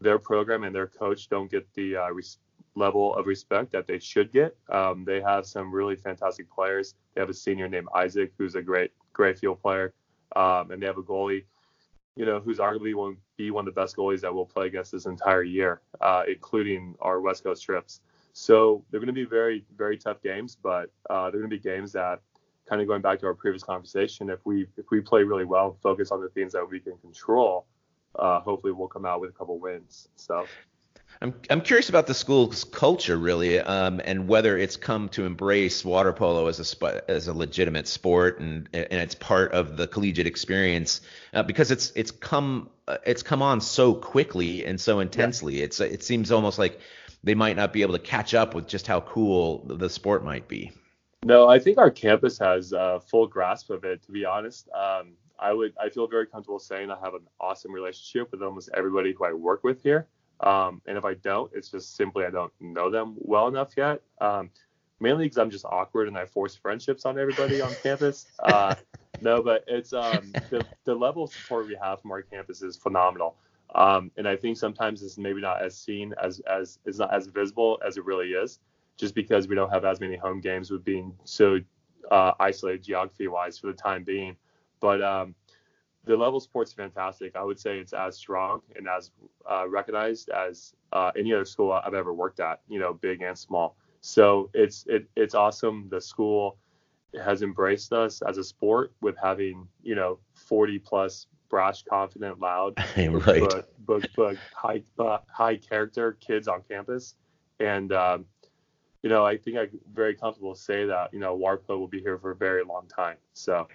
their 0.00 0.18
program 0.18 0.64
and 0.64 0.74
their 0.74 0.86
coach 0.86 1.30
don't 1.30 1.50
get 1.50 1.66
the 1.74 1.96
uh, 1.96 2.10
res- 2.10 2.38
level 2.76 3.14
of 3.16 3.26
respect 3.26 3.72
that 3.72 3.86
they 3.86 3.98
should 3.98 4.32
get. 4.32 4.56
Um, 4.68 5.04
they 5.04 5.20
have 5.20 5.46
some 5.46 5.72
really 5.72 5.96
fantastic 5.96 6.50
players. 6.50 6.94
They 7.14 7.20
have 7.20 7.30
a 7.30 7.34
senior 7.34 7.68
named 7.68 7.88
Isaac, 7.94 8.32
who's 8.38 8.54
a 8.54 8.62
great, 8.62 8.92
great 9.12 9.38
field 9.38 9.60
player, 9.60 9.94
um, 10.36 10.70
and 10.70 10.80
they 10.80 10.86
have 10.86 10.98
a 10.98 11.02
goalie, 11.02 11.44
you 12.14 12.26
know, 12.26 12.38
who's 12.38 12.58
arguably 12.58 12.94
will 12.94 13.16
be 13.36 13.50
one 13.50 13.66
of 13.66 13.74
the 13.74 13.80
best 13.80 13.96
goalies 13.96 14.20
that 14.20 14.34
we'll 14.34 14.46
play 14.46 14.66
against 14.66 14.92
this 14.92 15.06
entire 15.06 15.42
year, 15.42 15.80
uh, 16.00 16.22
including 16.28 16.94
our 17.00 17.20
West 17.20 17.42
Coast 17.42 17.64
trips. 17.64 18.00
So 18.32 18.84
they're 18.90 19.00
going 19.00 19.06
to 19.08 19.14
be 19.14 19.24
very, 19.24 19.64
very 19.76 19.96
tough 19.96 20.22
games, 20.22 20.56
but 20.62 20.90
uh, 21.08 21.30
they're 21.30 21.40
going 21.40 21.50
to 21.50 21.56
be 21.56 21.62
games 21.62 21.92
that, 21.92 22.20
kind 22.68 22.82
of 22.82 22.88
going 22.88 23.00
back 23.00 23.20
to 23.20 23.26
our 23.26 23.34
previous 23.34 23.62
conversation, 23.62 24.28
if 24.28 24.40
we 24.44 24.66
if 24.76 24.90
we 24.90 25.00
play 25.00 25.22
really 25.22 25.44
well, 25.44 25.78
focus 25.82 26.10
on 26.10 26.20
the 26.20 26.28
things 26.28 26.52
that 26.52 26.68
we 26.68 26.80
can 26.80 26.96
control, 26.98 27.64
uh, 28.18 28.40
hopefully 28.40 28.72
we'll 28.72 28.88
come 28.88 29.06
out 29.06 29.20
with 29.20 29.30
a 29.30 29.32
couple 29.32 29.58
wins. 29.58 30.08
So 30.16 30.46
I'm 31.22 31.34
I'm 31.48 31.60
curious 31.62 31.88
about 31.88 32.06
the 32.06 32.14
school's 32.14 32.64
culture 32.64 33.16
really, 33.16 33.58
um, 33.58 34.00
and 34.04 34.28
whether 34.28 34.58
it's 34.58 34.76
come 34.76 35.08
to 35.10 35.24
embrace 35.24 35.84
water 35.84 36.12
polo 36.12 36.46
as 36.46 36.60
a 36.60 36.64
sp- 36.68 37.00
as 37.08 37.28
a 37.28 37.32
legitimate 37.32 37.88
sport 37.88 38.38
and 38.38 38.68
and 38.74 38.92
it's 38.92 39.14
part 39.14 39.52
of 39.52 39.76
the 39.76 39.86
collegiate 39.86 40.26
experience 40.26 41.00
uh, 41.32 41.42
because 41.42 41.70
it's 41.70 41.92
it's 41.96 42.10
come 42.10 42.68
uh, 42.86 42.98
it's 43.06 43.22
come 43.22 43.40
on 43.40 43.60
so 43.60 43.94
quickly 43.94 44.66
and 44.66 44.80
so 44.80 45.00
intensely. 45.00 45.58
Yeah. 45.58 45.64
It's 45.64 45.80
it 45.80 46.02
seems 46.02 46.30
almost 46.30 46.58
like 46.58 46.80
they 47.24 47.34
might 47.34 47.56
not 47.56 47.72
be 47.72 47.82
able 47.82 47.94
to 47.94 47.98
catch 47.98 48.34
up 48.34 48.54
with 48.54 48.68
just 48.68 48.86
how 48.86 49.00
cool 49.00 49.64
the 49.66 49.88
sport 49.88 50.24
might 50.24 50.48
be. 50.48 50.72
No, 51.24 51.48
I 51.48 51.58
think 51.58 51.78
our 51.78 51.90
campus 51.90 52.38
has 52.38 52.72
a 52.72 53.00
full 53.00 53.26
grasp 53.26 53.70
of 53.70 53.84
it. 53.84 54.02
To 54.04 54.12
be 54.12 54.24
honest, 54.26 54.68
um, 54.68 55.14
I 55.38 55.52
would 55.52 55.72
I 55.80 55.88
feel 55.88 56.06
very 56.06 56.26
comfortable 56.26 56.58
saying 56.58 56.90
I 56.90 56.98
have 57.02 57.14
an 57.14 57.26
awesome 57.40 57.72
relationship 57.72 58.30
with 58.32 58.42
almost 58.42 58.68
everybody 58.74 59.12
who 59.12 59.24
I 59.24 59.32
work 59.32 59.64
with 59.64 59.82
here. 59.82 60.06
Um, 60.40 60.82
and 60.86 60.98
if 60.98 61.04
I 61.04 61.14
don't, 61.14 61.50
it's 61.54 61.70
just 61.70 61.96
simply 61.96 62.24
I 62.24 62.30
don't 62.30 62.52
know 62.60 62.90
them 62.90 63.14
well 63.18 63.48
enough 63.48 63.72
yet. 63.76 64.02
Um, 64.20 64.50
mainly 65.00 65.24
because 65.24 65.38
I'm 65.38 65.50
just 65.50 65.64
awkward 65.64 66.08
and 66.08 66.16
I 66.16 66.26
force 66.26 66.54
friendships 66.54 67.04
on 67.04 67.18
everybody 67.18 67.60
on 67.60 67.74
campus. 67.82 68.26
Uh, 68.38 68.74
no, 69.20 69.42
but 69.42 69.64
it's 69.66 69.92
um, 69.92 70.32
the, 70.50 70.64
the 70.84 70.94
level 70.94 71.24
of 71.24 71.32
support 71.32 71.66
we 71.66 71.76
have 71.80 72.00
from 72.00 72.12
our 72.12 72.22
campus 72.22 72.62
is 72.62 72.76
phenomenal. 72.76 73.36
Um, 73.74 74.10
and 74.16 74.28
I 74.28 74.36
think 74.36 74.56
sometimes 74.56 75.02
it's 75.02 75.18
maybe 75.18 75.40
not 75.40 75.62
as 75.62 75.76
seen 75.76 76.14
as 76.22 76.40
as 76.40 76.78
it's 76.86 76.98
not 76.98 77.12
as 77.12 77.26
visible 77.26 77.78
as 77.86 77.96
it 77.96 78.04
really 78.04 78.28
is, 78.28 78.60
just 78.96 79.14
because 79.14 79.48
we 79.48 79.54
don't 79.54 79.70
have 79.70 79.84
as 79.84 80.00
many 80.00 80.16
home 80.16 80.40
games 80.40 80.70
with 80.70 80.84
being 80.84 81.12
so 81.24 81.58
uh, 82.10 82.32
isolated 82.38 82.84
geography 82.84 83.26
wise 83.26 83.58
for 83.58 83.66
the 83.66 83.72
time 83.72 84.04
being. 84.04 84.36
But 84.80 85.02
um, 85.02 85.34
the 86.06 86.16
level 86.16 86.36
of 86.36 86.42
sport's 86.42 86.72
fantastic. 86.72 87.34
I 87.36 87.42
would 87.42 87.58
say 87.58 87.78
it's 87.78 87.92
as 87.92 88.16
strong 88.16 88.62
and 88.76 88.88
as 88.88 89.10
uh, 89.50 89.68
recognized 89.68 90.30
as 90.30 90.72
uh, 90.92 91.10
any 91.16 91.34
other 91.34 91.44
school 91.44 91.72
I've 91.72 91.94
ever 91.94 92.14
worked 92.14 92.40
at, 92.40 92.60
you 92.68 92.78
know, 92.78 92.94
big 92.94 93.22
and 93.22 93.36
small. 93.36 93.76
So 94.00 94.50
it's 94.54 94.84
it, 94.86 95.08
it's 95.16 95.34
awesome. 95.34 95.88
The 95.90 96.00
school 96.00 96.58
has 97.24 97.42
embraced 97.42 97.92
us 97.92 98.22
as 98.22 98.38
a 98.38 98.44
sport 98.44 98.92
with 99.00 99.16
having 99.20 99.66
you 99.82 99.94
know 99.94 100.18
40 100.34 100.78
plus 100.78 101.26
brash, 101.48 101.82
confident, 101.82 102.40
loud, 102.40 102.74
right. 102.96 103.40
book, 103.40 103.68
book, 103.80 104.04
book, 104.14 104.36
high 104.54 104.82
uh, 104.98 105.18
high 105.28 105.56
character 105.56 106.16
kids 106.20 106.46
on 106.46 106.62
campus, 106.68 107.16
and 107.58 107.92
um, 107.92 108.26
you 109.02 109.10
know 109.10 109.26
I 109.26 109.36
think 109.36 109.56
I'm 109.56 109.70
very 109.92 110.14
comfortable 110.14 110.54
to 110.54 110.60
say 110.60 110.86
that 110.86 111.12
you 111.12 111.18
know 111.18 111.36
Warpo 111.36 111.70
will 111.70 111.88
be 111.88 112.00
here 112.00 112.18
for 112.18 112.30
a 112.30 112.36
very 112.36 112.62
long 112.62 112.86
time. 112.86 113.16
So, 113.32 113.66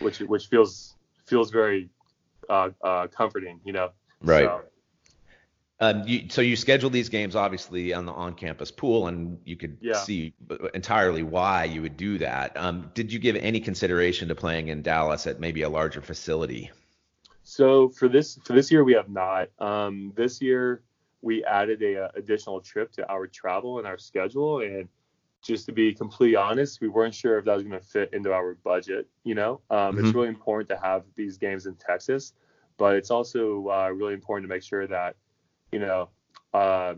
which 0.00 0.18
which 0.20 0.48
feels 0.48 0.96
feels 1.30 1.50
very 1.50 1.88
uh, 2.48 2.70
uh, 2.82 3.06
comforting, 3.06 3.60
you 3.64 3.72
know. 3.72 3.90
Right. 4.20 4.44
So, 4.44 4.62
um, 5.82 6.02
you, 6.06 6.28
so 6.28 6.42
you 6.42 6.56
scheduled 6.56 6.92
these 6.92 7.08
games 7.08 7.34
obviously 7.34 7.94
on 7.94 8.04
the 8.04 8.12
on-campus 8.12 8.70
pool, 8.70 9.06
and 9.06 9.38
you 9.46 9.56
could 9.56 9.78
yeah. 9.80 9.96
see 9.96 10.34
entirely 10.74 11.22
why 11.22 11.64
you 11.64 11.80
would 11.80 11.96
do 11.96 12.18
that. 12.18 12.54
Um, 12.54 12.90
did 12.92 13.10
you 13.10 13.18
give 13.18 13.36
any 13.36 13.60
consideration 13.60 14.28
to 14.28 14.34
playing 14.34 14.68
in 14.68 14.82
Dallas 14.82 15.26
at 15.26 15.40
maybe 15.40 15.62
a 15.62 15.70
larger 15.70 16.02
facility? 16.02 16.70
So 17.42 17.88
for 17.88 18.08
this 18.08 18.38
for 18.44 18.52
this 18.52 18.70
year 18.70 18.84
we 18.84 18.92
have 18.92 19.08
not. 19.08 19.48
Um, 19.58 20.12
this 20.14 20.42
year 20.42 20.82
we 21.22 21.44
added 21.44 21.82
a, 21.82 21.94
a, 21.94 22.04
uh, 22.04 22.08
additional 22.16 22.60
trip 22.60 22.92
to 22.92 23.10
our 23.10 23.26
travel 23.26 23.78
and 23.78 23.86
our 23.86 23.98
schedule, 23.98 24.60
and 24.60 24.86
just 25.42 25.66
to 25.66 25.72
be 25.72 25.94
completely 25.94 26.36
honest, 26.36 26.80
we 26.80 26.88
weren't 26.88 27.14
sure 27.14 27.38
if 27.38 27.44
that 27.46 27.54
was 27.54 27.62
going 27.62 27.78
to 27.78 27.86
fit 27.86 28.12
into 28.12 28.32
our 28.32 28.54
budget. 28.54 29.08
You 29.24 29.34
know, 29.34 29.60
um, 29.70 29.78
mm-hmm. 29.78 30.04
it's 30.04 30.14
really 30.14 30.28
important 30.28 30.68
to 30.70 30.76
have 30.76 31.04
these 31.14 31.38
games 31.38 31.66
in 31.66 31.74
Texas, 31.76 32.34
but 32.76 32.96
it's 32.96 33.10
also 33.10 33.68
uh, 33.68 33.90
really 33.90 34.14
important 34.14 34.48
to 34.48 34.54
make 34.54 34.62
sure 34.62 34.86
that, 34.86 35.16
you 35.72 35.78
know, 35.78 36.08
uh, 36.52 36.94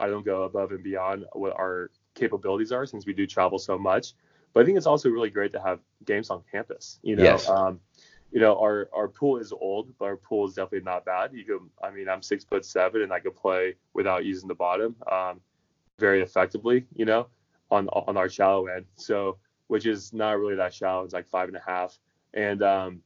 I 0.00 0.06
don't 0.08 0.24
go 0.24 0.44
above 0.44 0.72
and 0.72 0.82
beyond 0.82 1.26
what 1.32 1.52
our 1.58 1.90
capabilities 2.14 2.72
are 2.72 2.86
since 2.86 3.06
we 3.06 3.12
do 3.12 3.26
travel 3.26 3.58
so 3.58 3.78
much. 3.78 4.14
But 4.54 4.62
I 4.62 4.64
think 4.64 4.76
it's 4.76 4.86
also 4.86 5.08
really 5.08 5.30
great 5.30 5.52
to 5.52 5.60
have 5.60 5.80
games 6.04 6.30
on 6.30 6.42
campus. 6.50 6.98
You 7.02 7.16
know, 7.16 7.24
yes. 7.24 7.48
um, 7.48 7.80
you 8.32 8.40
know, 8.40 8.58
our 8.58 8.88
our 8.94 9.08
pool 9.08 9.38
is 9.38 9.52
old, 9.52 9.92
but 9.98 10.06
our 10.06 10.16
pool 10.16 10.46
is 10.46 10.54
definitely 10.54 10.84
not 10.84 11.04
bad. 11.04 11.32
You 11.32 11.44
go, 11.44 11.60
I 11.82 11.90
mean, 11.90 12.08
I'm 12.08 12.22
six 12.22 12.44
foot 12.44 12.64
seven, 12.64 13.02
and 13.02 13.12
I 13.12 13.20
could 13.20 13.36
play 13.36 13.74
without 13.94 14.24
using 14.24 14.48
the 14.48 14.54
bottom 14.54 14.96
um, 15.10 15.40
very 15.98 16.22
effectively. 16.22 16.86
You 16.94 17.04
know, 17.04 17.28
on 17.72 17.88
on 17.88 18.16
our 18.16 18.28
shallow 18.28 18.66
end. 18.66 18.84
So 18.96 19.38
which 19.72 19.86
is 19.86 20.12
not 20.12 20.38
really 20.38 20.56
that 20.56 20.74
shallow. 20.74 21.02
It's 21.02 21.14
like 21.14 21.28
five 21.30 21.48
and 21.48 21.56
a 21.56 21.62
half. 21.66 21.98
And 22.34 22.62
um, 22.62 23.00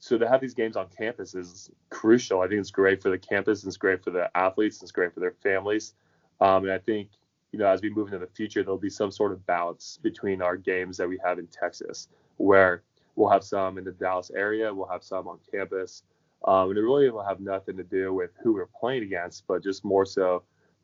so 0.00 0.18
to 0.18 0.28
have 0.28 0.40
these 0.40 0.54
games 0.54 0.76
on 0.76 0.88
campus 0.88 1.36
is 1.36 1.70
crucial. 1.88 2.40
I 2.40 2.48
think 2.48 2.58
it's 2.58 2.72
great 2.72 3.00
for 3.00 3.10
the 3.10 3.18
campus. 3.18 3.64
It's 3.64 3.76
great 3.76 4.02
for 4.02 4.10
the 4.10 4.28
athletes. 4.36 4.82
It's 4.82 4.90
great 4.90 5.14
for 5.14 5.20
their 5.20 5.34
families. 5.42 5.94
Um, 6.40 6.64
and 6.64 6.72
I 6.72 6.78
think 6.78 7.10
you 7.52 7.58
know 7.60 7.66
as 7.66 7.80
we 7.80 7.90
move 7.90 8.08
into 8.08 8.18
the 8.18 8.32
future, 8.32 8.64
there'll 8.64 8.76
be 8.76 8.90
some 8.90 9.12
sort 9.12 9.30
of 9.30 9.46
balance 9.46 10.00
between 10.02 10.42
our 10.42 10.56
games 10.56 10.96
that 10.96 11.08
we 11.08 11.18
have 11.24 11.38
in 11.38 11.46
Texas, 11.46 12.08
where 12.38 12.82
we'll 13.14 13.30
have 13.30 13.44
some 13.44 13.78
in 13.78 13.84
the 13.84 13.92
Dallas 13.92 14.32
area, 14.34 14.74
we'll 14.74 14.88
have 14.88 15.04
some 15.04 15.28
on 15.28 15.38
campus. 15.52 16.02
Um, 16.44 16.70
and 16.70 16.78
it 16.78 16.82
really 16.82 17.08
will 17.10 17.22
have 17.22 17.38
nothing 17.38 17.76
to 17.76 17.84
do 17.84 18.12
with 18.14 18.30
who 18.42 18.54
we're 18.54 18.66
playing 18.66 19.02
against, 19.02 19.46
but 19.46 19.62
just 19.62 19.84
more 19.84 20.06
so 20.06 20.42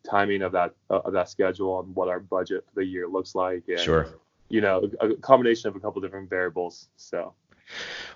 timing 0.09 0.43
of 0.43 0.53
that 0.53 0.75
uh, 0.91 1.01
of 1.05 1.13
that 1.13 1.29
schedule 1.29 1.81
and 1.81 1.95
what 1.95 2.09
our 2.09 2.21
budget 2.21 2.65
for 2.67 2.81
the 2.81 2.85
year 2.85 3.07
looks 3.09 3.35
like. 3.35 3.65
And, 3.69 3.81
sure. 3.81 4.09
You 4.49 4.61
know, 4.61 4.89
a, 5.01 5.09
a 5.09 5.17
combination 5.17 5.69
of 5.69 5.77
a 5.77 5.81
couple 5.81 6.01
different 6.01 6.31
variables. 6.31 6.89
So. 6.97 7.35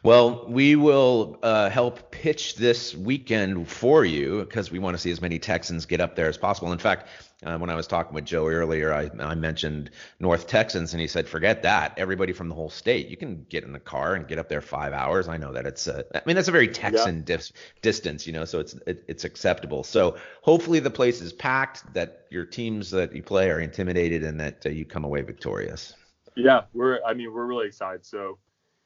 Well, 0.03 0.47
we 0.49 0.77
will 0.77 1.39
uh, 1.43 1.69
help 1.69 2.11
pitch 2.11 2.55
this 2.55 2.95
weekend 2.95 3.69
for 3.69 4.05
you 4.05 4.41
because 4.41 4.71
we 4.71 4.79
want 4.79 4.95
to 4.95 4.99
see 4.99 5.11
as 5.11 5.21
many 5.21 5.39
Texans 5.39 5.85
get 5.85 6.01
up 6.01 6.17
there 6.17 6.27
as 6.27 6.39
possible. 6.39 6.73
In 6.73 6.79
fact, 6.79 7.09
uh, 7.45 7.59
when 7.59 7.69
I 7.69 7.75
was 7.75 7.87
talking 7.87 8.15
with 8.15 8.25
Joe 8.25 8.47
earlier, 8.47 8.95
I, 8.95 9.11
I, 9.19 9.35
mentioned 9.35 9.91
North 10.19 10.47
Texans, 10.47 10.93
and 10.93 11.01
he 11.01 11.07
said, 11.07 11.29
"Forget 11.29 11.63
that. 11.63 11.95
Everybody 11.99 12.33
from 12.33 12.49
the 12.49 12.55
whole 12.55 12.71
state, 12.71 13.09
you 13.09 13.17
can 13.17 13.45
get 13.49 13.65
in 13.65 13.73
the 13.73 13.81
car 13.81 14.15
and 14.15 14.27
get 14.27 14.39
up 14.39 14.49
there 14.49 14.61
five 14.61 14.93
hours. 14.93 15.29
I 15.29 15.37
know 15.37 15.53
that 15.53 15.67
it's, 15.67 15.87
a, 15.87 16.05
I 16.15 16.23
mean, 16.27 16.37
that's 16.37 16.49
a 16.49 16.53
very 16.53 16.69
Texan 16.69 17.17
yeah. 17.19 17.37
dis- 17.37 17.53
distance, 17.83 18.27
you 18.27 18.33
know, 18.33 18.45
so 18.45 18.61
it's 18.61 18.75
it, 18.87 19.05
it's 19.09 19.25
acceptable. 19.25 19.85
So 19.85 20.17
hopefully 20.43 20.81
the 20.81 20.91
place 20.91 21.21
is 21.21 21.33
packed, 21.33 21.93
that 21.95 22.27
your 22.31 22.45
teams 22.45 22.91
that 22.91 23.15
you 23.15 23.23
play 23.23 23.51
are 23.51 23.61
intimidated, 23.61 24.23
and 24.25 24.41
that 24.41 24.65
uh, 24.67 24.71
you 24.71 24.85
come 24.85 25.05
away 25.05 25.23
victorious. 25.23 25.95
Yeah, 26.37 26.63
we're. 26.73 27.01
I 27.05 27.13
mean, 27.15 27.33
we're 27.33 27.47
really 27.47 27.67
excited. 27.67 28.05
So 28.05 28.39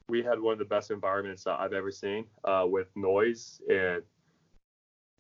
we 0.09 0.23
had 0.23 0.41
one 0.41 0.53
of 0.53 0.59
the 0.59 0.65
best 0.65 0.91
environments 0.91 1.45
that 1.45 1.59
I've 1.59 1.73
ever 1.73 1.91
seen 1.91 2.27
uh, 2.45 2.67
with 2.69 2.89
noise 2.95 3.61
and 3.71 4.03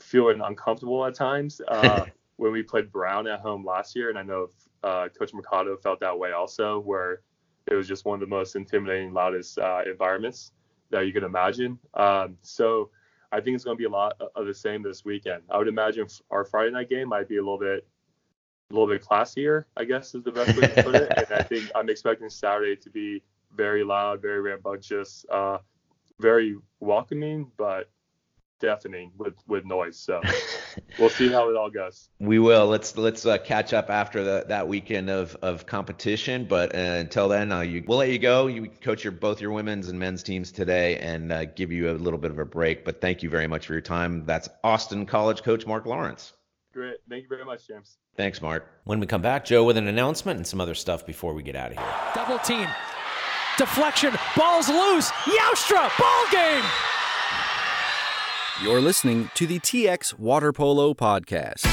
feeling 0.00 0.40
uncomfortable 0.42 1.04
at 1.06 1.14
times. 1.14 1.60
Uh, 1.66 2.06
when 2.36 2.52
we 2.52 2.62
played 2.62 2.90
Brown 2.90 3.26
at 3.26 3.40
home 3.40 3.64
last 3.64 3.94
year, 3.94 4.10
and 4.10 4.18
I 4.18 4.22
know 4.22 4.48
uh, 4.82 5.08
Coach 5.16 5.32
Mercado 5.32 5.76
felt 5.76 6.00
that 6.00 6.18
way 6.18 6.32
also, 6.32 6.80
where 6.80 7.20
it 7.70 7.74
was 7.74 7.88
just 7.88 8.04
one 8.04 8.14
of 8.14 8.20
the 8.20 8.34
most 8.34 8.56
intimidating, 8.56 9.12
loudest 9.12 9.58
uh, 9.58 9.82
environments 9.86 10.52
that 10.90 11.06
you 11.06 11.12
can 11.12 11.24
imagine. 11.24 11.78
Um, 11.94 12.36
so 12.42 12.90
I 13.32 13.40
think 13.40 13.54
it's 13.54 13.64
going 13.64 13.76
to 13.76 13.78
be 13.78 13.86
a 13.86 13.90
lot 13.90 14.20
of 14.34 14.46
the 14.46 14.54
same 14.54 14.82
this 14.82 15.04
weekend. 15.04 15.42
I 15.50 15.58
would 15.58 15.68
imagine 15.68 16.06
our 16.30 16.44
Friday 16.44 16.72
night 16.72 16.90
game 16.90 17.08
might 17.08 17.28
be 17.28 17.36
a 17.36 17.40
little 17.40 17.58
bit, 17.58 17.86
a 18.70 18.74
little 18.74 18.88
bit 18.88 19.02
classier, 19.02 19.64
I 19.76 19.84
guess 19.84 20.14
is 20.14 20.24
the 20.24 20.32
best 20.32 20.56
way 20.58 20.66
to 20.68 20.82
put 20.82 20.94
it. 20.96 21.12
and 21.16 21.26
I 21.32 21.42
think 21.42 21.70
I'm 21.74 21.88
expecting 21.88 22.28
Saturday 22.28 22.76
to 22.76 22.90
be 22.90 23.22
very 23.56 23.84
loud, 23.84 24.20
very 24.20 24.40
rambunctious, 24.40 25.24
uh, 25.30 25.58
very 26.20 26.56
welcoming, 26.80 27.50
but 27.56 27.88
deafening 28.60 29.12
with 29.18 29.34
with 29.46 29.64
noise. 29.64 29.98
So 29.98 30.20
we'll 30.98 31.10
see 31.10 31.28
how 31.28 31.50
it 31.50 31.56
all 31.56 31.70
goes. 31.70 32.08
We 32.18 32.38
will. 32.38 32.66
Let's 32.66 32.96
let's 32.96 33.26
uh, 33.26 33.38
catch 33.38 33.72
up 33.72 33.90
after 33.90 34.24
the, 34.24 34.44
that 34.48 34.66
weekend 34.66 35.10
of 35.10 35.36
of 35.42 35.66
competition. 35.66 36.46
But 36.46 36.74
uh, 36.74 36.78
until 36.78 37.28
then, 37.28 37.52
uh, 37.52 37.60
you, 37.60 37.84
we'll 37.86 37.98
let 37.98 38.10
you 38.10 38.18
go. 38.18 38.46
You 38.46 38.68
coach 38.68 39.04
your 39.04 39.12
both 39.12 39.40
your 39.40 39.52
women's 39.52 39.88
and 39.88 39.98
men's 39.98 40.22
teams 40.22 40.50
today, 40.52 40.98
and 40.98 41.32
uh, 41.32 41.44
give 41.44 41.72
you 41.72 41.90
a 41.90 41.92
little 41.92 42.18
bit 42.18 42.30
of 42.30 42.38
a 42.38 42.44
break. 42.44 42.84
But 42.84 43.00
thank 43.00 43.22
you 43.22 43.30
very 43.30 43.46
much 43.46 43.66
for 43.66 43.74
your 43.74 43.82
time. 43.82 44.24
That's 44.24 44.48
Austin 44.62 45.06
College 45.06 45.42
coach 45.42 45.66
Mark 45.66 45.86
Lawrence. 45.86 46.32
Great. 46.72 46.96
Thank 47.08 47.22
you 47.22 47.28
very 47.28 47.44
much, 47.44 47.68
James. 47.68 47.98
Thanks, 48.16 48.42
Mark. 48.42 48.66
When 48.84 48.98
we 48.98 49.06
come 49.06 49.22
back, 49.22 49.44
Joe 49.44 49.62
with 49.62 49.76
an 49.76 49.86
announcement 49.86 50.38
and 50.38 50.46
some 50.46 50.60
other 50.60 50.74
stuff 50.74 51.06
before 51.06 51.32
we 51.32 51.42
get 51.42 51.54
out 51.54 51.70
of 51.70 51.78
here. 51.78 51.94
Double 52.14 52.38
team. 52.38 52.66
Deflection. 53.56 54.12
Ball's 54.36 54.68
loose. 54.68 55.10
Yaustra. 55.10 55.90
Ball 55.98 56.26
game. 56.32 56.64
You're 58.62 58.80
listening 58.80 59.30
to 59.34 59.46
the 59.46 59.58
TX 59.60 60.18
Water 60.18 60.52
Polo 60.52 60.94
Podcast. 60.94 61.64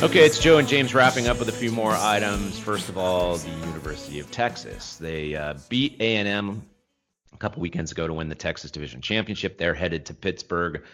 Okay, 0.00 0.24
it's 0.24 0.38
Joe 0.38 0.58
and 0.58 0.68
James 0.68 0.94
wrapping 0.94 1.26
up 1.26 1.40
with 1.40 1.48
a 1.48 1.52
few 1.52 1.72
more 1.72 1.92
items. 1.92 2.56
First 2.56 2.88
of 2.88 2.96
all, 2.96 3.36
the 3.36 3.50
University 3.66 4.20
of 4.20 4.30
Texas. 4.30 4.96
They 4.96 5.34
uh, 5.34 5.54
beat 5.68 5.96
A&M 5.98 6.62
a 7.32 7.36
couple 7.36 7.60
weekends 7.60 7.90
ago 7.90 8.06
to 8.06 8.12
win 8.12 8.28
the 8.28 8.36
Texas 8.36 8.70
Division 8.70 9.00
Championship. 9.00 9.58
They're 9.58 9.74
headed 9.74 10.06
to 10.06 10.14
Pittsburgh 10.14 10.84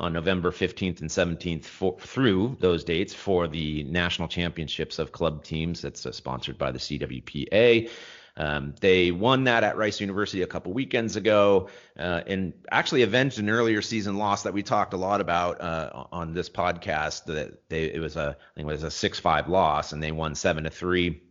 on 0.00 0.12
November 0.12 0.50
15th 0.50 1.00
and 1.00 1.10
17th 1.10 1.64
for, 1.64 1.96
through 2.00 2.56
those 2.60 2.84
dates 2.84 3.14
for 3.14 3.46
the 3.46 3.84
National 3.84 4.28
Championships 4.28 4.98
of 4.98 5.12
Club 5.12 5.44
Teams. 5.44 5.82
That's 5.82 6.04
uh, 6.04 6.12
sponsored 6.12 6.58
by 6.58 6.72
the 6.72 6.78
CWPA. 6.78 7.90
Um, 8.36 8.74
they 8.80 9.12
won 9.12 9.44
that 9.44 9.62
at 9.62 9.76
Rice 9.76 10.00
University 10.00 10.42
a 10.42 10.46
couple 10.46 10.72
weekends 10.72 11.14
ago, 11.14 11.68
uh, 11.96 12.22
and 12.26 12.52
actually 12.70 13.02
avenged 13.02 13.38
an 13.38 13.48
earlier 13.48 13.80
season 13.80 14.16
loss 14.16 14.42
that 14.42 14.52
we 14.52 14.62
talked 14.62 14.92
a 14.92 14.96
lot 14.96 15.20
about 15.20 15.60
uh, 15.60 16.06
on 16.10 16.34
this 16.34 16.50
podcast. 16.50 17.26
That 17.26 17.68
they 17.68 17.84
it 17.84 18.00
was 18.00 18.16
a 18.16 18.36
I 18.40 18.54
think 18.56 18.68
it 18.68 18.72
was 18.72 18.82
a 18.82 18.90
six 18.90 19.20
five 19.20 19.48
loss, 19.48 19.92
and 19.92 20.02
they 20.02 20.10
won 20.10 20.34
seven 20.34 20.64
to 20.64 20.70
three. 20.70 21.22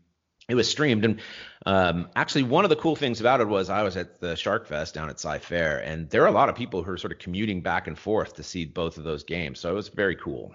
It 0.50 0.56
was 0.56 0.70
streamed, 0.70 1.06
and 1.06 1.22
um, 1.66 2.10
actually 2.16 2.44
one 2.44 2.66
of 2.66 2.70
the 2.70 2.76
cool 2.76 2.96
things 2.96 3.22
about 3.22 3.40
it 3.40 3.48
was 3.48 3.70
I 3.70 3.84
was 3.84 3.96
at 3.96 4.20
the 4.20 4.36
Shark 4.36 4.68
Fest 4.68 4.94
down 4.94 5.10
at 5.10 5.20
Cy-Fair, 5.20 5.80
and 5.80 6.10
there 6.10 6.24
are 6.24 6.28
a 6.28 6.32
lot 6.32 6.50
of 6.50 6.56
people 6.56 6.84
who 6.84 6.92
are 6.92 6.98
sort 6.98 7.14
of 7.14 7.20
commuting 7.20 7.62
back 7.62 7.88
and 7.88 7.98
forth 7.98 8.36
to 8.36 8.44
see 8.44 8.66
both 8.66 8.98
of 8.98 9.06
those 9.06 9.24
games. 9.24 9.60
So 9.60 9.72
it 9.72 9.76
was 9.76 9.88
very 9.88 10.16
cool. 10.16 10.54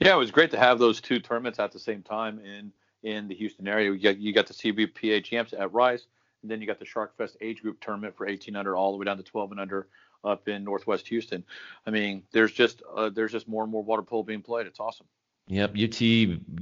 Yeah, 0.00 0.14
it 0.14 0.18
was 0.18 0.30
great 0.30 0.50
to 0.52 0.58
have 0.58 0.78
those 0.78 1.00
two 1.00 1.20
tournaments 1.20 1.58
at 1.58 1.72
the 1.72 1.78
same 1.78 2.02
time 2.02 2.40
in 2.40 2.72
in 3.02 3.28
the 3.28 3.34
Houston 3.34 3.68
area. 3.68 3.92
You 3.92 3.98
got, 3.98 4.18
you 4.18 4.32
got 4.32 4.46
the 4.46 4.54
CWPA 4.54 5.22
champs 5.22 5.52
at 5.52 5.72
Rice, 5.72 6.06
and 6.42 6.50
then 6.50 6.60
you 6.60 6.66
got 6.66 6.80
the 6.80 6.84
Shark 6.84 7.16
Fest 7.16 7.36
age 7.40 7.62
group 7.62 7.80
tournament 7.80 8.16
for 8.16 8.26
18 8.26 8.56
under 8.56 8.76
all 8.76 8.90
the 8.90 8.98
way 8.98 9.04
down 9.04 9.16
to 9.16 9.22
12 9.22 9.52
and 9.52 9.60
under 9.60 9.86
up 10.24 10.48
in 10.48 10.64
Northwest 10.64 11.06
Houston. 11.08 11.44
I 11.86 11.90
mean, 11.90 12.24
there's 12.32 12.52
just 12.52 12.82
uh, 12.94 13.10
there's 13.10 13.32
just 13.32 13.46
more 13.46 13.62
and 13.62 13.70
more 13.70 13.82
water 13.82 14.02
polo 14.02 14.24
being 14.24 14.42
played. 14.42 14.66
It's 14.66 14.80
awesome. 14.80 15.06
Yep, 15.48 15.76
UT 15.80 16.02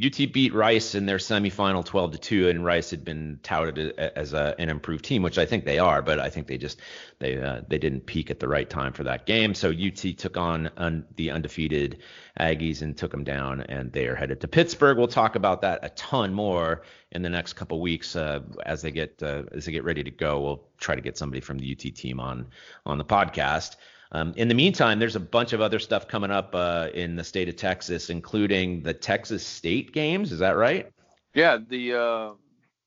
UT 0.04 0.30
beat 0.30 0.52
Rice 0.52 0.94
in 0.94 1.06
their 1.06 1.16
semifinal 1.16 1.82
12 1.82 2.12
to 2.12 2.18
2 2.18 2.48
and 2.50 2.62
Rice 2.62 2.90
had 2.90 3.02
been 3.02 3.40
touted 3.42 3.98
as 3.98 4.34
a, 4.34 4.54
an 4.58 4.68
improved 4.68 5.06
team, 5.06 5.22
which 5.22 5.38
I 5.38 5.46
think 5.46 5.64
they 5.64 5.78
are, 5.78 6.02
but 6.02 6.20
I 6.20 6.28
think 6.28 6.48
they 6.48 6.58
just 6.58 6.80
they 7.18 7.40
uh, 7.40 7.62
they 7.66 7.78
didn't 7.78 8.04
peak 8.04 8.30
at 8.30 8.40
the 8.40 8.48
right 8.48 8.68
time 8.68 8.92
for 8.92 9.02
that 9.04 9.24
game. 9.24 9.54
So 9.54 9.70
UT 9.70 10.18
took 10.18 10.36
on 10.36 10.70
un, 10.76 11.06
the 11.16 11.30
undefeated 11.30 12.02
Aggies 12.38 12.82
and 12.82 12.94
took 12.94 13.10
them 13.10 13.24
down 13.24 13.62
and 13.62 13.90
they 13.90 14.06
are 14.06 14.14
headed 14.14 14.42
to 14.42 14.48
Pittsburgh. 14.48 14.98
We'll 14.98 15.08
talk 15.08 15.34
about 15.34 15.62
that 15.62 15.78
a 15.82 15.88
ton 15.90 16.34
more 16.34 16.82
in 17.12 17.22
the 17.22 17.30
next 17.30 17.54
couple 17.54 17.80
weeks 17.80 18.16
uh, 18.16 18.40
as 18.66 18.82
they 18.82 18.90
get 18.90 19.22
uh, 19.22 19.44
as 19.52 19.64
they 19.64 19.72
get 19.72 19.84
ready 19.84 20.04
to 20.04 20.10
go. 20.10 20.42
We'll 20.42 20.64
try 20.76 20.94
to 20.94 21.00
get 21.00 21.16
somebody 21.16 21.40
from 21.40 21.56
the 21.56 21.72
UT 21.72 21.94
team 21.94 22.20
on 22.20 22.48
on 22.84 22.98
the 22.98 23.04
podcast. 23.04 23.76
Um, 24.14 24.32
in 24.36 24.46
the 24.46 24.54
meantime, 24.54 25.00
there's 25.00 25.16
a 25.16 25.20
bunch 25.20 25.52
of 25.52 25.60
other 25.60 25.80
stuff 25.80 26.06
coming 26.06 26.30
up 26.30 26.54
uh, 26.54 26.88
in 26.94 27.16
the 27.16 27.24
state 27.24 27.48
of 27.48 27.56
Texas, 27.56 28.10
including 28.10 28.80
the 28.80 28.94
Texas 28.94 29.44
State 29.44 29.92
games. 29.92 30.30
Is 30.30 30.38
that 30.38 30.52
right? 30.52 30.88
Yeah. 31.34 31.58
The 31.68 31.94
uh, 31.94 32.30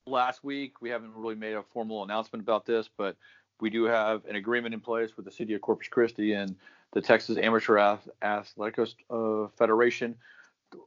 last 0.06 0.46
week 0.46 0.82
we 0.82 0.90
haven't 0.90 1.13
really 1.13 1.36
made 1.36 1.54
a 1.54 1.63
formal 1.63 2.04
announcement 2.04 2.42
about 2.42 2.66
this, 2.66 2.90
but 2.98 3.18
we 3.60 3.70
do 3.70 3.84
have 3.84 4.24
an 4.26 4.38
agreement 4.38 4.74
in 4.74 4.80
place 4.80 5.18
with 5.18 5.26
the 5.26 5.32
city 5.32 5.54
of 5.54 5.60
Corpus 5.60 5.90
Christi 5.90 6.32
and 6.32 6.56
the 6.94 7.02
Texas 7.02 7.38
Amateur 7.38 7.98
Athletics 8.22 8.96
uh, 9.10 9.48
Federation, 9.58 10.16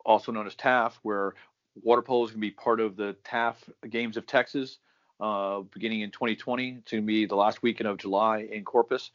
also 0.07 0.33
known 0.33 0.47
as 0.47 0.55
TAF, 0.55 0.95
where 1.03 1.35
water 1.83 2.01
polo 2.01 2.25
is 2.25 2.31
going 2.31 2.41
to 2.41 2.47
be 2.47 2.51
part 2.51 2.81
of 2.81 2.97
the 2.97 3.15
TAF 3.27 3.57
Games 3.91 4.17
of 4.17 4.27
Texas. 4.27 4.79
Uh, 5.21 5.61
beginning 5.75 6.01
in 6.01 6.11
2020. 6.11 6.77
It's 6.79 6.93
going 6.93 7.03
to 7.03 7.07
be 7.07 7.27
the 7.27 7.35
last 7.35 7.63
weekend 7.63 7.87
of 7.89 7.99
July 7.99 8.49
in 8.51 8.65
Corpus. 8.65 9.11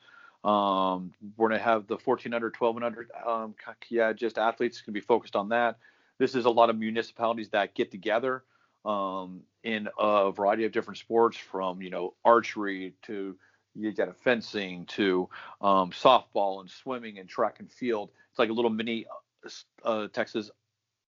Um, 0.45 1.11
we're 1.35 1.49
going 1.49 1.59
to 1.59 1.63
have 1.63 1.87
the 1.87 1.97
1400, 1.97 2.55
1200, 2.57 3.09
um, 3.25 3.55
yeah, 3.89 4.13
just 4.13 4.37
athletes 4.37 4.83
to 4.83 4.91
be 4.91 5.01
focused 5.01 5.35
on 5.35 5.49
that. 5.49 5.79
This 6.19 6.35
is 6.35 6.45
a 6.45 6.49
lot 6.49 6.69
of 6.69 6.77
municipalities 6.77 7.49
that 7.49 7.73
get 7.73 7.89
together 7.89 8.43
um, 8.85 9.41
in 9.63 9.89
a 9.97 10.31
variety 10.31 10.65
of 10.65 10.71
different 10.71 10.99
sports, 10.99 11.35
from 11.35 11.81
you 11.81 11.89
know 11.89 12.13
archery 12.23 12.93
to 13.03 13.35
you 13.73 13.91
got 13.91 14.15
fencing 14.17 14.85
to 14.85 15.27
um, 15.61 15.91
softball 15.91 16.61
and 16.61 16.69
swimming 16.69 17.17
and 17.17 17.27
track 17.27 17.59
and 17.59 17.69
field. 17.69 18.11
It's 18.29 18.39
like 18.39 18.49
a 18.49 18.53
little 18.53 18.71
mini 18.71 19.07
uh, 19.43 19.49
uh, 19.83 20.07
Texas 20.09 20.51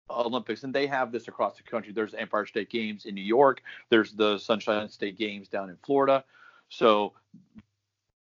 Olympics, 0.10 0.64
and 0.64 0.74
they 0.74 0.88
have 0.88 1.12
this 1.12 1.28
across 1.28 1.58
the 1.58 1.64
country. 1.64 1.94
There's 1.94 2.16
Empire 2.16 2.48
State 2.48 2.70
Games 2.70 3.06
in 3.06 3.14
New 3.14 3.22
York. 3.22 3.62
There's 3.90 4.14
the 4.14 4.40
Sunshine 4.40 4.90
State 4.90 5.18
Games 5.18 5.48
down 5.48 5.70
in 5.70 5.78
Florida. 5.86 6.24
So 6.70 7.14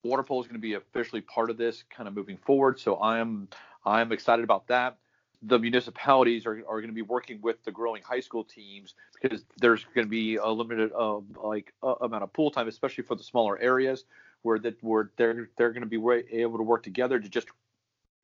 water 0.03 0.23
polo 0.23 0.41
is 0.41 0.47
going 0.47 0.59
to 0.59 0.61
be 0.61 0.73
officially 0.73 1.21
part 1.21 1.49
of 1.49 1.57
this 1.57 1.83
kind 1.89 2.07
of 2.07 2.13
moving 2.13 2.37
forward. 2.37 2.79
So 2.79 3.01
I'm 3.01 3.47
I'm 3.85 4.11
excited 4.11 4.43
about 4.43 4.67
that. 4.67 4.97
The 5.41 5.59
municipalities 5.59 6.45
are, 6.45 6.53
are 6.53 6.79
going 6.79 6.87
to 6.87 6.93
be 6.93 7.01
working 7.01 7.41
with 7.41 7.61
the 7.63 7.71
growing 7.71 8.01
high 8.01 8.21
school 8.21 8.45
teams 8.45 8.95
because 9.21 9.43
there's 9.57 9.83
going 9.93 10.05
to 10.05 10.09
be 10.09 10.37
a 10.37 10.47
limited 10.47 10.91
uh, 10.93 11.19
like 11.41 11.73
uh, 11.83 11.95
amount 12.01 12.23
of 12.23 12.31
pool 12.31 12.51
time, 12.51 12.67
especially 12.67 13.03
for 13.03 13.15
the 13.15 13.23
smaller 13.23 13.59
areas 13.59 14.05
where 14.43 14.59
that 14.59 14.81
where 14.83 15.11
they're 15.17 15.49
they're 15.57 15.71
going 15.71 15.87
to 15.87 15.87
be 15.87 15.97
able 16.37 16.57
to 16.57 16.63
work 16.63 16.83
together 16.83 17.19
to 17.19 17.27
just 17.27 17.47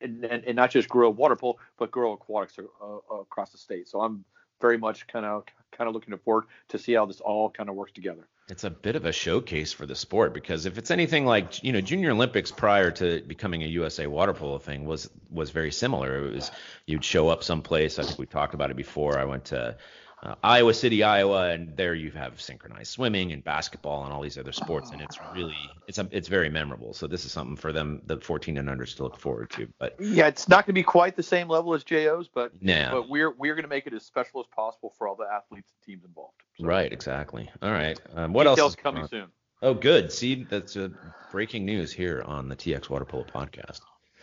and, 0.00 0.24
and, 0.24 0.44
and 0.44 0.56
not 0.56 0.70
just 0.70 0.88
grow 0.88 1.10
water 1.10 1.36
polo 1.36 1.56
but 1.78 1.90
grow 1.90 2.12
aquatics 2.12 2.58
uh, 2.58 3.14
across 3.14 3.50
the 3.50 3.58
state. 3.58 3.88
So 3.88 4.00
I'm 4.00 4.24
very 4.60 4.78
much 4.78 5.06
kind 5.06 5.26
of 5.26 5.44
kind 5.72 5.88
of 5.88 5.94
looking 5.94 6.16
forward 6.18 6.44
to 6.68 6.78
see 6.78 6.92
how 6.92 7.06
this 7.06 7.20
all 7.20 7.50
kind 7.50 7.68
of 7.68 7.74
works 7.74 7.92
together 7.92 8.28
it's 8.50 8.64
a 8.64 8.70
bit 8.70 8.96
of 8.96 9.04
a 9.04 9.12
showcase 9.12 9.72
for 9.72 9.86
the 9.86 9.94
sport 9.94 10.34
because 10.34 10.66
if 10.66 10.78
it's 10.78 10.90
anything 10.90 11.26
like 11.26 11.62
you 11.62 11.72
know 11.72 11.80
Junior 11.80 12.10
Olympics 12.10 12.50
prior 12.50 12.90
to 12.92 13.22
becoming 13.22 13.62
a 13.62 13.66
USA 13.66 14.06
water 14.06 14.32
polo 14.32 14.58
thing 14.58 14.84
was 14.84 15.08
was 15.30 15.50
very 15.50 15.72
similar. 15.72 16.26
It 16.26 16.34
was 16.34 16.50
you'd 16.86 17.04
show 17.04 17.28
up 17.28 17.42
someplace. 17.44 17.98
I 17.98 18.02
think 18.02 18.18
we 18.18 18.26
talked 18.26 18.54
about 18.54 18.70
it 18.70 18.76
before. 18.76 19.18
I 19.18 19.24
went 19.24 19.46
to 19.46 19.76
uh, 20.22 20.34
Iowa 20.44 20.74
City, 20.74 21.02
Iowa, 21.02 21.48
and 21.50 21.76
there 21.76 21.94
you 21.94 22.10
have 22.10 22.40
synchronized 22.40 22.90
swimming 22.90 23.32
and 23.32 23.42
basketball 23.42 24.04
and 24.04 24.12
all 24.12 24.20
these 24.20 24.36
other 24.36 24.52
sports, 24.52 24.90
and 24.90 25.00
it's 25.00 25.18
really 25.34 25.56
it's 25.88 25.98
a, 25.98 26.08
it's 26.10 26.28
very 26.28 26.50
memorable. 26.50 26.92
So 26.92 27.06
this 27.06 27.24
is 27.24 27.32
something 27.32 27.56
for 27.56 27.72
them, 27.72 28.02
the 28.04 28.18
14 28.18 28.58
and 28.58 28.68
unders, 28.68 28.94
to 28.96 29.04
look 29.04 29.18
forward 29.18 29.50
to. 29.50 29.68
But 29.78 29.96
yeah, 29.98 30.26
it's 30.26 30.48
not 30.48 30.66
going 30.66 30.74
to 30.74 30.78
be 30.78 30.82
quite 30.82 31.16
the 31.16 31.22
same 31.22 31.48
level 31.48 31.72
as 31.72 31.84
JO's, 31.84 32.28
but 32.28 32.52
yeah, 32.60 32.90
but 32.90 33.08
we're 33.08 33.30
we're 33.30 33.54
going 33.54 33.64
to 33.64 33.70
make 33.70 33.86
it 33.86 33.94
as 33.94 34.04
special 34.04 34.40
as 34.40 34.46
possible 34.54 34.92
for 34.98 35.08
all 35.08 35.16
the 35.16 35.26
athletes 35.32 35.72
and 35.72 35.86
teams 35.86 36.04
involved. 36.04 36.34
So. 36.58 36.66
Right, 36.66 36.92
exactly. 36.92 37.50
All 37.62 37.72
right. 37.72 37.98
Um, 38.14 38.34
what 38.34 38.44
Details 38.44 38.58
else? 38.58 38.72
Is 38.72 38.76
coming 38.76 39.06
soon. 39.06 39.28
Oh, 39.62 39.74
good. 39.74 40.10
See, 40.12 40.44
that's 40.44 40.76
a 40.76 40.90
breaking 41.32 41.64
news 41.66 41.92
here 41.92 42.22
on 42.26 42.48
the 42.48 42.56
TX 42.56 42.88
Water 42.88 43.04
Polo 43.04 43.24
podcast. 43.24 43.80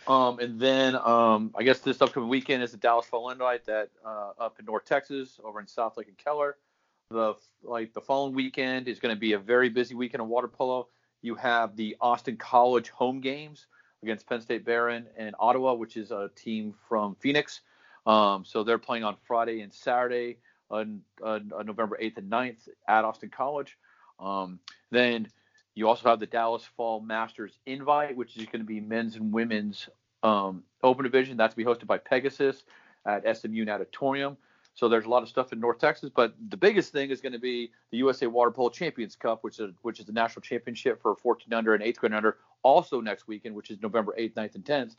Um, 0.08 0.38
and 0.38 0.58
then 0.58 0.96
um, 0.96 1.54
I 1.54 1.62
guess 1.62 1.80
this 1.80 2.00
upcoming 2.00 2.30
weekend 2.30 2.62
is 2.62 2.72
the 2.72 2.78
Dallas 2.78 3.04
Fall 3.04 3.28
Invite 3.30 3.66
that 3.66 3.90
uh, 4.04 4.30
up 4.40 4.58
in 4.58 4.64
North 4.64 4.86
Texas, 4.86 5.38
over 5.44 5.60
in 5.60 5.66
South 5.66 5.98
Lake 5.98 6.08
and 6.08 6.16
Keller. 6.16 6.56
The 7.10 7.34
like 7.62 7.92
the 7.92 8.00
following 8.00 8.34
weekend 8.34 8.88
is 8.88 9.00
going 9.00 9.14
to 9.14 9.18
be 9.20 9.34
a 9.34 9.38
very 9.38 9.68
busy 9.68 9.94
weekend 9.94 10.22
of 10.22 10.28
water 10.28 10.48
polo. 10.48 10.88
You 11.20 11.34
have 11.34 11.76
the 11.76 11.96
Austin 12.00 12.38
College 12.38 12.88
home 12.88 13.20
games 13.20 13.66
against 14.02 14.26
Penn 14.26 14.40
State 14.40 14.64
Behrend 14.64 15.06
and 15.16 15.34
Ottawa, 15.38 15.74
which 15.74 15.96
is 15.96 16.10
a 16.10 16.30
team 16.34 16.74
from 16.88 17.14
Phoenix. 17.16 17.60
Um, 18.06 18.44
so 18.44 18.64
they're 18.64 18.78
playing 18.78 19.04
on 19.04 19.16
Friday 19.26 19.60
and 19.60 19.72
Saturday 19.72 20.38
on, 20.70 21.02
on, 21.22 21.52
on, 21.54 21.66
November 21.66 21.98
8th 22.00 22.18
and 22.18 22.30
9th 22.30 22.68
at 22.86 23.04
Austin 23.04 23.30
College. 23.30 23.76
Um, 24.18 24.60
then 24.90 25.28
you 25.74 25.88
also 25.88 26.08
have 26.08 26.20
the 26.20 26.26
Dallas 26.26 26.64
Fall 26.76 27.00
Masters 27.00 27.58
Invite, 27.66 28.16
which 28.16 28.36
is 28.36 28.46
going 28.46 28.60
to 28.60 28.66
be 28.66 28.80
men's 28.80 29.16
and 29.16 29.32
women's 29.32 29.88
um, 30.22 30.62
open 30.82 31.04
division. 31.04 31.36
That's 31.36 31.54
be 31.54 31.64
hosted 31.64 31.86
by 31.86 31.98
Pegasus 31.98 32.64
at 33.06 33.36
SMU 33.36 33.64
Natatorium. 33.64 34.36
So 34.74 34.88
there's 34.88 35.06
a 35.06 35.08
lot 35.08 35.24
of 35.24 35.28
stuff 35.28 35.52
in 35.52 35.58
North 35.58 35.78
Texas, 35.78 36.08
but 36.14 36.34
the 36.50 36.56
biggest 36.56 36.92
thing 36.92 37.10
is 37.10 37.20
going 37.20 37.32
to 37.32 37.38
be 37.40 37.72
the 37.90 37.98
USA 37.98 38.28
Water 38.28 38.52
Polo 38.52 38.70
Champions 38.70 39.16
Cup, 39.16 39.42
which 39.42 39.58
is 39.58 39.72
which 39.82 39.98
is 39.98 40.06
the 40.06 40.12
national 40.12 40.42
championship 40.42 41.02
for 41.02 41.16
14 41.16 41.52
under 41.52 41.74
and 41.74 41.82
8th 41.82 41.96
grade 41.96 42.12
under, 42.12 42.36
also 42.62 43.00
next 43.00 43.26
weekend, 43.26 43.56
which 43.56 43.70
is 43.70 43.82
November 43.82 44.14
8th, 44.16 44.34
9th, 44.34 44.54
and 44.54 44.64
10th. 44.64 44.94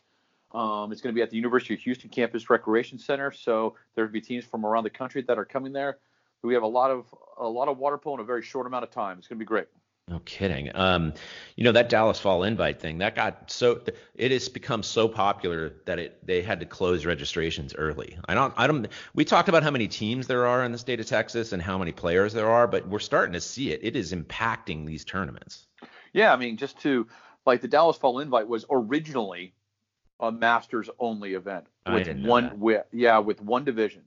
Um, 0.51 0.91
it's 0.91 0.99
going 0.99 1.13
to 1.13 1.17
be 1.17 1.21
at 1.21 1.29
the 1.29 1.37
University 1.37 1.75
of 1.75 1.79
Houston 1.79 2.09
Campus 2.09 2.49
Recreation 2.49 2.99
Center. 2.99 3.31
So 3.31 3.75
there'll 3.95 4.11
be 4.11 4.19
teams 4.19 4.43
from 4.43 4.65
around 4.65 4.83
the 4.83 4.89
country 4.89 5.21
that 5.21 5.37
are 5.37 5.45
coming 5.45 5.71
there. 5.71 5.99
We 6.41 6.53
have 6.53 6.63
a 6.63 6.67
lot 6.67 6.91
of 6.91 7.05
a 7.37 7.47
lot 7.47 7.69
of 7.69 7.77
water 7.77 7.97
polo 7.97 8.15
in 8.17 8.21
a 8.21 8.25
very 8.25 8.41
short 8.41 8.67
amount 8.67 8.83
of 8.83 8.91
time. 8.91 9.17
It's 9.17 9.27
going 9.29 9.37
to 9.37 9.45
be 9.45 9.47
great. 9.47 9.67
No 10.09 10.19
kidding. 10.25 10.71
Um, 10.75 11.13
you 11.55 11.63
know 11.63 11.71
that 11.73 11.87
Dallas 11.87 12.19
Fall 12.19 12.43
Invite 12.43 12.79
thing 12.79 12.97
that 12.97 13.15
got 13.15 13.51
so 13.51 13.79
it 14.15 14.31
has 14.31 14.49
become 14.49 14.81
so 14.81 15.07
popular 15.07 15.73
that 15.85 15.99
it 15.99 16.25
they 16.25 16.41
had 16.41 16.59
to 16.61 16.65
close 16.65 17.05
registrations 17.05 17.75
early. 17.75 18.17
I 18.27 18.33
don't 18.33 18.51
I 18.57 18.65
don't 18.65 18.87
we 19.13 19.23
talked 19.23 19.49
about 19.49 19.61
how 19.61 19.69
many 19.69 19.87
teams 19.87 20.25
there 20.25 20.47
are 20.47 20.63
in 20.63 20.71
the 20.71 20.79
state 20.79 20.99
of 20.99 21.05
Texas 21.05 21.51
and 21.51 21.61
how 21.61 21.77
many 21.77 21.91
players 21.91 22.33
there 22.33 22.49
are, 22.49 22.65
but 22.65 22.87
we're 22.87 22.97
starting 22.97 23.33
to 23.33 23.39
see 23.39 23.71
it. 23.71 23.81
It 23.83 23.95
is 23.95 24.11
impacting 24.11 24.87
these 24.87 25.05
tournaments. 25.05 25.67
Yeah, 26.11 26.33
I 26.33 26.37
mean 26.37 26.57
just 26.57 26.79
to 26.79 27.07
like 27.45 27.61
the 27.61 27.67
Dallas 27.67 27.97
Fall 27.97 28.19
Invite 28.19 28.47
was 28.47 28.65
originally 28.71 29.53
a 30.19 30.31
Masters 30.31 30.89
only 30.97 31.35
event 31.35 31.67
with 31.87 32.09
one 32.25 32.59
with 32.59 32.83
yeah 32.91 33.19
with 33.19 33.41
one 33.43 33.63
division, 33.63 34.05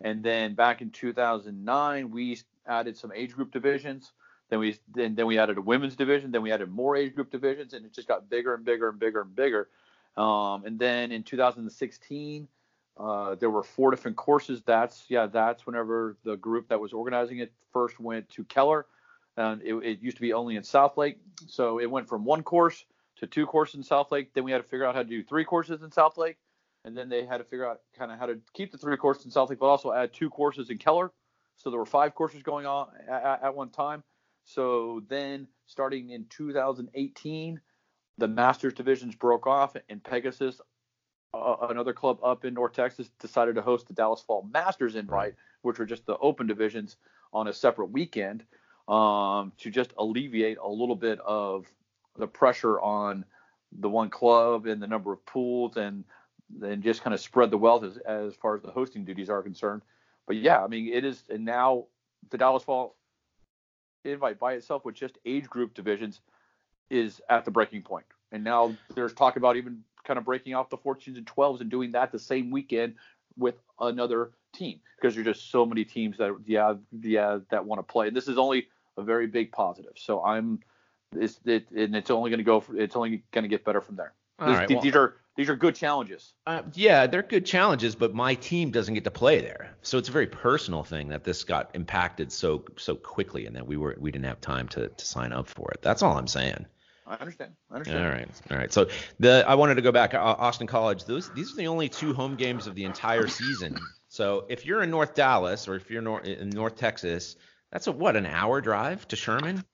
and 0.00 0.22
then 0.22 0.54
back 0.54 0.80
in 0.80 0.90
2009 0.90 2.10
we 2.10 2.40
added 2.66 2.96
some 2.96 3.12
age 3.14 3.32
group 3.32 3.52
divisions 3.52 4.12
then 4.54 4.60
we 4.60 4.78
then, 4.94 5.16
then 5.16 5.26
we 5.26 5.36
added 5.38 5.58
a 5.58 5.60
women's 5.60 5.96
division. 5.96 6.30
Then 6.30 6.42
we 6.42 6.52
added 6.52 6.70
more 6.70 6.94
age 6.94 7.14
group 7.16 7.32
divisions, 7.32 7.74
and 7.74 7.84
it 7.84 7.92
just 7.92 8.06
got 8.06 8.30
bigger 8.30 8.54
and 8.54 8.64
bigger 8.64 8.88
and 8.88 9.00
bigger 9.00 9.22
and 9.22 9.34
bigger. 9.34 9.68
Um, 10.16 10.64
and 10.64 10.78
then 10.78 11.10
in 11.10 11.24
2016, 11.24 12.48
Uh, 12.96 13.34
there 13.34 13.50
were 13.50 13.64
four 13.64 13.90
different 13.90 14.16
courses. 14.16 14.62
That's 14.62 15.06
yeah, 15.08 15.26
that's 15.26 15.66
whenever 15.66 16.16
the 16.22 16.36
group 16.36 16.68
that 16.68 16.78
was 16.78 16.92
organizing 16.92 17.40
it 17.40 17.52
first 17.72 17.98
went 17.98 18.28
to 18.30 18.44
Keller, 18.44 18.86
and 19.36 19.60
it, 19.62 19.74
it 19.82 20.00
used 20.00 20.16
to 20.16 20.20
be 20.20 20.32
only 20.32 20.54
in 20.54 20.62
South 20.62 20.96
Lake. 20.96 21.18
So 21.48 21.80
it 21.80 21.90
went 21.90 22.08
from 22.08 22.24
one 22.24 22.44
course 22.44 22.84
to 23.16 23.26
two 23.26 23.46
courses 23.46 23.74
in 23.74 23.82
South 23.82 24.12
Lake. 24.12 24.32
Then 24.34 24.44
we 24.44 24.52
had 24.52 24.62
to 24.62 24.68
figure 24.68 24.86
out 24.86 24.94
how 24.94 25.02
to 25.02 25.08
do 25.08 25.24
three 25.24 25.44
courses 25.44 25.82
in 25.82 25.90
South 25.90 26.16
Lake, 26.16 26.38
and 26.84 26.96
then 26.96 27.08
they 27.08 27.26
had 27.26 27.38
to 27.38 27.44
figure 27.44 27.68
out 27.68 27.80
kind 27.98 28.12
of 28.12 28.18
how 28.20 28.26
to 28.26 28.38
keep 28.52 28.70
the 28.70 28.78
three 28.78 28.96
courses 28.96 29.24
in 29.24 29.32
South 29.32 29.50
Lake, 29.50 29.58
but 29.58 29.66
also 29.66 29.92
add 29.92 30.12
two 30.12 30.30
courses 30.30 30.70
in 30.70 30.78
Keller. 30.78 31.10
So 31.56 31.70
there 31.70 31.78
were 31.80 31.86
five 31.86 32.14
courses 32.14 32.42
going 32.44 32.66
on 32.66 32.88
at, 33.08 33.42
at 33.42 33.54
one 33.56 33.70
time. 33.70 34.04
So 34.44 35.02
then, 35.08 35.48
starting 35.66 36.10
in 36.10 36.26
2018, 36.28 37.60
the 38.18 38.28
Masters 38.28 38.74
divisions 38.74 39.14
broke 39.14 39.46
off, 39.46 39.76
and 39.88 40.02
Pegasus, 40.02 40.60
uh, 41.32 41.56
another 41.68 41.92
club 41.92 42.18
up 42.22 42.44
in 42.44 42.54
North 42.54 42.74
Texas, 42.74 43.10
decided 43.18 43.54
to 43.56 43.62
host 43.62 43.88
the 43.88 43.94
Dallas 43.94 44.20
Fall 44.20 44.46
Masters 44.52 44.96
invite, 44.96 45.34
which 45.62 45.78
were 45.78 45.86
just 45.86 46.06
the 46.06 46.18
open 46.18 46.46
divisions 46.46 46.96
on 47.32 47.48
a 47.48 47.52
separate 47.52 47.90
weekend, 47.90 48.44
um, 48.86 49.52
to 49.58 49.70
just 49.70 49.92
alleviate 49.98 50.58
a 50.58 50.68
little 50.68 50.96
bit 50.96 51.18
of 51.20 51.66
the 52.16 52.26
pressure 52.26 52.80
on 52.80 53.24
the 53.80 53.88
one 53.88 54.10
club 54.10 54.66
and 54.66 54.80
the 54.80 54.86
number 54.86 55.12
of 55.12 55.24
pools 55.26 55.76
and 55.76 56.04
then 56.48 56.82
just 56.82 57.02
kind 57.02 57.14
of 57.14 57.20
spread 57.20 57.50
the 57.50 57.58
wealth 57.58 57.82
as, 57.82 57.96
as 57.98 58.34
far 58.36 58.54
as 58.54 58.62
the 58.62 58.70
hosting 58.70 59.04
duties 59.04 59.30
are 59.30 59.42
concerned. 59.42 59.82
But 60.26 60.36
yeah, 60.36 60.62
I 60.62 60.68
mean, 60.68 60.92
it 60.92 61.04
is, 61.04 61.24
and 61.28 61.44
now 61.44 61.86
the 62.30 62.38
Dallas 62.38 62.62
Fall 62.62 62.96
invite 64.04 64.38
by 64.38 64.54
itself 64.54 64.84
with 64.84 64.94
just 64.94 65.18
age 65.24 65.48
group 65.48 65.74
divisions 65.74 66.20
is 66.90 67.20
at 67.28 67.44
the 67.44 67.50
breaking 67.50 67.82
point. 67.82 68.04
And 68.32 68.44
now 68.44 68.74
there's 68.94 69.12
talk 69.12 69.36
about 69.36 69.56
even 69.56 69.82
kind 70.04 70.18
of 70.18 70.24
breaking 70.24 70.54
off 70.54 70.68
the 70.68 70.78
14s 70.78 71.16
and 71.16 71.26
12s 71.26 71.60
and 71.60 71.70
doing 71.70 71.92
that 71.92 72.12
the 72.12 72.18
same 72.18 72.50
weekend 72.50 72.94
with 73.36 73.56
another 73.80 74.30
team 74.52 74.80
because 74.96 75.14
there's 75.14 75.26
just 75.26 75.50
so 75.50 75.66
many 75.66 75.84
teams 75.84 76.16
that 76.18 76.36
yeah 76.46 76.74
yeah 77.00 77.38
that 77.50 77.64
want 77.64 77.78
to 77.78 77.92
play. 77.92 78.08
And 78.08 78.16
this 78.16 78.28
is 78.28 78.38
only 78.38 78.68
a 78.96 79.02
very 79.02 79.26
big 79.26 79.50
positive. 79.52 79.92
So 79.96 80.22
I'm 80.24 80.60
it's 81.16 81.40
it, 81.44 81.70
and 81.70 81.94
it's 81.94 82.10
only 82.10 82.30
going 82.30 82.38
to 82.38 82.44
go 82.44 82.60
for, 82.60 82.76
it's 82.76 82.96
only 82.96 83.22
going 83.32 83.42
to 83.42 83.48
get 83.48 83.64
better 83.64 83.80
from 83.80 83.96
there. 83.96 84.12
This, 84.38 84.48
right, 84.48 84.68
these, 84.68 84.74
well, 84.74 84.82
these 84.82 84.96
are 84.96 85.16
these 85.36 85.48
are 85.48 85.56
good 85.56 85.74
challenges. 85.74 86.34
Uh, 86.46 86.62
yeah, 86.74 87.06
they're 87.06 87.22
good 87.22 87.44
challenges, 87.44 87.94
but 87.94 88.14
my 88.14 88.34
team 88.34 88.70
doesn't 88.70 88.94
get 88.94 89.04
to 89.04 89.10
play 89.10 89.40
there, 89.40 89.74
so 89.82 89.98
it's 89.98 90.08
a 90.08 90.12
very 90.12 90.26
personal 90.26 90.84
thing 90.84 91.08
that 91.08 91.24
this 91.24 91.44
got 91.44 91.70
impacted 91.74 92.30
so 92.30 92.64
so 92.76 92.94
quickly, 92.94 93.46
and 93.46 93.56
that 93.56 93.66
we 93.66 93.76
were 93.76 93.96
we 93.98 94.10
didn't 94.10 94.26
have 94.26 94.40
time 94.40 94.68
to 94.68 94.88
to 94.88 95.06
sign 95.06 95.32
up 95.32 95.48
for 95.48 95.70
it. 95.72 95.82
That's 95.82 96.02
all 96.02 96.16
I'm 96.16 96.28
saying. 96.28 96.66
I 97.06 97.16
understand. 97.16 97.52
I 97.70 97.74
understand. 97.74 98.04
All 98.04 98.10
right, 98.10 98.28
all 98.50 98.56
right. 98.56 98.72
So 98.72 98.88
the 99.20 99.44
I 99.46 99.54
wanted 99.56 99.74
to 99.74 99.82
go 99.82 99.92
back. 99.92 100.14
Uh, 100.14 100.18
Austin 100.18 100.66
College. 100.66 101.04
Those 101.04 101.30
these 101.34 101.52
are 101.52 101.56
the 101.56 101.66
only 101.66 101.88
two 101.88 102.14
home 102.14 102.36
games 102.36 102.66
of 102.66 102.74
the 102.74 102.84
entire 102.84 103.28
season. 103.28 103.78
So 104.08 104.46
if 104.48 104.64
you're 104.64 104.82
in 104.82 104.90
North 104.90 105.14
Dallas 105.14 105.66
or 105.66 105.74
if 105.74 105.90
you're 105.90 106.00
nor- 106.00 106.20
in 106.20 106.48
North 106.50 106.76
Texas, 106.76 107.34
that's 107.72 107.88
a 107.88 107.92
what 107.92 108.14
an 108.14 108.26
hour 108.26 108.60
drive 108.60 109.06
to 109.08 109.16
Sherman. 109.16 109.64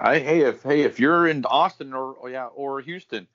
I, 0.00 0.18
hey, 0.18 0.40
if 0.40 0.62
hey, 0.62 0.82
if 0.82 0.98
you're 0.98 1.28
in 1.28 1.44
Austin 1.44 1.94
or, 1.94 2.12
or 2.14 2.28
yeah 2.28 2.46
or 2.46 2.80
Houston, 2.80 3.28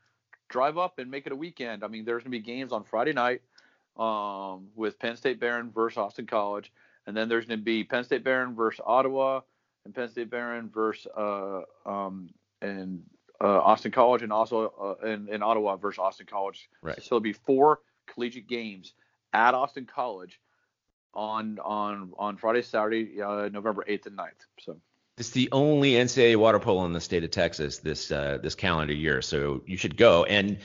drive 0.49 0.77
up 0.77 0.99
and 0.99 1.09
make 1.09 1.25
it 1.25 1.31
a 1.31 1.35
weekend. 1.35 1.83
I 1.83 1.87
mean, 1.87 2.05
there's 2.05 2.23
gonna 2.23 2.31
be 2.31 2.39
games 2.39 2.71
on 2.71 2.83
Friday 2.83 3.13
night 3.13 3.41
um, 3.97 4.67
with 4.75 4.99
Penn 4.99 5.15
State 5.15 5.39
Behrend 5.39 5.73
versus 5.73 5.97
Austin 5.97 6.25
College, 6.25 6.71
and 7.07 7.15
then 7.15 7.29
there's 7.29 7.45
gonna 7.45 7.57
be 7.57 7.83
Penn 7.83 8.03
State 8.03 8.23
Behrend 8.23 8.55
versus 8.55 8.81
Ottawa, 8.85 9.41
and 9.85 9.93
Penn 9.93 10.09
State 10.09 10.29
Behrend 10.29 10.73
versus 10.73 11.07
uh, 11.15 11.61
um, 11.85 12.29
and 12.61 13.03
uh, 13.41 13.59
Austin 13.59 13.91
College, 13.91 14.21
and 14.21 14.31
also 14.31 14.97
uh, 15.01 15.07
in, 15.07 15.27
in 15.29 15.43
Ottawa 15.43 15.75
versus 15.75 15.99
Austin 15.99 16.25
College. 16.25 16.69
Right. 16.81 16.95
So 17.01 17.15
it'll 17.15 17.19
be 17.21 17.33
four 17.33 17.79
collegiate 18.07 18.47
games 18.47 18.93
at 19.33 19.53
Austin 19.53 19.85
College 19.85 20.39
on 21.13 21.59
on 21.59 22.13
on 22.17 22.37
Friday, 22.37 22.61
Saturday, 22.61 23.21
uh, 23.21 23.49
November 23.49 23.85
8th 23.87 24.07
and 24.07 24.17
9th. 24.17 24.45
So. 24.59 24.77
It's 25.17 25.29
the 25.29 25.47
only 25.53 25.93
NCAA 25.93 26.35
water 26.35 26.59
polo 26.59 26.85
in 26.85 26.91
the 26.91 26.99
state 26.99 27.23
of 27.23 27.31
Texas 27.31 27.77
this 27.77 28.11
uh, 28.11 28.37
this 28.43 28.53
calendar 28.53 28.93
year, 28.93 29.21
so 29.21 29.61
you 29.65 29.77
should 29.77 29.95
go. 29.95 30.25
And 30.25 30.57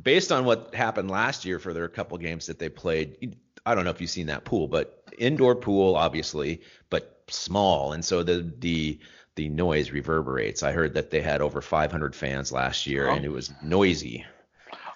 based 0.00 0.30
on 0.30 0.44
what 0.44 0.72
happened 0.74 1.10
last 1.10 1.44
year 1.44 1.58
for 1.58 1.72
their 1.72 1.88
couple 1.88 2.16
games 2.18 2.46
that 2.46 2.60
they 2.60 2.68
played, 2.68 3.36
I 3.64 3.74
don't 3.74 3.84
know 3.84 3.90
if 3.90 4.00
you've 4.00 4.10
seen 4.10 4.26
that 4.26 4.44
pool, 4.44 4.68
but 4.68 5.02
indoor 5.18 5.56
pool 5.56 5.96
obviously, 5.96 6.60
but 6.88 7.20
small, 7.26 7.92
and 7.94 8.04
so 8.04 8.22
the 8.22 8.48
the 8.60 9.00
the 9.34 9.48
noise 9.48 9.90
reverberates. 9.90 10.62
I 10.62 10.70
heard 10.70 10.94
that 10.94 11.10
they 11.10 11.20
had 11.20 11.42
over 11.42 11.60
500 11.60 12.14
fans 12.14 12.52
last 12.52 12.86
year, 12.86 13.08
Oh. 13.08 13.14
and 13.14 13.24
it 13.24 13.28
was 13.32 13.52
noisy. 13.60 14.24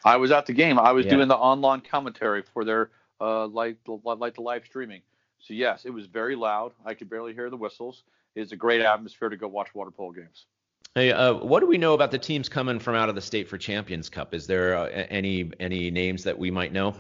I 0.05 0.17
was 0.17 0.31
at 0.31 0.47
the 0.47 0.53
game. 0.53 0.79
I 0.79 0.93
was 0.93 1.05
Yeah. 1.05 1.17
doing 1.17 1.29
the 1.29 1.37
online 1.37 1.81
commentary 1.81 2.43
for 2.43 2.65
their 2.65 2.91
uh 3.21 3.49
like 3.49 3.77
like 4.05 4.35
the 4.37 4.43
live 4.43 4.65
streaming. 4.67 5.03
So 5.41 5.53
yes, 5.53 5.85
it 5.85 5.91
was 5.91 6.07
very 6.07 6.37
loud. 6.37 6.71
I 6.87 6.95
could 6.95 7.11
barely 7.11 7.35
hear 7.35 7.51
the 7.51 7.57
whistles. 7.57 8.05
It's 8.41 8.53
a 8.53 8.57
great 8.57 8.80
atmosphere 8.80 9.28
to 9.28 9.36
go 9.36 9.49
watch 9.49 9.74
water 9.74 9.91
polo 9.91 10.12
games. 10.12 10.47
Hey, 10.95 11.12
uh, 11.12 11.34
what 11.34 11.61
do 11.61 11.66
we 11.66 11.78
know 11.78 11.95
about 11.95 12.11
the 12.11 12.18
teams 12.18 12.49
coming 12.49 12.80
from 12.80 12.97
out 12.97 13.09
of 13.09 13.14
the 13.14 13.20
state 13.20 13.49
for 13.49 13.57
Champions 13.57 14.09
Cup? 14.09 14.34
Is 14.34 14.47
there 14.47 14.76
uh, 14.76 14.86
any 14.86 15.53
any 15.61 15.91
names 15.91 16.24
that 16.24 16.36
we 16.36 16.51
might 16.51 16.72
know? 16.72 16.97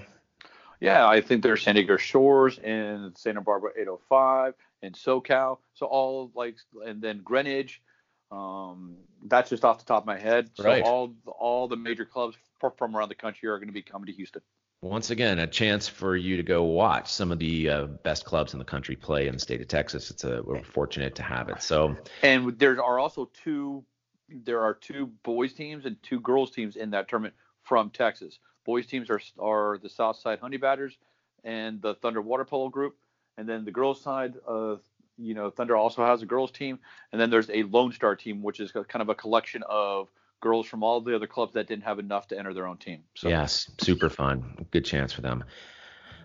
Yeah, 0.80 1.08
I 1.08 1.20
think 1.20 1.42
there's 1.42 1.62
San 1.62 1.74
Diego 1.74 1.96
Shores 1.96 2.58
and 2.58 3.16
Santa 3.18 3.40
Barbara 3.40 3.72
805 3.76 4.54
and 4.82 4.94
SoCal. 4.94 5.58
So 5.74 5.86
all 5.86 6.30
like 6.34 6.56
and 6.86 7.02
then 7.02 7.20
Greenwich. 7.24 7.82
Um, 8.30 8.96
that's 9.26 9.50
just 9.50 9.64
off 9.64 9.78
the 9.78 9.84
top 9.84 10.04
of 10.04 10.06
my 10.06 10.18
head. 10.18 10.50
So 10.54 10.64
Right. 10.64 10.82
all 10.82 11.14
all 11.26 11.66
the 11.66 11.76
major 11.76 12.04
clubs 12.04 12.36
from 12.78 12.96
around 12.96 13.08
the 13.08 13.16
country 13.16 13.48
are 13.48 13.58
going 13.58 13.68
to 13.68 13.74
be 13.74 13.82
coming 13.82 14.06
to 14.06 14.12
Houston. 14.12 14.42
Once 14.82 15.10
again, 15.10 15.38
a 15.38 15.46
chance 15.46 15.86
for 15.86 16.16
you 16.16 16.38
to 16.38 16.42
go 16.42 16.62
watch 16.62 17.12
some 17.12 17.30
of 17.30 17.38
the 17.38 17.68
uh, 17.68 17.84
best 17.84 18.24
clubs 18.24 18.54
in 18.54 18.58
the 18.58 18.64
country 18.64 18.96
play 18.96 19.26
in 19.26 19.34
the 19.34 19.40
state 19.40 19.60
of 19.60 19.68
Texas. 19.68 20.10
It's 20.10 20.24
a 20.24 20.40
we're 20.42 20.62
fortunate 20.62 21.14
to 21.16 21.22
have 21.22 21.50
it. 21.50 21.62
So 21.62 21.96
And 22.22 22.58
there 22.58 22.82
are 22.82 22.98
also 22.98 23.30
two 23.44 23.84
there 24.30 24.62
are 24.62 24.72
two 24.72 25.06
boys 25.22 25.52
teams 25.52 25.84
and 25.84 26.02
two 26.02 26.20
girls 26.20 26.50
teams 26.50 26.76
in 26.76 26.90
that 26.90 27.08
tournament 27.08 27.34
from 27.62 27.90
Texas. 27.90 28.38
Boys 28.64 28.86
teams 28.86 29.10
are 29.10 29.20
are 29.38 29.78
the 29.82 29.90
Southside 29.90 30.38
Honey 30.38 30.56
Badgers 30.56 30.96
and 31.44 31.82
the 31.82 31.94
Thunder 31.96 32.22
Water 32.22 32.46
Polo 32.46 32.70
Group, 32.70 32.96
and 33.36 33.46
then 33.46 33.66
the 33.66 33.70
girls 33.70 34.00
side 34.00 34.34
of 34.46 34.80
you 35.18 35.34
know 35.34 35.50
Thunder 35.50 35.76
also 35.76 36.06
has 36.06 36.22
a 36.22 36.26
girls 36.26 36.52
team, 36.52 36.78
and 37.12 37.20
then 37.20 37.28
there's 37.28 37.50
a 37.50 37.64
Lone 37.64 37.92
Star 37.92 38.16
team, 38.16 38.42
which 38.42 38.60
is 38.60 38.72
kind 38.72 39.02
of 39.02 39.10
a 39.10 39.14
collection 39.14 39.62
of 39.68 40.08
girls 40.40 40.66
from 40.66 40.82
all 40.82 41.00
the 41.00 41.14
other 41.14 41.26
clubs 41.26 41.54
that 41.54 41.68
didn't 41.68 41.84
have 41.84 41.98
enough 41.98 42.28
to 42.28 42.38
enter 42.38 42.52
their 42.54 42.66
own 42.66 42.78
team. 42.78 43.02
So 43.14 43.28
yes, 43.28 43.70
super 43.78 44.08
fun. 44.08 44.66
Good 44.70 44.84
chance 44.84 45.12
for 45.12 45.20
them. 45.20 45.44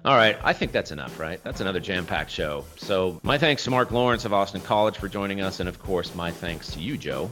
All 0.03 0.15
right, 0.15 0.37
I 0.43 0.53
think 0.53 0.71
that's 0.71 0.91
enough, 0.91 1.19
right? 1.19 1.43
That's 1.43 1.61
another 1.61 1.79
jam-packed 1.79 2.29
show. 2.29 2.63
So 2.75 3.19
my 3.23 3.37
thanks 3.39 3.63
to 3.63 3.71
Mark 3.71 3.89
Lawrence 3.89 4.23
of 4.23 4.33
Austin 4.33 4.61
College 4.61 4.97
for 4.97 5.09
joining 5.09 5.41
us, 5.41 5.59
and 5.59 5.67
of 5.67 5.79
course 5.79 6.13
my 6.13 6.29
thanks 6.29 6.71
to 6.73 6.79
you, 6.79 6.95
Joe. 6.95 7.29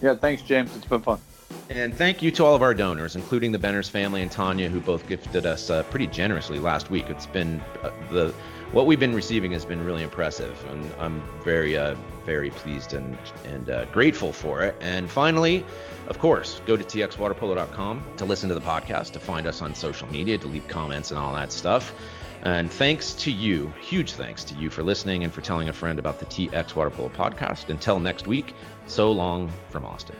yeah, 0.00 0.14
thanks 0.14 0.42
James, 0.42 0.74
it's 0.74 0.86
been 0.86 1.02
fun. 1.02 1.20
And 1.68 1.94
thank 1.94 2.22
you 2.22 2.30
to 2.30 2.44
all 2.44 2.54
of 2.54 2.62
our 2.62 2.72
donors, 2.72 3.14
including 3.14 3.52
the 3.52 3.58
Benners 3.58 3.90
family 3.90 4.22
and 4.22 4.30
Tanya, 4.30 4.70
who 4.70 4.80
both 4.80 5.06
gifted 5.06 5.44
us 5.44 5.68
uh, 5.68 5.82
pretty 5.84 6.06
generously 6.06 6.58
last 6.58 6.90
week. 6.90 7.10
It's 7.10 7.26
been 7.26 7.60
uh, 7.82 7.90
the 8.10 8.34
what 8.72 8.86
we've 8.86 9.00
been 9.00 9.14
receiving 9.14 9.52
has 9.52 9.64
been 9.64 9.84
really 9.84 10.02
impressive, 10.02 10.64
and 10.70 10.90
I'm 10.98 11.22
very, 11.44 11.76
uh, 11.76 11.94
very 12.24 12.50
pleased 12.50 12.94
and 12.94 13.16
and 13.44 13.70
uh, 13.70 13.84
grateful 13.86 14.32
for 14.32 14.62
it. 14.62 14.74
And 14.80 15.10
finally, 15.10 15.64
of 16.08 16.18
course, 16.18 16.60
go 16.66 16.76
to 16.76 16.84
txwaterpolo.com 16.84 18.04
to 18.16 18.24
listen 18.24 18.48
to 18.48 18.54
the 18.54 18.60
podcast, 18.60 19.12
to 19.12 19.20
find 19.20 19.46
us 19.46 19.62
on 19.62 19.74
social 19.74 20.10
media, 20.10 20.38
to 20.38 20.48
leave 20.48 20.66
comments 20.68 21.10
and 21.10 21.20
all 21.20 21.34
that 21.34 21.52
stuff. 21.52 21.94
And 22.44 22.70
thanks 22.70 23.12
to 23.14 23.30
you, 23.30 23.72
huge 23.80 24.12
thanks 24.12 24.42
to 24.44 24.54
you 24.54 24.68
for 24.68 24.82
listening 24.82 25.22
and 25.22 25.32
for 25.32 25.42
telling 25.42 25.68
a 25.68 25.72
friend 25.72 25.98
about 25.98 26.18
the 26.18 26.26
TX 26.26 26.74
Water 26.74 26.90
Polo 26.90 27.08
podcast. 27.10 27.68
Until 27.68 28.00
next 28.00 28.26
week, 28.26 28.54
so 28.86 29.12
long 29.12 29.50
from 29.68 29.84
Austin. 29.84 30.16